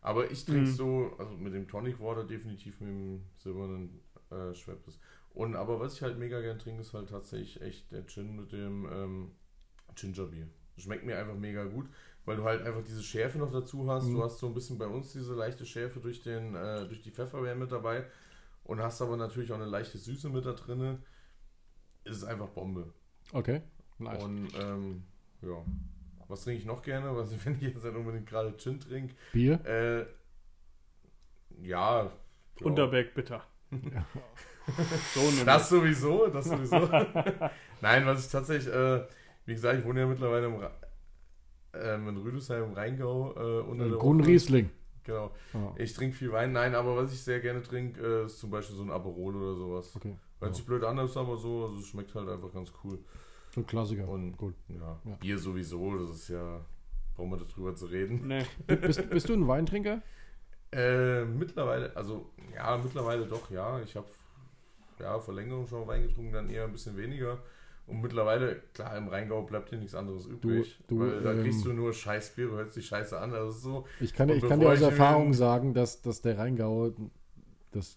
Aber 0.00 0.30
ich 0.30 0.44
trinke 0.46 0.70
Mhm. 0.70 0.74
so, 0.74 1.10
also 1.18 1.34
mit 1.36 1.52
dem 1.54 1.68
Tonic 1.68 2.00
Water 2.00 2.24
definitiv 2.24 2.80
mit 2.80 2.88
dem 2.90 3.22
silbernen 3.36 4.00
äh, 4.30 4.54
Schweppes. 4.54 4.98
Und 5.34 5.54
aber 5.54 5.78
was 5.80 5.94
ich 5.94 6.02
halt 6.02 6.18
mega 6.18 6.40
gern 6.40 6.58
trinke, 6.58 6.80
ist 6.80 6.94
halt 6.94 7.10
tatsächlich 7.10 7.60
echt 7.60 7.92
der 7.92 8.06
Gin 8.06 8.34
mit 8.34 8.52
dem 8.52 8.86
ähm, 8.90 9.30
Ginger 9.94 10.26
Beer. 10.26 10.46
Schmeckt 10.76 11.04
mir 11.04 11.18
einfach 11.18 11.34
mega 11.34 11.64
gut, 11.64 11.88
weil 12.24 12.36
du 12.36 12.44
halt 12.44 12.62
einfach 12.62 12.82
diese 12.82 13.02
Schärfe 13.02 13.38
noch 13.38 13.52
dazu 13.52 13.88
hast. 13.90 14.06
Mhm. 14.06 14.14
Du 14.14 14.24
hast 14.24 14.38
so 14.38 14.46
ein 14.46 14.54
bisschen 14.54 14.78
bei 14.78 14.86
uns 14.86 15.12
diese 15.12 15.34
leichte 15.34 15.66
Schärfe 15.66 16.00
durch, 16.00 16.22
den, 16.22 16.54
äh, 16.54 16.86
durch 16.86 17.02
die 17.02 17.10
Pfefferbeeren 17.10 17.58
mit 17.58 17.72
dabei 17.72 18.06
und 18.64 18.80
hast 18.80 19.02
aber 19.02 19.16
natürlich 19.16 19.52
auch 19.52 19.56
eine 19.56 19.66
leichte 19.66 19.98
Süße 19.98 20.28
mit 20.30 20.46
da 20.46 20.52
drinne. 20.52 20.98
Es 22.04 22.16
ist 22.16 22.24
einfach 22.24 22.48
Bombe. 22.48 22.92
Okay, 23.32 23.62
nice. 23.98 24.22
Und 24.22 24.48
ähm, 24.60 25.04
ja. 25.42 25.64
Was 26.28 26.44
trinke 26.44 26.60
ich 26.60 26.66
noch 26.66 26.82
gerne? 26.82 27.14
Was, 27.14 27.32
wenn 27.44 27.54
ich 27.56 27.62
jetzt 27.62 27.84
nicht 27.84 27.94
unbedingt 27.94 28.26
gerade 28.26 28.56
Gin 28.56 28.80
trinke? 28.80 29.14
Bier? 29.32 29.60
Äh, 29.66 30.06
ja. 31.66 32.04
ja. 32.04 32.12
Unterberg 32.62 33.14
bitter. 33.14 33.44
so 35.14 35.20
eine 35.20 35.44
Das 35.44 35.68
sowieso, 35.68 36.28
das 36.28 36.46
sowieso. 36.46 36.78
Nein, 37.80 38.06
was 38.06 38.24
ich 38.24 38.30
tatsächlich, 38.30 38.72
äh, 38.72 39.06
wie 39.46 39.54
gesagt, 39.54 39.78
ich 39.78 39.84
wohne 39.84 40.00
ja 40.00 40.06
mittlerweile 40.06 40.46
im 40.46 40.56
Ra 40.56 40.70
ähm, 41.74 42.08
in 42.08 42.16
Rüdesheim 42.18 42.64
im 42.64 42.72
Rheingau. 42.74 43.32
Äh, 43.34 43.62
unter 43.62 43.88
der 43.88 43.96
Woche. 43.98 44.26
Riesling. 44.26 44.70
Genau. 45.04 45.32
Ja. 45.54 45.74
Ich 45.78 45.94
trinke 45.94 46.14
viel 46.16 46.30
Wein. 46.30 46.52
Nein, 46.52 46.74
aber 46.74 46.96
was 46.96 47.12
ich 47.12 47.22
sehr 47.22 47.40
gerne 47.40 47.62
trinke, 47.62 48.00
äh, 48.00 48.26
ist 48.26 48.38
zum 48.38 48.50
Beispiel 48.50 48.76
so 48.76 48.82
ein 48.82 48.90
Aperol 48.90 49.34
oder 49.36 49.54
sowas. 49.54 49.96
Okay. 49.96 50.16
Hört 50.38 50.54
sich 50.54 50.66
blöd 50.66 50.84
an, 50.84 50.98
ist 50.98 51.16
aber 51.16 51.36
so. 51.36 51.64
Also 51.66 51.80
es 51.80 51.86
schmeckt 51.86 52.14
halt 52.14 52.28
einfach 52.28 52.52
ganz 52.52 52.72
cool. 52.84 52.98
So 53.54 53.60
ein 53.60 53.66
Klassiker. 53.66 54.08
Und 54.08 54.36
Gut. 54.36 54.54
ja, 54.68 55.00
Ja. 55.04 55.14
Bier 55.16 55.38
sowieso, 55.38 55.96
das 55.98 56.16
ist 56.16 56.28
ja, 56.28 56.60
brauchen 57.14 57.30
wir 57.30 57.38
darüber 57.38 57.74
zu 57.74 57.86
reden. 57.86 58.26
Nee. 58.26 58.44
Bist, 58.66 59.08
bist 59.10 59.28
du 59.28 59.34
ein 59.34 59.46
Weintrinker? 59.46 60.02
Äh, 60.72 61.24
mittlerweile, 61.24 61.94
also 61.94 62.30
ja, 62.54 62.78
mittlerweile 62.78 63.26
doch, 63.26 63.50
ja. 63.50 63.80
Ich 63.82 63.94
habe 63.94 64.06
ja 64.98 65.18
vor 65.18 65.34
längerem 65.34 65.66
schon 65.66 65.86
Wein 65.86 66.02
getrunken, 66.02 66.32
dann 66.32 66.48
eher 66.48 66.64
ein 66.64 66.72
bisschen 66.72 66.96
weniger. 66.96 67.38
Und 67.86 68.00
mittlerweile, 68.00 68.56
klar, 68.74 68.96
im 68.96 69.08
Rheingau 69.08 69.42
bleibt 69.42 69.70
dir 69.72 69.76
nichts 69.78 69.94
anderes 69.94 70.26
übrig. 70.26 70.78
du, 70.88 71.00
weil 71.00 71.22
da 71.22 71.32
ähm, 71.32 71.42
kriegst 71.42 71.64
du 71.64 71.72
nur 71.72 71.92
Scheißbier, 71.92 72.46
du 72.46 72.52
hört 72.52 72.72
sich 72.72 72.86
scheiße 72.86 73.18
an. 73.18 73.34
Also 73.34 73.50
so, 73.50 73.86
Ich 74.00 74.14
kann, 74.14 74.28
ich 74.30 74.46
kann 74.46 74.60
dir 74.60 74.68
aus 74.70 74.80
Erfahrung 74.80 75.34
sagen, 75.34 75.74
dass, 75.74 76.00
dass 76.00 76.22
der 76.22 76.38
Rheingau, 76.38 76.92
das, 77.72 77.96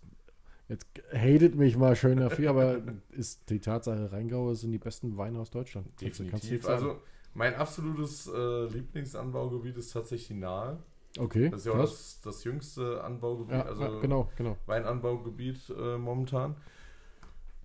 jetzt 0.70 0.88
hatet 1.14 1.56
mich 1.56 1.78
mal 1.78 1.96
schön 1.96 2.20
dafür, 2.20 2.50
aber 2.50 2.78
ist 3.12 3.50
die 3.50 3.60
Tatsache, 3.60 4.12
Rheingau 4.12 4.54
sind 4.54 4.72
die 4.72 4.80
besten 4.80 5.18
Weine 5.18 5.40
aus 5.40 5.52
Deutschland. 5.52 5.88
Du- 6.00 6.06
du 6.06 6.06
definitiv. 6.06 6.66
Also 6.68 6.98
mein 7.34 7.56
absolutes 7.56 8.28
äh, 8.28 8.66
Lieblingsanbaugebiet 8.68 9.78
ist 9.78 9.92
tatsächlich 9.94 10.30
die 10.30 10.34
Nahe. 10.36 10.78
okay, 11.20 11.50
Das 11.50 11.62
ist 11.62 11.66
ja 11.68 11.74
auch 11.74 11.82
das, 11.82 12.22
das 12.22 12.44
jüngste 12.44 13.04
Anbaugebiet, 13.04 13.56
Ja, 13.56 13.64
also 13.64 13.84
ja, 13.84 14.02
genau, 14.02 14.30
genau. 14.38 14.56
Weinanbaugebiet 14.66 15.70
äh, 15.78 15.98
momentan. 15.98 16.56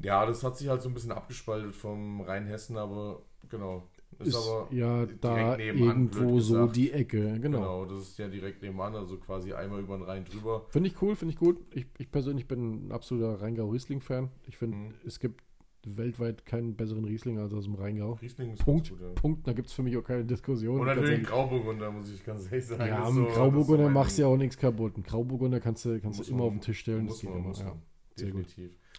Ja, 0.03 0.25
das 0.27 0.43
hat 0.45 0.57
sich 0.57 0.69
halt 0.69 0.83
so 0.83 0.89
ein 0.89 0.95
bisschen 0.95 1.13
abgespaltet 1.13 1.75
vom 1.75 2.21
Rheinhessen, 2.21 2.77
aber 2.77 3.23
genau. 3.49 3.83
Ist, 4.19 4.29
Ist 4.29 4.37
aber 4.37 4.69
ja 4.75 5.07
da 5.21 5.57
irgendwo 5.57 6.41
so 6.41 6.67
die 6.67 6.91
Ecke, 6.93 7.39
genau. 7.41 7.59
Genau, 7.61 7.85
das 7.87 8.01
ist 8.03 8.19
ja 8.19 8.29
direkt 8.29 8.61
nebenan, 8.61 8.95
also 8.95 9.17
quasi 9.17 9.53
einmal 9.55 9.81
über 9.81 9.97
den 9.97 10.03
Rhein 10.03 10.25
drüber. 10.25 10.67
Finde 10.69 10.89
ich 10.89 11.01
cool, 11.01 11.15
finde 11.17 11.33
ich 11.33 11.39
gut. 11.39 11.59
Ich, 11.75 11.87
ich 11.97 12.11
persönlich 12.11 12.47
bin 12.47 12.89
ein 12.89 12.93
absoluter 12.93 13.41
Rheingau-Riesling-Fan. 13.41 14.29
Ich 14.47 14.57
finde, 14.59 14.77
Mhm. 14.77 14.95
es 15.07 15.21
gibt 15.21 15.43
weltweit 15.87 16.45
keinen 16.45 16.77
besseren 16.77 17.07
Riesling 17.07 17.39
als 17.39 17.55
aus 17.55 17.65
dem 17.65 17.75
Rheingau. 17.77 18.15
Riesling 18.21 18.53
ist 18.53 18.63
Punkt. 18.65 18.91
gut, 18.91 19.01
ja. 19.01 19.09
Punkt, 19.15 19.47
da 19.47 19.55
gibt 19.55 19.69
es 19.69 19.73
für 19.73 19.83
mich 19.83 19.97
auch 19.97 20.03
keine 20.05 20.25
Diskussion. 20.27 20.81
Und 20.81 20.87
Ganz 20.87 21.01
natürlich. 21.01 21.27
Grauburgunder, 21.27 21.91
muss 21.91 22.13
ich 22.13 22.23
ganz 22.23 22.45
ehrlich 22.51 22.67
sagen. 22.67 22.87
Ja, 22.87 23.11
so- 23.11 23.25
Grauburgunder 23.25 23.85
so 23.85 23.91
machst 23.91 24.19
du 24.19 24.23
ja 24.23 24.29
auch 24.29 24.37
nichts 24.37 24.59
kaputt. 24.59 24.99
Ein 24.99 25.03
Grauburgunder 25.05 25.61
kannst 25.61 25.85
du, 25.87 25.99
kannst 26.01 26.21
du 26.21 26.25
immer 26.25 26.39
man- 26.41 26.47
auf 26.49 26.53
den 26.55 26.61
Tisch 26.61 26.81
stellen. 26.81 27.05
Muss 27.05 27.15
das 27.15 27.21
geht 27.23 27.31
man, 27.31 27.45
immer. 27.45 27.55
Ja. 27.57 27.65
man. 27.65 27.83
Sehr 28.17 28.31
gut. 28.33 28.47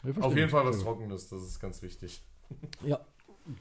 Ja, 0.04 0.22
Auf 0.22 0.36
jeden. 0.36 0.50
Fall 0.50 0.66
was 0.66 0.78
gut. 0.78 0.86
Trockenes, 0.86 1.30
das 1.30 1.42
ist 1.44 1.60
ganz 1.60 1.82
wichtig. 1.82 2.24
Ja, 2.84 3.00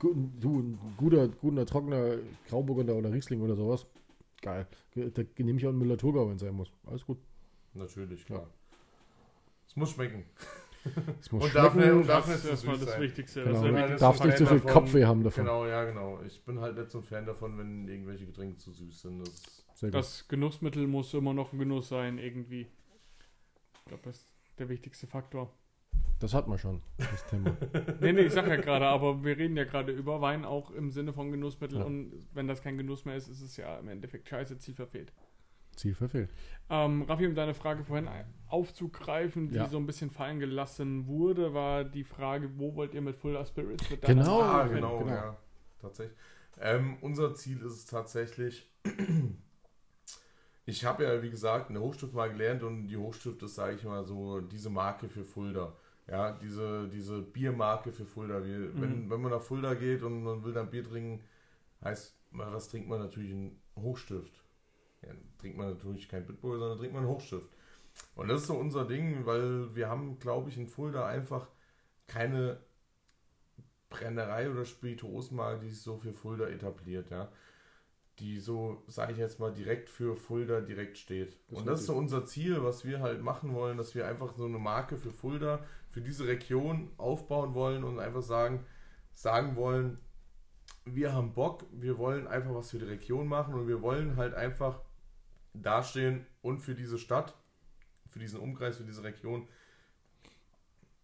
du, 0.00 0.60
ein 0.60 0.78
guter, 0.96 1.28
guter, 1.28 1.66
trockener 1.66 2.16
Grauburgunder 2.48 2.94
oder 2.94 3.12
Riesling 3.12 3.40
oder 3.42 3.54
sowas. 3.56 3.86
Geil. 4.42 4.66
Da 4.94 5.22
nehme 5.38 5.58
ich 5.58 5.66
auch 5.66 5.70
einen 5.70 5.78
Müller-Thurgau, 5.78 6.28
wenn 6.28 6.36
es 6.36 6.40
sein 6.40 6.54
muss. 6.54 6.72
Alles 6.86 7.04
gut. 7.04 7.18
Natürlich, 7.74 8.24
klar. 8.24 8.46
Es 9.68 9.76
muss 9.76 9.90
schmecken. 9.92 10.24
Es 11.20 11.30
muss 11.30 11.44
Und 11.44 11.54
darf 11.54 11.74
schmecken. 11.74 11.98
nicht- 11.98 12.08
darf 12.08 12.24
Das 12.24 12.28
nicht 12.36 12.44
ist 12.44 12.50
erstmal 12.50 12.78
das 12.78 12.88
sein. 12.88 13.02
Wichtigste. 13.02 13.44
Genau, 13.44 13.66
Ja, 13.66 13.96
darfst 13.96 14.24
nicht 14.24 14.38
zu 14.38 14.46
viel 14.46 14.60
davon. 14.60 14.72
Kopfweh 14.72 15.04
haben 15.04 15.22
davon. 15.22 15.44
Genau, 15.44 15.66
ja, 15.66 15.84
genau. 15.84 16.20
Ich 16.22 16.42
bin 16.44 16.58
halt 16.58 16.76
nicht 16.78 16.90
so 16.90 16.98
ein 16.98 17.04
Fan 17.04 17.26
davon, 17.26 17.58
wenn 17.58 17.86
irgendwelche 17.86 18.24
Getränke 18.26 18.56
zu 18.56 18.72
süß 18.72 19.02
sind. 19.02 19.20
Das. 19.20 19.64
Das 19.90 20.26
Genussmittel 20.26 20.86
muss 20.86 21.12
immer 21.14 21.34
noch 21.34 21.52
ein 21.52 21.58
Genuss 21.58 21.90
sein, 21.90 22.16
irgendwie. 22.18 22.62
Ich 22.62 23.84
glaube, 23.86 24.02
das 24.04 24.16
ist 24.16 24.28
der 24.58 24.68
wichtigste 24.70 25.06
Faktor. 25.06 25.52
Das 26.20 26.34
hat 26.34 26.46
man 26.48 26.58
schon, 26.58 26.82
das 26.98 27.26
Thema. 27.26 27.56
Nee, 28.00 28.12
nee, 28.12 28.20
ich 28.22 28.32
sag 28.32 28.46
ja 28.46 28.56
gerade, 28.56 28.86
aber 28.86 29.24
wir 29.24 29.36
reden 29.36 29.56
ja 29.56 29.64
gerade 29.64 29.90
über 29.92 30.20
Wein 30.20 30.44
auch 30.44 30.70
im 30.70 30.90
Sinne 30.90 31.12
von 31.12 31.30
Genussmittel 31.32 31.78
Ja. 31.78 31.84
und 31.84 32.12
wenn 32.32 32.46
das 32.46 32.62
kein 32.62 32.76
Genuss 32.76 33.04
mehr 33.04 33.16
ist, 33.16 33.28
ist 33.28 33.40
es 33.40 33.56
ja 33.56 33.78
im 33.78 33.88
Endeffekt 33.88 34.28
scheiße, 34.28 34.58
Ziel 34.58 34.74
verfehlt. 34.74 35.12
Ziel 35.76 35.94
verfehlt. 35.94 36.30
Ähm, 36.68 37.02
Raffi, 37.02 37.26
um 37.26 37.34
deine 37.34 37.54
Frage 37.54 37.84
vorhin 37.84 38.08
aufzugreifen, 38.48 39.48
die 39.48 39.56
Ja. 39.56 39.66
so 39.68 39.78
ein 39.78 39.86
bisschen 39.86 40.10
fallen 40.10 40.38
gelassen 40.38 41.06
wurde, 41.06 41.54
war 41.54 41.84
die 41.84 42.04
Frage, 42.04 42.50
wo 42.58 42.74
wollt 42.74 42.92
ihr 42.92 43.00
mit 43.00 43.16
Full 43.16 43.42
Spirits 43.46 43.88
mit 43.88 44.02
Genau. 44.02 44.42
Ah, 44.42 44.66
genau, 44.66 44.98
genau. 44.98 45.10
ja. 45.10 45.36
Tatsächlich. 45.80 46.16
Ähm, 46.60 46.98
unser 47.00 47.34
Ziel 47.34 47.58
ist 47.62 47.72
es 47.72 47.86
tatsächlich, 47.86 48.68
ich 50.66 50.84
habe 50.84 51.04
ja, 51.04 51.22
wie 51.22 51.30
gesagt, 51.30 51.70
eine 51.70 51.80
Hochstift 51.80 52.12
mal 52.12 52.30
gelernt 52.30 52.62
und 52.62 52.86
die 52.88 52.96
Hochstift 52.96 53.42
ist, 53.42 53.54
sage 53.54 53.76
ich 53.76 53.84
mal, 53.84 54.04
so 54.04 54.40
diese 54.40 54.68
Marke 54.70 55.08
für 55.08 55.24
Fulda. 55.24 55.72
Ja, 56.10 56.32
diese, 56.32 56.88
diese 56.88 57.22
Biermarke 57.22 57.92
für 57.92 58.04
Fulda. 58.04 58.44
Wir, 58.44 58.74
wenn, 58.80 59.08
wenn 59.08 59.20
man 59.20 59.30
nach 59.30 59.42
Fulda 59.42 59.74
geht 59.74 60.02
und 60.02 60.24
man 60.24 60.42
will 60.42 60.52
dann 60.52 60.68
Bier 60.70 60.82
trinken, 60.82 61.22
heißt, 61.84 62.16
was 62.32 62.68
trinkt 62.68 62.88
man 62.88 62.98
natürlich? 62.98 63.32
Ein 63.32 63.60
Hochstift. 63.76 64.42
Ja, 65.02 65.10
trinkt 65.38 65.56
man 65.56 65.68
natürlich 65.70 66.08
kein 66.08 66.26
Bitburger, 66.26 66.58
sondern 66.58 66.78
trinkt 66.78 66.94
man 66.94 67.04
einen 67.04 67.12
Hochstift. 67.12 67.48
Und 68.16 68.28
das 68.28 68.42
ist 68.42 68.48
so 68.48 68.54
unser 68.54 68.86
Ding, 68.86 69.24
weil 69.24 69.74
wir 69.74 69.88
haben, 69.88 70.18
glaube 70.18 70.50
ich, 70.50 70.58
in 70.58 70.66
Fulda 70.66 71.06
einfach 71.06 71.48
keine 72.06 72.58
Brennerei 73.88 74.50
oder 74.50 74.64
Spirituosenmarke, 74.64 75.60
die 75.60 75.70
sich 75.70 75.82
so 75.82 75.96
für 75.96 76.12
Fulda 76.12 76.48
etabliert, 76.48 77.10
ja. 77.10 77.30
Die 78.18 78.38
so, 78.38 78.82
sage 78.86 79.12
ich 79.12 79.18
jetzt 79.18 79.40
mal, 79.40 79.52
direkt 79.52 79.88
für 79.88 80.16
Fulda 80.16 80.60
direkt 80.60 80.98
steht. 80.98 81.38
Und 81.48 81.66
das 81.66 81.80
ist 81.80 81.86
so 81.86 81.94
unser 81.94 82.24
Ziel, 82.26 82.62
was 82.62 82.84
wir 82.84 83.00
halt 83.00 83.22
machen 83.22 83.54
wollen, 83.54 83.78
dass 83.78 83.94
wir 83.94 84.06
einfach 84.06 84.34
so 84.36 84.44
eine 84.44 84.58
Marke 84.58 84.96
für 84.96 85.10
Fulda, 85.10 85.64
für 85.90 86.00
diese 86.00 86.26
Region 86.26 86.90
aufbauen 86.96 87.54
wollen 87.54 87.84
und 87.84 87.98
einfach 87.98 88.22
sagen, 88.22 88.64
sagen 89.12 89.56
wollen, 89.56 89.98
wir 90.84 91.12
haben 91.12 91.34
Bock, 91.34 91.66
wir 91.72 91.98
wollen 91.98 92.26
einfach 92.26 92.54
was 92.54 92.70
für 92.70 92.78
die 92.78 92.86
Region 92.86 93.26
machen 93.26 93.54
und 93.54 93.68
wir 93.68 93.82
wollen 93.82 94.16
halt 94.16 94.34
einfach 94.34 94.80
dastehen 95.52 96.26
und 96.42 96.60
für 96.60 96.74
diese 96.74 96.98
Stadt, 96.98 97.36
für 98.08 98.18
diesen 98.18 98.40
Umkreis, 98.40 98.76
für 98.76 98.84
diese 98.84 99.02
Region 99.02 99.48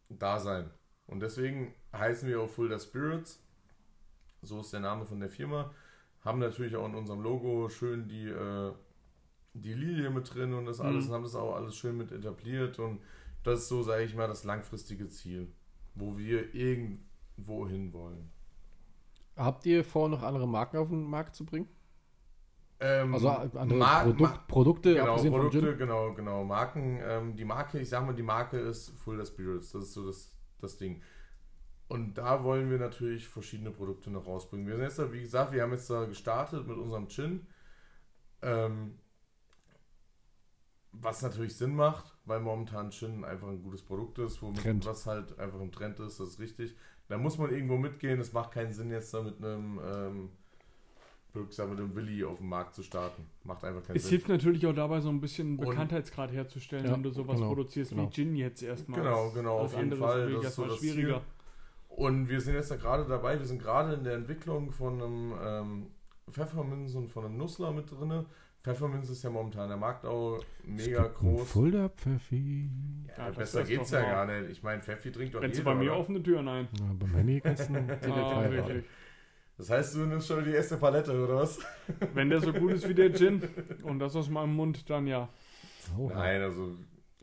da 0.09 0.39
sein. 0.39 0.71
Und 1.07 1.21
deswegen 1.21 1.75
heißen 1.93 2.29
wir 2.29 2.41
auch 2.41 2.49
Fulda 2.49 2.79
Spirits. 2.79 3.43
So 4.43 4.61
ist 4.61 4.73
der 4.73 4.81
Name 4.81 5.05
von 5.05 5.21
der 5.21 5.31
Firma. 5.31 5.73
Haben 6.25 6.39
natürlich 6.39 6.77
auch 6.77 6.87
in 6.87 6.95
unserem 6.95 7.21
Logo 7.21 7.69
schön 7.69 8.09
die, 8.09 8.29
äh, 8.29 8.73
die 9.55 9.75
Lilie 9.75 10.11
mit 10.11 10.33
drin 10.33 10.55
und 10.55 10.67
das 10.67 10.81
alles. 10.81 11.05
Mhm. 11.05 11.11
Und 11.11 11.15
haben 11.15 11.23
das 11.25 11.35
auch 11.35 11.55
alles 11.55 11.77
schön 11.77 11.97
mit 11.97 12.13
etabliert. 12.13 12.79
Und 12.79 13.01
das 13.47 13.61
ist 13.61 13.69
so, 13.69 13.83
sage 13.83 14.05
ich 14.05 14.15
mal, 14.15 14.29
das 14.29 14.45
langfristige 14.45 15.09
Ziel, 15.09 15.53
wo 15.95 16.17
wir 16.19 16.55
irgendwo 16.55 17.67
hin 17.69 17.93
wollen. 17.93 18.31
Habt 19.37 19.67
ihr 19.67 19.85
vor, 19.85 20.09
noch 20.09 20.23
andere 20.23 20.49
Marken 20.49 20.79
auf 20.79 20.89
den 20.89 21.05
Markt 21.05 21.35
zu 21.37 21.45
bringen? 21.45 21.69
Ähm, 22.81 23.15
Also 23.15 23.29
andere 23.31 23.79
Mar- 23.79 24.03
Produkt, 24.05 24.21
Ma- 24.21 24.45
Produkte, 24.49 24.95
Genau, 24.95 25.17
Produkte, 25.17 25.77
genau, 25.77 26.13
genau. 26.15 26.45
Marken, 26.45 26.99
ähm, 27.03 27.37
die 27.37 27.45
Marke, 27.45 27.79
ich 27.81 27.89
sag 27.89 28.05
mal, 28.05 28.15
die 28.15 28.23
Marke 28.23 28.59
ist 28.59 28.91
Full 28.91 29.25
Spirits. 29.25 29.73
Das 29.73 29.85
ist 29.85 29.93
so 29.95 30.07
das, 30.07 30.33
das 30.61 30.77
Ding. 30.77 31.03
Und 31.89 32.15
da 32.19 32.43
wollen 32.45 32.69
wir 32.71 32.79
natürlich 32.79 33.29
verschiedene 33.29 33.71
Produkte 33.71 34.11
noch 34.11 34.27
rausbringen. 34.27 34.67
Wir 34.67 34.75
sind 34.77 34.85
jetzt 34.85 35.13
wie 35.13 35.21
gesagt, 35.21 35.53
wir 35.53 35.63
haben 35.63 35.73
jetzt 35.73 35.89
da 35.89 36.05
gestartet 36.05 36.67
mit 36.67 36.77
unserem 36.77 37.09
Gin. 37.09 37.47
Ähm, 38.43 38.99
was 41.01 41.23
natürlich 41.23 41.57
Sinn 41.57 41.75
macht, 41.75 42.15
weil 42.25 42.41
momentan 42.41 42.91
Gin 42.91 43.25
einfach 43.25 43.49
ein 43.49 43.63
gutes 43.63 43.83
Produkt 43.83 44.19
ist, 44.19 44.41
womit, 44.43 44.63
Trend. 44.63 44.87
was 44.87 45.07
halt 45.07 45.39
einfach 45.39 45.61
im 45.61 45.71
Trend 45.73 45.99
ist, 46.01 46.19
das 46.21 46.29
ist 46.31 46.41
richtig. 46.41 46.75
Da 47.09 47.19
muss 47.19 47.39
man 47.39 47.51
irgendwo 47.51 47.77
mitgehen. 47.77 48.19
Es 48.21 48.33
macht 48.33 48.53
keinen 48.53 48.73
Sinn, 48.73 48.91
jetzt 48.91 49.13
da 49.15 49.23
mit 49.23 49.37
einem, 49.43 49.81
ähm, 49.85 50.29
gesagt, 51.49 51.69
mit 51.71 51.79
einem 51.79 51.95
Willi 51.95 52.25
auf 52.25 52.39
den 52.39 52.49
Markt 52.49 52.75
zu 52.75 52.83
starten. 52.83 53.27
Macht 53.45 53.63
einfach 53.63 53.83
keinen 53.87 53.97
Es 53.97 54.05
Sinn. 54.05 54.11
hilft 54.13 54.29
natürlich 54.29 54.67
auch 54.67 54.73
dabei, 54.75 55.01
so 55.01 55.11
ein 55.11 55.21
bisschen 55.21 55.59
Und- 55.59 55.69
Bekanntheitsgrad 55.69 56.33
herzustellen, 56.33 56.87
Ja, 56.87 56.93
wenn 56.93 57.03
du 57.03 57.11
sowas 57.11 57.37
genau, 57.37 57.49
produzierst 57.49 57.91
genau. 57.91 58.07
wie 58.09 58.11
Gin 58.11 58.35
jetzt 58.37 58.63
erstmal. 58.63 59.01
Genau, 59.01 59.31
genau, 59.31 59.59
auf 59.59 59.77
jeden 59.77 59.95
Fall. 59.97 60.33
Das 60.33 60.47
ist 60.47 60.55
so 60.55 60.65
das 60.67 60.79
schwieriger. 60.79 61.21
Und 61.89 62.29
wir 62.29 62.41
sind 62.41 62.55
jetzt 62.55 62.71
da 62.71 62.77
gerade 62.77 63.05
dabei, 63.07 63.39
wir 63.39 63.47
sind 63.47 63.63
gerade 63.63 63.95
in 63.95 64.05
der 64.05 64.15
Entwicklung 64.15 64.71
von 64.73 64.95
einem 65.01 65.35
ähm, 65.43 65.87
Pfefferminz 66.31 66.95
und 66.95 67.09
von 67.09 67.25
einem 67.27 67.37
Nussler 67.37 67.71
mit 67.73 67.91
drin. 67.91 68.27
Pfefferminz 68.67 69.09
ist 69.09 69.23
ja 69.23 69.31
momentan 69.31 69.69
der 69.69 69.77
Markt 69.77 70.05
auch 70.05 70.43
mega 70.65 71.07
groß. 71.07 71.49
Fulda 71.49 71.89
Pfeffi. 71.89 72.69
Ja, 73.17 73.27
Ja, 73.27 73.31
besser 73.31 73.63
geht's 73.63 73.93
ja 73.93 74.01
gar 74.01 74.27
nicht. 74.27 74.51
Ich 74.51 74.61
meine, 74.61 74.83
Pfeffi 74.83 75.13
trinkt 75.13 75.37
doch 75.37 75.41
Rennst 75.41 75.59
du 75.59 75.63
jeder, 75.63 75.73
bei 75.73 75.79
mir 75.79 75.93
oder? 75.93 76.01
offene 76.01 76.21
Türen 76.21 76.49
ein? 76.49 76.69
Ja, 76.77 76.87
beim 76.99 77.15
Henny 77.15 77.41
kannst 77.41 77.69
du. 77.71 77.75
Das 79.59 79.71
heißt, 79.71 79.95
du 79.95 80.01
nimmst 80.01 80.27
schon 80.27 80.45
die 80.45 80.51
erste 80.51 80.77
Palette, 80.77 81.13
oder 81.13 81.37
was? 81.37 81.61
Wenn 82.13 82.29
der 82.29 82.41
so 82.41 82.53
gut 82.53 82.73
ist 82.73 82.87
wie 82.89 82.95
der 82.95 83.15
Gin 83.15 83.41
und 83.85 84.01
das 84.01 84.15
aus 84.17 84.29
meinem 84.29 84.55
Mund, 84.55 84.91
dann 84.91 85.07
ja. 85.07 85.31
Oh, 85.97 86.11
Nein, 86.13 86.43
also 86.43 86.77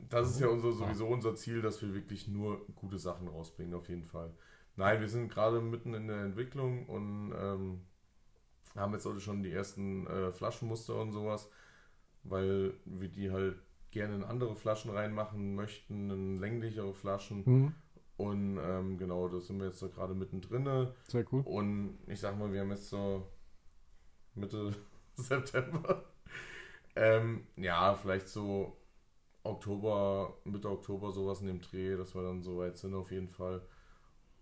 das 0.10 0.32
ist 0.32 0.40
ja 0.40 0.48
unser, 0.48 0.72
sowieso 0.72 1.06
unser 1.08 1.36
Ziel, 1.36 1.62
dass 1.62 1.82
wir 1.82 1.94
wirklich 1.94 2.28
nur 2.30 2.66
gute 2.74 2.98
Sachen 2.98 3.28
rausbringen, 3.28 3.76
auf 3.76 3.88
jeden 3.90 4.04
Fall. 4.06 4.32
Nein, 4.78 5.02
wir 5.02 5.10
sind 5.10 5.30
gerade 5.30 5.62
mitten 5.62 5.94
in 5.94 6.08
der 6.08 6.22
Entwicklung 6.24 6.88
und 6.88 7.34
ähm, 7.38 7.82
haben 8.82 8.94
jetzt 8.94 9.06
auch 9.06 9.18
schon 9.20 9.44
die 9.44 9.52
ersten 9.52 10.08
äh, 10.08 10.32
Flaschenmuster 10.32 10.96
und 11.00 11.12
sowas, 11.12 11.50
weil 12.24 12.74
wir 12.86 13.10
die 13.10 13.32
halt 13.32 13.58
gerne 13.92 14.16
in 14.16 14.24
andere 14.24 14.56
Flaschen 14.56 14.92
reinmachen 14.92 15.56
möchten, 15.56 16.10
in 16.10 16.38
länglichere 16.38 16.94
Flaschen. 16.94 17.46
Hm, 17.46 17.74
Und 18.18 18.58
ähm, 18.62 18.98
genau, 18.98 19.28
da 19.28 19.40
sind 19.40 19.60
wir 19.60 19.68
jetzt 19.68 19.80
so 19.80 19.90
gerade 19.90 20.14
mittendrin. 20.16 20.88
sehr 21.08 21.26
cool. 21.32 21.42
Und 21.46 21.98
ich 22.08 22.20
sag 22.20 22.38
mal, 22.38 22.52
wir 22.52 22.62
haben 22.62 22.72
jetzt 22.72 22.90
so 22.90 23.28
Mitte 24.36 24.74
September. 25.16 26.04
Ähm, 26.96 27.48
ja, 27.58 27.96
vielleicht 27.96 28.28
so 28.28 28.78
Oktober, 29.44 30.38
Mitte 30.46 30.70
Oktober 30.70 31.12
sowas 31.12 31.42
in 31.42 31.48
dem 31.48 31.62
Dreh, 31.62 31.98
dass 31.98 32.16
wir 32.16 32.24
dann 32.24 32.42
so 32.44 32.58
weit 32.60 32.78
sind 32.78 32.94
auf 32.96 33.12
jeden 33.12 33.30
Fall. 33.30 33.62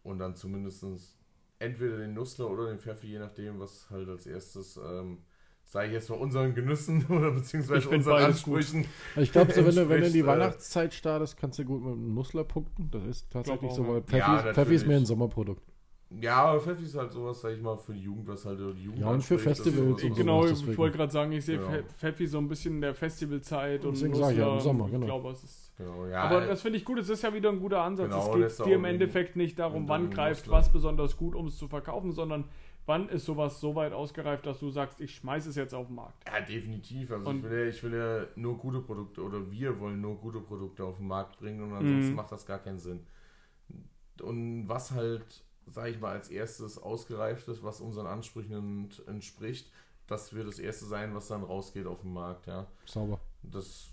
Und 0.04 0.20
dann 0.20 0.36
zumindest 0.36 1.18
entweder 1.62 1.98
den 1.98 2.14
Nussler 2.14 2.50
oder 2.50 2.68
den 2.68 2.80
Pfeffi, 2.80 3.08
je 3.08 3.20
nachdem, 3.20 3.60
was 3.60 3.90
halt 3.90 4.10
als 4.10 4.26
erstes, 4.26 4.78
ähm, 4.78 5.20
sage 5.66 5.88
ich 5.88 5.94
jetzt 5.94 6.10
mal, 6.10 6.18
unseren 6.18 6.54
Genüssen 6.54 7.06
oder 7.10 7.32
beziehungsweise 7.32 7.90
unseren 7.90 8.18
gut. 8.18 8.26
Ansprüchen. 8.26 8.86
Also 9.16 9.22
ich 9.22 9.32
glaube, 9.32 9.54
so, 9.54 9.66
wenn, 9.66 9.76
du, 9.76 9.90
wenn 9.90 10.02
du 10.02 10.08
in 10.08 10.14
die 10.14 10.20
äh, 10.20 10.26
Weihnachtszeit 10.26 10.94
startest, 10.94 11.38
kannst 11.38 11.60
du 11.60 11.66
gut 11.66 11.82
mit 11.84 11.94
einem 11.94 12.14
Nussler 12.14 12.44
punkten. 12.44 12.90
Das 12.92 13.06
ist 13.06 13.32
tatsächlich 13.32 13.72
so, 13.72 13.88
weil 13.88 14.02
Pfeffi, 14.02 14.18
Ja, 14.18 14.54
Pfeffi 14.54 14.76
ist 14.76 14.88
mehr 14.88 14.98
ein 14.98 15.06
Sommerprodukt. 15.06 15.71
Ja, 16.20 16.44
aber 16.44 16.60
Pfeffi 16.60 16.84
ist 16.84 16.96
halt 16.96 17.12
sowas, 17.14 17.40
sag 17.40 17.54
ich 17.54 17.62
mal, 17.62 17.78
für 17.78 17.94
die 17.94 18.02
Jugend, 18.02 18.28
was 18.28 18.46
halt 18.46 18.60
die 18.60 18.84
Jugend 18.84 19.00
Ja, 19.00 19.12
und 19.12 19.22
für 19.24 19.40
Festivals 19.40 19.78
so- 19.78 19.84
und 19.86 20.00
so- 20.00 20.10
genau, 20.22 20.42
sowas, 20.42 20.52
ich 20.52 20.60
deswegen. 20.60 20.78
wollte 20.78 20.98
gerade 20.98 21.12
sagen, 21.14 21.32
ich 21.32 21.46
sehe. 21.46 21.58
Pfe- 21.60 21.84
Pfeffi 21.98 22.28
so 22.28 22.38
ein 22.40 22.50
bisschen 22.50 22.76
in 22.76 22.82
der 22.82 22.94
Festivalzeit 22.94 23.86
und 23.86 23.94
Deswegen 23.94 24.16
sag 24.16 24.32
ich 24.34 24.38
ja, 24.40 24.54
im 24.56 24.60
Sommer, 24.60 24.86
genau. 24.90 25.00
Ich 25.00 25.06
glaube, 25.06 25.30
es 25.30 25.44
ist 25.44 25.72
Genau, 25.78 26.06
ja, 26.08 26.24
Aber 26.24 26.42
das 26.46 26.62
finde 26.62 26.78
ich 26.78 26.86
gut, 26.86 27.00
es 27.00 27.10
ist 27.10 27.24
ja 27.24 27.34
wieder 27.34 27.50
ein 27.50 27.60
guter 27.60 27.82
Ansatz. 27.82 28.10
Genau, 28.12 28.36
es 28.38 28.58
geht 28.58 28.66
dir 28.68 28.76
im 28.76 28.86
Endeffekt 28.86 29.36
nicht 29.36 29.58
darum, 29.58 29.84
und 29.84 29.90
wann 29.90 30.10
greift 30.12 30.50
was 30.52 30.72
besonders 30.72 31.16
gut, 31.18 31.34
um 31.34 31.48
es 31.48 31.58
zu 31.58 31.68
verkaufen, 31.70 32.12
sondern 32.12 32.44
wann 32.86 33.08
ist 33.10 33.26
sowas 33.26 33.60
so 33.62 33.74
weit 33.76 33.94
ausgereift, 33.94 34.46
dass 34.46 34.60
du 34.60 34.70
sagst, 34.70 35.00
ich 35.02 35.16
schmeiße 35.16 35.50
es 35.50 35.56
jetzt 35.56 35.74
auf 35.74 35.88
den 35.88 35.96
Markt. 35.96 36.24
Ja, 36.28 36.42
definitiv. 36.42 37.10
Also 37.12 37.30
Und- 37.30 37.38
ich 37.38 37.44
will, 37.50 37.60
ja, 37.64 37.66
ich 37.70 37.84
will 37.84 37.94
ja 37.94 38.26
nur 38.36 38.58
gute 38.58 38.82
Produkte 38.82 39.24
oder 39.24 39.50
wir 39.50 39.80
wollen 39.80 40.02
nur 40.02 40.18
gute 40.18 40.40
Produkte 40.42 40.84
auf 40.84 40.98
den 40.98 41.08
Markt 41.08 41.40
bringen 41.40 41.64
und 41.64 41.72
ansonsten 41.74 42.10
Mhm. 42.12 42.16
macht 42.16 42.32
das 42.34 42.46
gar 42.46 42.60
keinen 42.60 42.80
Sinn. 42.80 43.00
Und 44.22 44.68
was 44.68 44.92
halt, 44.92 45.44
sag 45.68 45.90
ich 45.90 46.00
mal, 46.00 46.12
als 46.14 46.30
erstes 46.30 46.78
ausgereift 46.78 47.48
ist, 47.48 47.64
was 47.64 47.82
unseren 47.82 48.08
Ansprüchen 48.08 48.86
ent- 48.86 49.08
entspricht, 49.08 49.72
das 50.08 50.34
wird 50.34 50.48
das 50.48 50.60
erste 50.60 50.86
sein, 50.86 51.16
was 51.16 51.28
dann 51.28 51.44
rausgeht 51.44 51.88
auf 51.88 52.02
den 52.02 52.14
Markt, 52.14 52.48
ja. 52.48 52.68
Sauber. 52.86 53.20
Das 53.44 53.90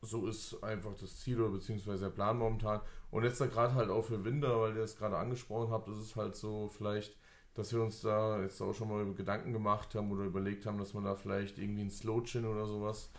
so 0.00 0.26
ist 0.28 0.62
einfach 0.62 0.94
das 0.94 1.18
Ziel 1.20 1.40
oder 1.40 1.50
beziehungsweise 1.50 2.04
der 2.04 2.10
Plan 2.10 2.38
momentan. 2.38 2.80
Und 3.10 3.24
jetzt 3.24 3.40
da 3.40 3.46
gerade 3.46 3.74
halt 3.74 3.90
auch 3.90 4.04
für 4.04 4.24
Winter, 4.24 4.60
weil 4.60 4.74
ihr 4.74 4.82
das 4.82 4.96
gerade 4.96 5.16
angesprochen 5.16 5.72
habt, 5.72 5.88
ist 5.88 5.98
es 5.98 6.14
halt 6.14 6.36
so 6.36 6.68
vielleicht, 6.68 7.16
dass 7.54 7.72
wir 7.72 7.82
uns 7.82 8.00
da 8.02 8.40
jetzt 8.40 8.60
auch 8.60 8.74
schon 8.74 8.88
mal 8.88 9.12
Gedanken 9.14 9.52
gemacht 9.52 9.94
haben 9.94 10.12
oder 10.12 10.24
überlegt 10.24 10.66
haben, 10.66 10.78
dass 10.78 10.94
man 10.94 11.04
da 11.04 11.16
vielleicht 11.16 11.58
irgendwie 11.58 11.82
ein 11.82 11.90
Slow 11.90 12.22
Chin 12.22 12.44
oder 12.46 12.66
sowas 12.66 13.10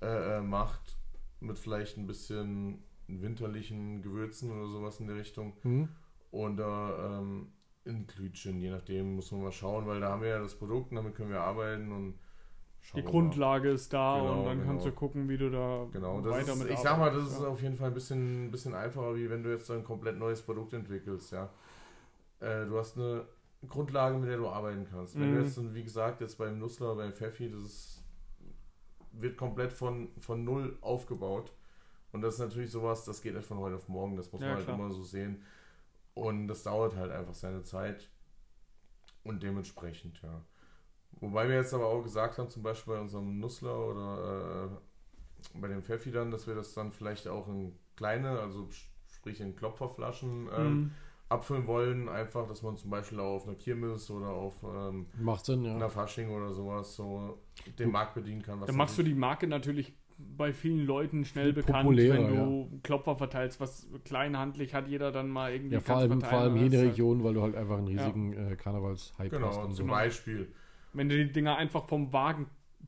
äh, 0.00 0.38
äh, 0.38 0.40
macht 0.40 0.96
mit 1.40 1.58
vielleicht 1.58 1.96
ein 1.96 2.06
bisschen 2.06 2.84
winterlichen 3.08 4.02
Gewürzen 4.02 4.52
oder 4.52 4.68
sowas 4.68 5.00
in 5.00 5.08
der 5.08 5.16
Richtung. 5.16 5.54
Hm? 5.62 5.88
Oder 6.30 7.18
ähm, 7.20 7.52
in 7.84 8.06
Glütchen, 8.06 8.60
je 8.60 8.70
nachdem 8.70 9.16
muss 9.16 9.32
man 9.32 9.42
mal 9.42 9.52
schauen, 9.52 9.86
weil 9.86 10.00
da 10.00 10.10
haben 10.10 10.22
wir 10.22 10.28
ja 10.30 10.38
das 10.40 10.54
Produkt 10.54 10.90
und 10.90 10.96
damit 10.96 11.14
können 11.14 11.30
wir 11.30 11.40
arbeiten 11.40 11.90
und 11.92 12.14
schauen 12.80 13.00
Die 13.00 13.04
wir 13.04 13.10
mal. 13.10 13.10
Grundlage 13.10 13.70
ist 13.70 13.92
da 13.92 14.20
Genau, 14.20 14.32
und 14.40 14.44
dann 14.46 14.58
genau. 14.58 14.66
kannst 14.72 14.86
du 14.86 14.92
gucken, 14.92 15.28
wie 15.28 15.38
du 15.38 15.50
da 15.50 15.86
Genau, 15.92 16.20
das 16.20 16.32
weiter 16.32 16.52
ist, 16.52 16.58
mit 16.60 16.70
ich 16.70 16.78
sag 16.78 16.98
mal, 16.98 17.10
das 17.12 17.28
ist 17.28 17.40
ja. 17.40 17.48
auf 17.48 17.62
jeden 17.62 17.76
Fall 17.76 17.88
ein 17.88 17.94
bisschen, 17.94 18.46
ein 18.46 18.50
bisschen 18.50 18.74
einfacher, 18.74 19.14
wie 19.16 19.28
wenn 19.30 19.42
du 19.42 19.50
jetzt 19.50 19.70
ein 19.70 19.84
komplett 19.84 20.18
neues 20.18 20.42
Produkt 20.42 20.72
entwickelst, 20.72 21.32
ja. 21.32 21.50
Äh, 22.40 22.66
du 22.66 22.78
hast 22.78 22.96
eine 22.98 23.26
Grundlage, 23.68 24.18
mit 24.18 24.28
der 24.28 24.38
du 24.38 24.48
arbeiten 24.48 24.86
kannst. 24.90 25.18
Wenn 25.18 25.30
du 25.32 25.38
Mhm. 25.38 25.44
jetzt, 25.44 25.74
wie 25.74 25.82
gesagt, 25.84 26.20
jetzt 26.20 26.38
beim 26.38 26.58
Nussler, 26.58 26.94
beim 26.96 27.12
Pfeffi, 27.12 27.50
das 27.50 27.62
ist, 27.62 28.04
wird 29.12 29.36
komplett 29.36 29.72
von, 29.72 30.08
von 30.20 30.44
null 30.44 30.78
aufgebaut. 30.80 31.52
Und 32.12 32.22
das 32.22 32.34
ist 32.34 32.40
natürlich 32.40 32.70
sowas, 32.70 33.04
das 33.04 33.22
geht 33.22 33.34
nicht 33.34 33.46
von 33.46 33.58
heute 33.58 33.76
auf 33.76 33.88
morgen, 33.88 34.16
das 34.16 34.32
muss 34.32 34.40
Ja, 34.42 34.48
man 34.48 34.56
halt 34.56 34.64
klar. 34.64 34.76
immer 34.78 34.90
so 34.90 35.02
sehen. 35.04 35.42
Und 36.20 36.48
das 36.48 36.62
dauert 36.64 36.96
halt 36.96 37.10
einfach 37.10 37.32
seine 37.34 37.62
Zeit. 37.62 38.10
Und 39.24 39.42
dementsprechend, 39.42 40.20
ja. 40.22 40.44
Wobei 41.12 41.48
wir 41.48 41.56
jetzt 41.56 41.72
aber 41.72 41.86
auch 41.86 42.02
gesagt 42.02 42.36
haben, 42.38 42.50
zum 42.50 42.62
Beispiel 42.62 42.94
bei 42.94 43.00
unserem 43.00 43.38
Nussler 43.38 43.78
oder 43.86 44.70
äh, 44.70 45.58
bei 45.58 45.68
dem 45.68 45.82
Pfeffi 45.82 46.10
dann, 46.10 46.30
dass 46.30 46.46
wir 46.46 46.54
das 46.54 46.74
dann 46.74 46.92
vielleicht 46.92 47.26
auch 47.26 47.48
in 47.48 47.74
kleine, 47.96 48.38
also 48.38 48.68
sprich 49.06 49.40
in 49.40 49.56
Klopferflaschen 49.56 50.48
ähm, 50.54 50.72
Mhm. 50.72 50.90
abfüllen 51.30 51.66
wollen. 51.66 52.08
Einfach, 52.10 52.46
dass 52.48 52.62
man 52.62 52.76
zum 52.76 52.90
Beispiel 52.90 53.18
auch 53.18 53.36
auf 53.36 53.46
einer 53.48 53.56
Kirmes 53.56 54.10
oder 54.10 54.28
auf 54.28 54.62
ähm, 54.62 55.06
Sinn, 55.42 55.64
ja. 55.64 55.74
einer 55.74 55.88
Fasching 55.88 56.30
oder 56.30 56.52
sowas 56.52 56.94
so 56.96 57.38
den 57.78 57.90
Markt 57.90 58.14
bedienen 58.14 58.42
kann. 58.42 58.60
was 58.60 58.66
Dann 58.66 58.76
machst 58.76 58.98
du 58.98 59.02
die 59.02 59.14
Marke 59.14 59.46
natürlich 59.46 59.94
bei 60.36 60.52
vielen 60.52 60.86
Leuten 60.86 61.24
schnell 61.24 61.52
Viel 61.52 61.62
bekannt, 61.62 61.88
wenn 61.96 62.28
du 62.28 62.80
Klopfer 62.82 63.16
verteilst, 63.16 63.60
was 63.60 63.88
kleinhandlich 64.04 64.74
hat 64.74 64.88
jeder 64.88 65.12
dann 65.12 65.28
mal 65.28 65.52
irgendwie. 65.52 65.74
Ja, 65.74 65.80
vor 65.80 65.96
allem, 65.96 66.20
vor 66.20 66.38
allem 66.38 66.56
jede 66.56 66.68
das 66.70 66.74
ist 66.76 66.80
halt- 66.82 66.90
Region, 66.92 67.24
weil 67.24 67.34
du 67.34 67.42
halt 67.42 67.56
einfach 67.56 67.78
einen 67.78 67.88
riesigen 67.88 68.32
äh, 68.32 68.56
Karnevals-Hype 68.56 69.32
hast. 69.32 69.38
Genau, 69.38 69.64
Und 69.64 69.74
zum 69.74 69.86
so. 69.88 69.92
Beispiel. 69.92 70.48
Wenn 70.92 71.08
du 71.08 71.16
die 71.16 71.30
Dinger 71.30 71.56
einfach 71.56 71.86
vom 71.88 72.12
Wagen 72.12 72.46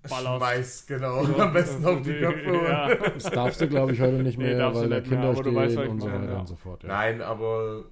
ballerst. 0.08 0.38
Schmeiß, 0.38 0.86
genau. 0.88 1.24
So, 1.24 1.36
Am 1.36 1.52
besten 1.52 1.84
auf 1.84 2.02
die 2.02 2.12
Köpfe. 2.20 2.52
Ja. 2.52 2.94
Das 2.96 3.24
darfst 3.30 3.60
du, 3.60 3.68
glaube 3.68 3.92
ich, 3.92 4.00
heute 4.00 4.22
nicht 4.22 4.38
Nee, 4.38 4.54
mehr, 4.54 4.70
du 4.70 4.74
weil 4.76 4.88
da 4.88 4.88
mehr, 4.88 5.02
Kinder 5.02 5.32
du 5.34 5.40
stehen 5.40 5.54
weißt, 5.54 5.76
und 5.78 6.00
so 6.00 6.06
weiter 6.10 6.24
ja. 6.32 6.38
und 6.40 6.48
so 6.48 6.56
fort. 6.56 6.82
Ja. 6.82 6.88
Nein, 6.88 7.20
aber 7.20 7.84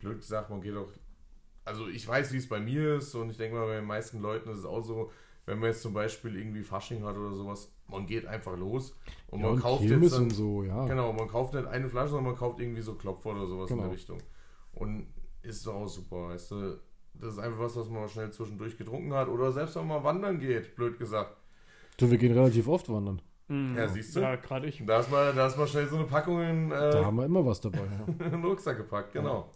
blöd 0.00 0.18
gesagt, 0.18 0.50
man 0.50 0.60
geht 0.60 0.76
auch. 0.76 0.88
Also 1.64 1.88
ich 1.88 2.06
weiß, 2.06 2.32
wie 2.32 2.38
es 2.38 2.48
bei 2.48 2.60
mir 2.60 2.96
ist 2.96 3.14
und 3.14 3.30
ich 3.30 3.36
denke 3.36 3.56
mal, 3.56 3.66
bei 3.66 3.76
den 3.76 3.86
meisten 3.86 4.20
Leuten 4.20 4.50
ist 4.50 4.58
es 4.58 4.64
auch 4.66 4.82
so, 4.82 5.10
wenn 5.46 5.58
man 5.58 5.70
jetzt 5.70 5.82
zum 5.82 5.94
Beispiel 5.94 6.36
irgendwie 6.36 6.62
Fasching 6.62 7.04
hat 7.04 7.16
oder 7.16 7.32
sowas, 7.32 7.73
man 7.88 8.06
geht 8.06 8.26
einfach 8.26 8.56
los 8.56 8.96
und 9.28 9.40
Ja, 9.40 9.46
man 9.46 9.54
und 9.56 9.60
kauft 9.62 9.82
Kirmes 9.82 10.02
jetzt 10.02 10.14
dann, 10.16 10.22
und 10.24 10.30
so, 10.30 10.62
ja. 10.64 10.84
Genau, 10.86 11.12
man 11.12 11.28
kauft 11.28 11.54
nicht 11.54 11.66
eine 11.66 11.88
Flasche, 11.88 12.08
sondern 12.10 12.32
man 12.32 12.36
kauft 12.36 12.60
irgendwie 12.60 12.82
so 12.82 12.94
Klopfer 12.94 13.30
oder 13.30 13.46
sowas 13.46 13.70
in 13.70 13.76
Genau. 13.76 13.88
der 13.88 13.96
Richtung. 13.96 14.18
Und 14.72 15.06
ist 15.42 15.66
doch 15.66 15.74
auch 15.74 15.88
super, 15.88 16.28
weißt 16.28 16.50
du. 16.52 16.78
Das 17.14 17.34
ist 17.34 17.38
einfach 17.38 17.60
was, 17.60 17.76
was 17.76 17.88
man 17.88 18.08
schnell 18.08 18.32
zwischendurch 18.32 18.76
getrunken 18.76 19.12
hat. 19.12 19.28
Oder 19.28 19.52
selbst 19.52 19.76
wenn 19.76 19.86
man 19.86 20.02
wandern 20.02 20.40
geht, 20.40 20.74
blöd 20.74 20.98
gesagt. 20.98 21.36
Du, 21.96 22.10
wir 22.10 22.18
gehen 22.18 22.32
relativ 22.32 22.66
oft 22.66 22.88
wandern. 22.88 23.22
Mhm. 23.46 23.76
Ja, 23.76 23.86
siehst 23.86 24.16
du? 24.16 24.20
Ja, 24.20 24.34
gerade 24.36 24.66
ich. 24.66 24.82
Da 24.84 24.98
ist 25.00 25.10
mal, 25.10 25.32
da 25.32 25.46
ist 25.46 25.56
mal 25.56 25.66
schnell 25.68 25.86
so 25.86 25.96
eine 25.96 26.06
Packung 26.06 26.40
in, 26.42 26.70
Da 26.70 27.02
äh, 27.02 27.04
haben 27.04 27.16
wir 27.16 27.26
immer 27.26 27.44
was 27.46 27.60
dabei. 27.60 27.78
Ja. 27.78 28.04
in 28.26 28.30
den 28.32 28.44
Rucksack 28.44 28.78
gepackt, 28.78 29.12
genau. 29.12 29.50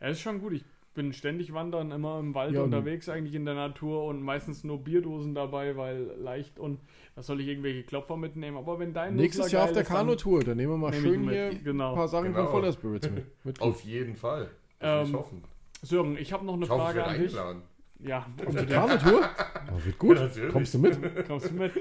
Ja, 0.00 0.06
ist 0.08 0.20
schon 0.20 0.40
gut. 0.40 0.52
Ich 0.52 0.64
bin 0.94 1.12
ständig 1.12 1.52
wandern, 1.54 1.90
immer 1.90 2.18
im 2.18 2.34
Wald 2.34 2.54
Ja, 2.54 2.62
unterwegs, 2.62 3.08
eigentlich 3.08 3.34
in 3.34 3.44
der 3.44 3.54
Natur 3.54 4.04
und 4.04 4.22
meistens 4.22 4.62
nur 4.64 4.78
Bierdosen 4.82 5.34
dabei, 5.34 5.76
weil 5.76 6.10
leicht 6.18 6.58
und 6.58 6.80
was 7.14 7.26
soll 7.26 7.40
ich 7.40 7.48
irgendwelche 7.48 7.82
Klopfer 7.82 8.16
mitnehmen? 8.16 8.56
Aber 8.56 8.78
wenn 8.78 8.92
dein 8.92 9.16
Nächstes 9.16 9.52
Jahr 9.52 9.64
auf 9.64 9.72
der 9.72 9.82
ist, 9.82 9.90
dann 9.90 9.96
Kanutour, 9.98 10.44
dann 10.44 10.56
nehmen 10.56 10.72
wir 10.72 10.78
mal 10.78 10.92
schön 10.92 11.28
hier 11.28 11.46
ein 11.50 11.64
Genau. 11.64 11.94
paar 11.94 12.08
Sachen 12.08 12.26
Genau. 12.32 12.44
von 12.44 12.50
Voller 12.60 12.72
Spirits 12.72 13.10
mit. 13.10 13.24
mit 13.44 13.60
Auf 13.60 13.82
jeden 13.84 14.16
Fall. 14.16 14.50
Das 14.78 14.90
will 14.98 15.02
ich 15.04 15.08
Ähm, 15.10 15.18
hoffen. 15.18 15.44
Sören, 15.82 16.16
ich 16.16 16.32
habe 16.32 16.44
noch 16.46 16.54
eine 16.54 16.64
Ich 16.64 16.70
hoffe, 16.70 16.80
ich 16.80 16.84
Frage 16.86 16.98
werde 16.98 17.10
an 17.10 17.16
dich. 17.20 17.32
eingeladen. 17.38 17.62
Ja, 18.04 18.26
Auf 18.44 18.54
die 18.56 18.66
Kanutour? 18.66 19.20
Oh, 19.72 19.84
wird 19.84 19.98
gut. 19.98 20.18
Ja. 20.18 20.48
Kommst 20.50 20.74
du 20.74 20.78
mit? 20.80 20.98
kommst 21.28 21.50
du 21.50 21.54
mit? 21.54 21.72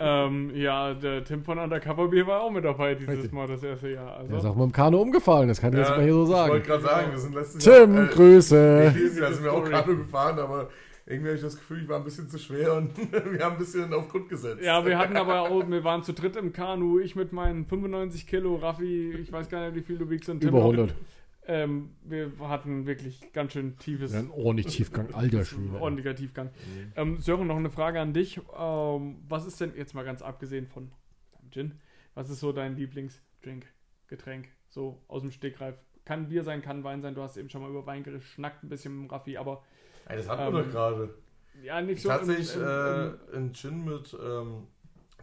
ähm, 0.00 0.50
ja, 0.54 0.92
der 0.92 1.22
Tim 1.24 1.44
von 1.44 1.58
Undercover 1.58 2.08
Bier 2.08 2.26
war 2.26 2.40
auch 2.42 2.50
mit 2.50 2.64
dabei 2.64 2.94
dieses 2.94 3.14
Richtig. 3.14 3.32
Mal, 3.32 3.46
das 3.46 3.62
erste 3.62 3.90
Jahr. 3.90 4.16
Also, 4.16 4.28
Der 4.28 4.38
ist 4.38 4.44
auch 4.44 4.56
mit 4.56 4.64
dem 4.64 4.72
Kanu 4.72 4.98
umgefallen, 4.98 5.48
das 5.48 5.60
kann 5.60 5.72
ich 5.72 5.78
jetzt 5.78 5.90
mal 5.90 6.02
hier 6.02 6.12
so 6.14 6.24
Ich 6.24 6.28
sagen. 6.30 6.50
wollte 6.50 6.66
gerade 6.66 6.82
sagen, 6.82 7.10
wir 7.12 7.18
sind 7.18 7.34
letztes 7.34 7.64
Tim, 7.64 7.94
Jahr. 7.94 8.06
Grüße. 8.06 8.92
dieses 8.96 9.18
Jahr 9.20 9.32
sind 9.32 9.44
wir 9.44 9.52
auch. 9.52 9.64
Kanu 9.64 9.96
gefahren, 9.98 10.38
aber 10.40 10.68
irgendwie 11.06 11.28
habe 11.28 11.36
ich 11.36 11.42
das 11.42 11.56
Gefühl, 11.56 11.82
ich 11.82 11.88
war 11.88 11.96
ein 11.98 12.04
bisschen 12.04 12.28
zu 12.28 12.38
schwer 12.38 12.74
und 12.74 12.90
wir 13.32 13.44
haben 13.44 13.52
ein 13.52 13.58
bisschen 13.58 13.92
auf 13.94 14.08
Grund 14.08 14.28
gesetzt. 14.28 14.62
Ja, 14.62 14.84
wir 14.84 14.98
hatten 14.98 15.16
aber 15.16 15.42
auch, 15.42 15.62
wir 15.70 15.84
waren 15.84 16.02
zu 16.02 16.12
dritt 16.12 16.36
im 16.36 16.52
Kanu, 16.52 16.98
ich 16.98 17.14
mit 17.16 17.32
meinen 17.32 17.64
95 17.66 18.26
Kilo, 18.26 18.56
Raffi, 18.56 19.12
ich 19.22 19.32
weiß 19.32 19.48
gar 19.48 19.64
nicht, 19.66 19.76
wie 19.76 19.82
viel 19.82 19.96
du 19.96 20.10
wiegst 20.10 20.28
und 20.28 20.40
Tim 20.40 20.48
Über 20.50 20.64
auch. 20.64 20.74
100. 21.48 21.64
Ähm, 21.64 21.90
wir 22.02 22.30
hatten 22.48 22.86
wirklich 22.86 23.32
ganz 23.32 23.52
schön 23.52 23.78
tiefes, 23.78 24.12
Ja, 24.12 24.20
ein 24.20 24.30
ordentlich 24.30 24.66
Tiefgang, 24.76 25.12
alter 25.14 25.44
Schwede. 25.44 25.80
ordentlicher 25.80 26.14
Tiefgang. 26.14 26.46
Mhm. 26.48 26.92
Ähm, 26.96 27.16
Sören, 27.18 27.46
noch 27.46 27.56
eine 27.56 27.70
Frage 27.70 28.00
an 28.00 28.12
dich. 28.12 28.40
Ähm, 28.58 29.16
was 29.28 29.46
ist 29.46 29.60
denn, 29.60 29.74
jetzt 29.76 29.94
mal 29.94 30.04
ganz 30.04 30.22
abgesehen 30.22 30.66
von 30.66 30.90
deinem 31.32 31.50
Gin, 31.50 31.80
was 32.14 32.30
ist 32.30 32.40
so 32.40 32.52
dein 32.52 32.76
Lieblingsdrink, 32.76 33.66
Getränk, 34.06 34.48
so 34.68 35.02
aus 35.08 35.22
dem 35.22 35.30
Stegreif? 35.30 35.76
Kann 36.04 36.28
Bier 36.28 36.42
sein, 36.44 36.62
kann 36.62 36.84
Wein 36.84 37.02
sein, 37.02 37.14
du 37.14 37.22
hast 37.22 37.36
eben 37.36 37.50
schon 37.50 37.60
mal 37.62 37.70
über 37.70 37.84
Wein 37.86 38.02
geschnackt, 38.02 38.62
ein 38.64 38.68
bisschen 38.68 38.94
mit 38.98 39.08
dem 39.08 39.10
Raffi, 39.10 39.36
aber 39.36 39.62
Ey, 40.06 40.16
das 40.16 40.28
hatten 40.28 40.42
Ähm, 40.48 40.52
wir 40.54 40.62
doch 40.64 40.70
gerade. 40.70 41.14
ja, 41.62 41.82
nicht 41.82 42.00
so 42.00 42.08
Tatsächlich 42.08 42.54
im- 42.56 42.62
im- 42.62 42.66
im- 42.66 43.18
äh, 43.32 43.36
ein 43.36 43.52
Gin 43.54 43.84
mit 43.84 44.16
ähm, 44.22 44.68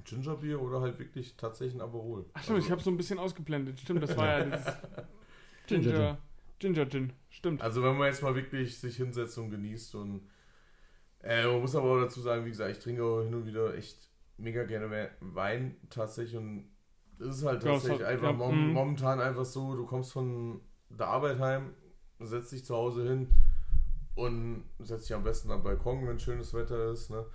Gingerbier 0.03 0.61
oder 0.61 0.81
halt 0.81 0.99
wirklich 0.99 1.35
tatsächlich 1.37 1.75
ein 1.75 1.81
Aperol. 1.81 2.25
Ach 2.33 2.43
stimmt, 2.43 2.59
ich 2.59 2.69
habe 2.69 2.81
so 2.81 2.91
ein 2.91 2.97
bisschen 2.97 3.17
ausgeblendet. 3.17 3.79
Stimmt, 3.79 4.03
das 4.03 4.15
war 4.15 4.27
ja 4.27 4.45
dieses 4.45 4.65
Ginger 5.67 5.91
Ginger, 5.91 6.17
Ginger 6.59 6.89
Gin. 6.89 7.13
Stimmt. 7.29 7.61
Also 7.61 7.83
wenn 7.83 7.97
man 7.97 8.07
jetzt 8.07 8.23
mal 8.23 8.35
wirklich 8.35 8.79
sich 8.79 8.97
hinsetzt 8.97 9.37
und 9.37 9.49
genießt 9.51 9.95
und 9.95 10.27
äh, 11.21 11.45
man 11.45 11.61
muss 11.61 11.75
aber 11.75 11.91
auch 11.91 12.01
dazu 12.01 12.21
sagen, 12.21 12.45
wie 12.45 12.49
gesagt, 12.49 12.71
ich 12.71 12.79
trinke 12.79 13.03
auch 13.03 13.21
hin 13.23 13.33
und 13.33 13.45
wieder 13.45 13.75
echt 13.75 14.09
mega 14.37 14.63
gerne 14.63 14.89
We- 14.91 15.11
Wein 15.21 15.75
tatsächlich 15.89 16.37
und 16.37 16.69
es 17.19 17.37
ist 17.37 17.45
halt 17.45 17.63
Ja, 17.63 17.71
tatsächlich 17.71 18.01
hat- 18.01 18.07
einfach 18.13 18.27
ja, 18.31 18.33
mom 18.33 18.67
mhm. 18.67 18.73
momentan 18.73 19.19
einfach 19.19 19.45
so, 19.45 19.75
du 19.75 19.85
kommst 19.85 20.11
von 20.13 20.61
der 20.89 21.07
Arbeit 21.07 21.39
heim, 21.39 21.73
setzt 22.19 22.51
dich 22.51 22.63
zu 22.65 22.75
Hause 22.75 23.07
hin 23.07 23.27
und 24.15 24.63
setzt 24.79 25.09
dich 25.09 25.15
am 25.15 25.23
besten 25.23 25.51
am 25.51 25.63
Balkon, 25.63 26.07
wenn 26.07 26.19
schönes 26.19 26.53
Wetter 26.53 26.91
ist, 26.91 27.09
ne? 27.09 27.25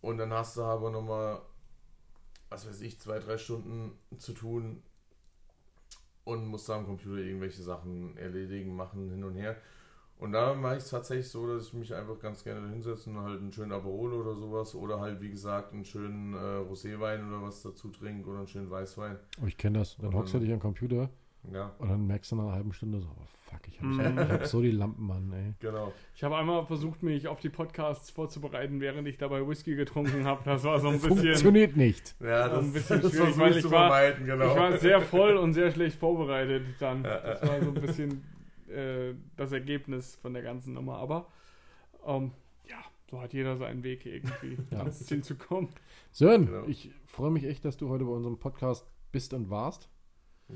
Und 0.00 0.18
dann 0.18 0.32
hast 0.32 0.56
du 0.56 0.62
aber 0.62 0.90
nochmal, 0.90 1.40
was 2.48 2.66
weiß 2.68 2.80
ich, 2.80 3.00
zwei, 3.00 3.18
drei 3.18 3.38
Stunden 3.38 3.92
zu 4.18 4.32
tun 4.32 4.82
und 6.26 6.46
musst 6.46 6.68
da 6.68 6.76
am 6.76 6.84
Computer 6.84 7.18
irgendwelche 7.18 7.62
Sachen 7.62 8.16
erledigen, 8.18 8.74
machen, 8.74 9.10
hin 9.10 9.24
und 9.24 9.36
her. 9.36 9.56
Und 10.18 10.32
da 10.32 10.54
mache 10.54 10.76
ich 10.76 10.82
es 10.82 10.90
tatsächlich 10.90 11.28
so, 11.28 11.46
dass 11.46 11.68
ich 11.68 11.74
mich 11.74 11.94
einfach 11.94 12.18
ganz 12.18 12.42
gerne 12.42 12.68
hinsetze 12.68 13.10
und 13.10 13.20
halt 13.20 13.40
einen 13.40 13.52
schönen 13.52 13.72
Aperol 13.72 14.12
oder 14.12 14.34
sowas 14.34 14.74
oder 14.74 14.98
halt, 14.98 15.20
wie 15.20 15.30
gesagt, 15.30 15.72
einen 15.72 15.84
schönen 15.84 16.34
äh, 16.34 16.36
Roséwein 16.36 17.28
oder 17.28 17.42
was 17.42 17.62
dazu 17.62 17.90
trinke 17.90 18.28
oder 18.28 18.38
einen 18.38 18.48
schönen 18.48 18.70
Weißwein. 18.70 19.18
Oh, 19.42 19.46
ich 19.46 19.56
kenne 19.56 19.78
das. 19.78 19.96
Dann 19.98 20.14
hockst 20.14 20.34
du 20.34 20.40
dich 20.40 20.52
am 20.52 20.58
Computer 20.60 21.10
Ja, 21.52 21.72
und 21.78 21.88
dann 21.88 22.06
merkst 22.06 22.32
du 22.32 22.36
nach 22.36 22.44
einer 22.44 22.52
halben 22.54 22.72
Stunde 22.72 22.98
so, 23.00 23.06
oh 23.08 23.26
fuck, 23.44 23.60
ich 23.68 23.78
habe 23.80 23.86
Mm. 23.88 24.18
ich 24.18 24.28
hab 24.32 24.46
so 24.46 24.60
die 24.60 24.72
Lampen 24.72 25.08
an, 25.12 25.32
ey. 25.32 25.54
genau. 25.60 25.92
Ich 26.14 26.24
habe 26.24 26.36
einmal 26.36 26.66
versucht, 26.66 27.04
mich 27.04 27.28
auf 27.28 27.38
die 27.38 27.50
Podcasts 27.50 28.10
vorzubereiten, 28.10 28.80
während 28.80 29.06
ich 29.06 29.16
dabei 29.16 29.46
Whisky 29.46 29.76
getrunken 29.76 30.24
habe. 30.24 30.42
Das 30.44 30.64
war 30.64 30.80
so 30.80 30.88
ein 30.88 30.94
bisschen. 31.00 31.18
Funktioniert 31.18 31.76
nicht. 31.76 32.16
Ja, 32.20 32.48
das, 32.48 32.64
ein 32.64 32.72
bisschen 32.72 33.00
das 33.02 33.12
schwierig, 33.12 33.38
weil 33.38 33.56
ich 33.56 33.64
war- 33.64 33.70
vermeiden, 33.90 34.26
genau. 34.26 34.50
Ich 34.50 34.56
war 34.58 34.76
sehr 34.78 35.00
voll 35.00 35.36
und 35.36 35.52
sehr 35.52 35.70
schlecht 35.70 35.98
vorbereitet 36.00 36.64
dann. 36.80 37.04
Das 37.04 37.42
war 37.42 37.60
so 37.62 37.68
ein 37.68 37.74
bisschen 37.80 38.24
äh, 38.68 39.14
das 39.36 39.52
Ergebnis 39.52 40.16
von 40.16 40.32
der 40.34 40.42
ganzen 40.42 40.74
Nummer. 40.74 40.96
Aber 40.96 41.28
ähm, 42.04 42.32
ja, 42.68 42.78
so 43.08 43.20
hat 43.20 43.32
jeder 43.32 43.56
seinen 43.56 43.84
Weg 43.84 44.04
irgendwie 44.04 44.58
Ja. 44.72 44.78
ans 44.80 45.06
Ziel 45.06 45.22
zu 45.22 45.36
kommen. 45.36 45.68
Sören, 46.10 46.46
Genau. 46.46 46.64
ich 46.66 46.90
freue 47.06 47.30
mich 47.30 47.44
echt, 47.44 47.64
dass 47.64 47.76
du 47.76 47.88
heute 47.88 48.04
bei 48.04 48.10
unserem 48.10 48.38
Podcast 48.38 48.84
bist 49.12 49.32
und 49.32 49.48
warst. 49.48 49.88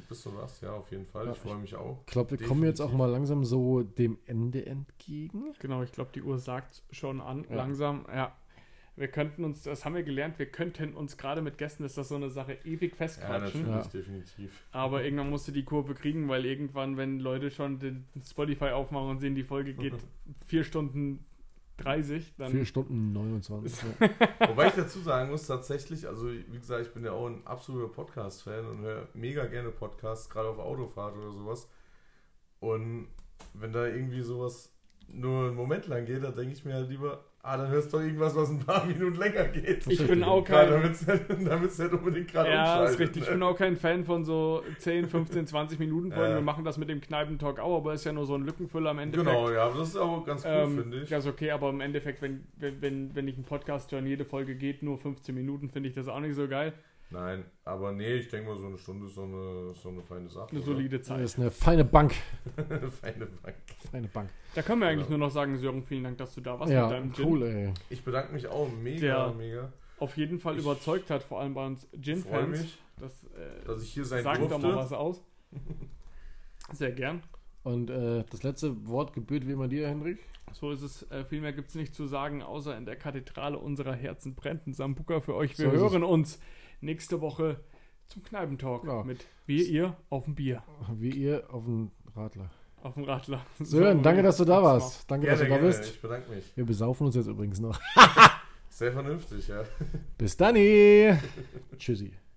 Bist 0.09 0.25
du 0.25 0.35
was? 0.37 0.61
Ja, 0.61 0.73
auf 0.73 0.91
jeden 0.93 1.05
Fall. 1.07 1.27
Ja, 1.27 1.33
ich 1.33 1.39
freue 1.39 1.57
mich 1.59 1.75
auch. 1.75 1.99
Ich 2.07 2.13
glaube, 2.13 2.39
wir 2.39 2.47
kommen 2.47 2.63
jetzt 2.65 2.81
auch 2.81 2.87
Definitiv. 2.87 2.99
mal 3.07 3.11
langsam 3.11 3.45
so 3.45 3.83
dem 3.83 4.19
Ende 4.27 4.65
entgegen. 4.65 5.53
Genau, 5.59 5.83
ich 5.83 5.91
glaube, 5.93 6.11
die 6.15 6.23
Uhr 6.23 6.39
sagt 6.39 6.83
schon 6.93 7.21
an, 7.21 7.45
Ja. 7.49 7.57
langsam. 7.57 8.07
Ja. 8.13 8.37
Wir 8.97 9.09
könnten 9.09 9.45
uns, 9.45 9.63
das 9.63 9.85
haben 9.85 9.95
wir 9.95 10.03
gelernt, 10.03 10.39
wir 10.39 10.47
könnten 10.47 10.95
uns 10.95 11.17
gerade 11.17 11.41
mit 11.43 11.57
Gästen, 11.59 11.85
ist 11.85 11.97
das 11.97 12.09
so 12.09 12.17
eine 12.17 12.29
Sache, 12.29 12.59
ewig 12.65 12.91
Ja, 12.93 12.97
festquatschen. 12.97 13.63
natürlich, 13.63 13.85
Ja. 13.87 13.91
definitiv. 14.01 14.65
Aber 14.73 15.03
irgendwann 15.03 15.31
musst 15.31 15.49
du 15.49 15.53
die 15.53 15.65
Kurve 15.65 15.95
kriegen, 15.95 16.29
weil 16.29 16.45
irgendwann, 16.45 16.97
wenn 16.97 17.19
Leute 17.19 17.51
schon 17.51 17.79
den 17.79 18.05
Spotify 18.23 18.67
aufmachen 18.71 19.09
und 19.11 19.19
sehen, 19.21 19.35
die 19.35 19.45
Folge 19.45 19.73
geht 19.75 19.95
4 20.47 20.65
Stunden 20.65 21.25
30, 21.85 22.35
dann. 22.37 22.53
4 22.53 22.65
Stunden 22.65 23.13
29. 23.13 23.83
ja. 24.01 24.49
Wobei 24.49 24.69
ich 24.69 24.75
dazu 24.75 25.01
sagen 25.01 25.31
muss, 25.31 25.47
tatsächlich, 25.47 26.07
also 26.07 26.31
wie 26.31 26.59
gesagt, 26.59 26.87
ich 26.87 26.93
bin 26.93 27.05
ja 27.05 27.13
auch 27.13 27.27
ein 27.27 27.47
absoluter 27.47 27.93
Podcast-Fan 27.93 28.67
und 28.67 28.81
höre 28.81 29.09
mega 29.15 29.47
gerne 29.47 29.71
Podcasts, 29.71 30.31
gerade 30.31 30.49
auf 30.49 30.59
Autofahrt 30.59 31.17
oder 31.17 31.33
sowas. 31.33 31.69
Und 32.61 33.09
wenn 33.55 33.73
da 33.73 33.87
irgendwie 33.87 34.21
sowas 34.21 34.73
nur 35.09 35.47
einen 35.47 35.57
Moment 35.57 35.87
lang 35.89 36.05
geht, 36.05 36.23
dann 36.23 36.37
denke 36.37 36.53
ich 36.53 36.65
mir 36.65 36.75
halt 36.75 36.89
lieber, 36.89 37.25
ah, 37.43 37.57
dann 37.57 37.69
hörst 37.69 37.93
du 37.93 37.97
doch 37.97 38.05
irgendwas, 38.05 38.35
was 38.37 38.51
ein 38.51 38.59
paar 38.59 38.85
Minuten 38.85 39.17
länger 39.17 39.45
geht. 39.45 39.87
ich 39.87 40.07
bin 40.07 40.23
auch 40.23 40.45
kein. 40.45 40.71
damit 40.71 40.93
es 40.93 41.79
nicht, 41.79 41.93
unbedingt 41.93 42.29
gerade 42.29 42.51
Ja, 42.51 42.85
ist 42.85 42.99
richtig. 42.99 43.23
Ich 43.23 43.29
ne? 43.29 43.35
bin 43.35 43.43
auch 43.43 43.57
kein 43.57 43.77
Fan 43.77 44.05
von 44.05 44.25
so 44.25 44.63
10, 44.79 45.09
15, 45.09 45.47
20 45.47 45.79
Minuten 45.79 46.13
Folgen. 46.13 46.31
Ja. 46.31 46.39
Wir 46.39 46.43
machen 46.43 46.65
das 46.65 46.79
mit 46.79 46.89
dem 46.89 47.01
Kneipentalk 47.01 47.59
auch, 47.59 47.79
aber 47.79 47.95
ist 47.95 48.05
ja 48.05 48.13
nur 48.13 48.27
so 48.27 48.35
ein 48.35 48.45
Lückenfüller 48.45 48.91
am 48.91 48.99
Endeffekt. 48.99 49.29
Genau, 49.29 49.51
ja, 49.51 49.69
das 49.71 49.89
ist 49.89 49.97
auch 49.97 50.25
ganz 50.25 50.45
cool, 50.45 50.51
Ähm, 50.51 50.79
finde 50.79 51.03
ich. 51.03 51.11
Das 51.11 51.25
ist 51.25 51.31
okay, 51.31 51.51
aber 51.51 51.71
im 51.71 51.81
Endeffekt, 51.81 52.23
wenn, 52.23 52.45
wenn, 52.57 52.81
wenn, 52.83 53.15
wenn 53.15 53.29
ich 53.29 53.35
einen 53.37 53.45
Podcast 53.45 53.91
höre 53.93 54.01
und 54.01 54.07
jede 54.07 54.25
Folge 54.25 54.55
geht 54.55 54.83
nur 54.83 54.99
15 54.99 55.35
Minuten, 55.35 55.71
finde 55.71 55.89
ich 55.89 55.95
das 55.95 56.09
auch 56.09 56.21
nicht 56.21 56.35
so 56.35 56.49
geil. 56.49 56.75
Nein, 57.13 57.45
aber 57.65 57.91
nee, 57.93 58.15
ich 58.15 58.29
denke 58.29 58.49
mal, 58.51 58.57
so 58.57 58.67
eine 58.67 58.79
Stunde 58.79 59.07
ist 59.07 59.15
so 59.17 59.25
eine, 59.25 59.75
so 59.75 59.89
eine 59.89 60.03
feine 60.03 60.29
Sache. 60.29 60.51
Eine 60.51 60.61
oder? 60.61 60.67
solide 60.67 60.99
Das 60.99 61.09
Zeit. 61.09 61.21
ist 61.23 61.39
eine 61.39 61.51
feine 61.51 61.85
Bank. 61.85 62.15
eine 62.57 62.89
feine 62.91 63.27
Bank. 63.27 63.57
Feine 63.91 64.09
Bank. 64.09 64.31
Da 64.55 64.63
können 64.63 64.81
wir 64.81 64.89
eigentlich 64.89 65.07
Genau. 65.09 65.19
nur 65.19 65.27
noch 65.29 65.35
sagen, 65.35 65.57
Sören, 65.59 65.83
vielen 65.83 66.05
Dank, 66.05 66.19
dass 66.19 66.35
du 66.35 66.41
da 66.41 66.59
warst 66.61 66.73
ja, 66.73 66.83
mit 66.85 66.93
deinem 66.93 67.13
Gin. 67.13 67.25
cool, 67.27 67.43
ey. 67.43 67.73
Ich 67.91 68.05
bedanke 68.05 68.33
mich 68.33 68.47
auch 68.47 68.69
mega, 68.71 69.27
Der- 69.27 69.35
mega. 69.35 69.73
Auf 69.99 70.17
jeden 70.17 70.39
Fall 70.39 70.55
Ich 70.57 70.63
überzeugt 70.63 71.11
hat, 71.11 71.23
vor 71.23 71.41
allem 71.41 71.53
bei 71.55 71.67
uns 71.67 71.85
Freue 71.91 72.01
Gin-Fans. 72.01 72.49
mich, 72.63 72.79
Das 72.99 73.13
äh, 73.25 73.65
dass 73.67 73.83
ich 73.83 73.93
hier 73.93 74.05
sein 74.05 74.23
sagt 74.23 74.41
doch 74.43 74.49
durfte. 74.49 74.67
mal 74.69 74.77
was 74.77 74.93
aus. 74.93 75.21
Sehr 76.73 76.93
gern. 76.93 77.23
Und 77.63 77.91
äh, 77.91 78.25
das 78.31 78.43
letzte 78.43 78.87
Wort 78.87 79.13
gebührt 79.13 79.47
wie 79.47 79.53
immer 79.53 79.69
dir, 79.69 79.89
Hendrik. 79.89 80.19
So 80.53 80.71
ist 80.71 80.83
es. 80.83 81.11
Äh, 81.11 81.25
viel 81.25 81.41
mehr 81.41 81.53
gibt 81.53 81.69
es 81.69 81.75
nicht 81.75 81.95
zu 81.95 82.07
sagen, 82.07 82.43
außer 82.43 82.77
in 82.77 82.87
der 82.87 82.97
Kathedrale 82.97 83.59
unserer 83.59 83.95
Herzen 83.95 84.35
brennt 84.35 84.67
ein 84.67 84.73
Sambuka 84.73 85.21
für 85.21 85.35
euch. 85.35 85.59
Wir 85.59 85.67
So 85.71 85.77
hören 85.77 86.03
uns 86.03 86.41
nächste 86.81 87.21
Woche 87.21 87.61
zum 88.07 88.23
Kneipentalk 88.23 88.85
Ja. 88.85 89.03
mit 89.05 89.27
Wir, 89.47 89.67
ihr 89.67 89.97
auf 90.09 90.25
dem 90.25 90.35
Bier, 90.35 90.63
Wie 90.95 91.11
ihr 91.11 91.45
auf 91.53 91.65
dem 91.65 91.91
Radler. 92.17 92.51
auf 92.83 92.95
dem 92.95 93.05
Radler. 93.05 93.45
Sören, 93.61 94.03
danke, 94.03 94.23
dass 94.23 94.37
du 94.39 94.45
da 94.45 94.63
warst. 94.63 95.11
Danke, 95.11 95.27
dass 95.27 95.39
Gerne, 95.41 95.49
du 95.55 95.55
da 95.57 95.61
gerne. 95.69 95.79
bist. 95.79 95.95
Ich 95.95 96.01
bedanke 96.03 96.31
mich. 96.33 96.57
Wir 96.57 96.65
besaufen 96.67 97.07
uns 97.07 97.15
jetzt 97.17 97.27
übrigens 97.29 97.61
noch. 97.61 97.79
Sehr 98.69 98.93
vernünftig, 98.93 99.49
ja. 99.49 99.65
Bis 100.17 100.37
dann. 100.37 100.55
Tschüssi. 101.77 102.13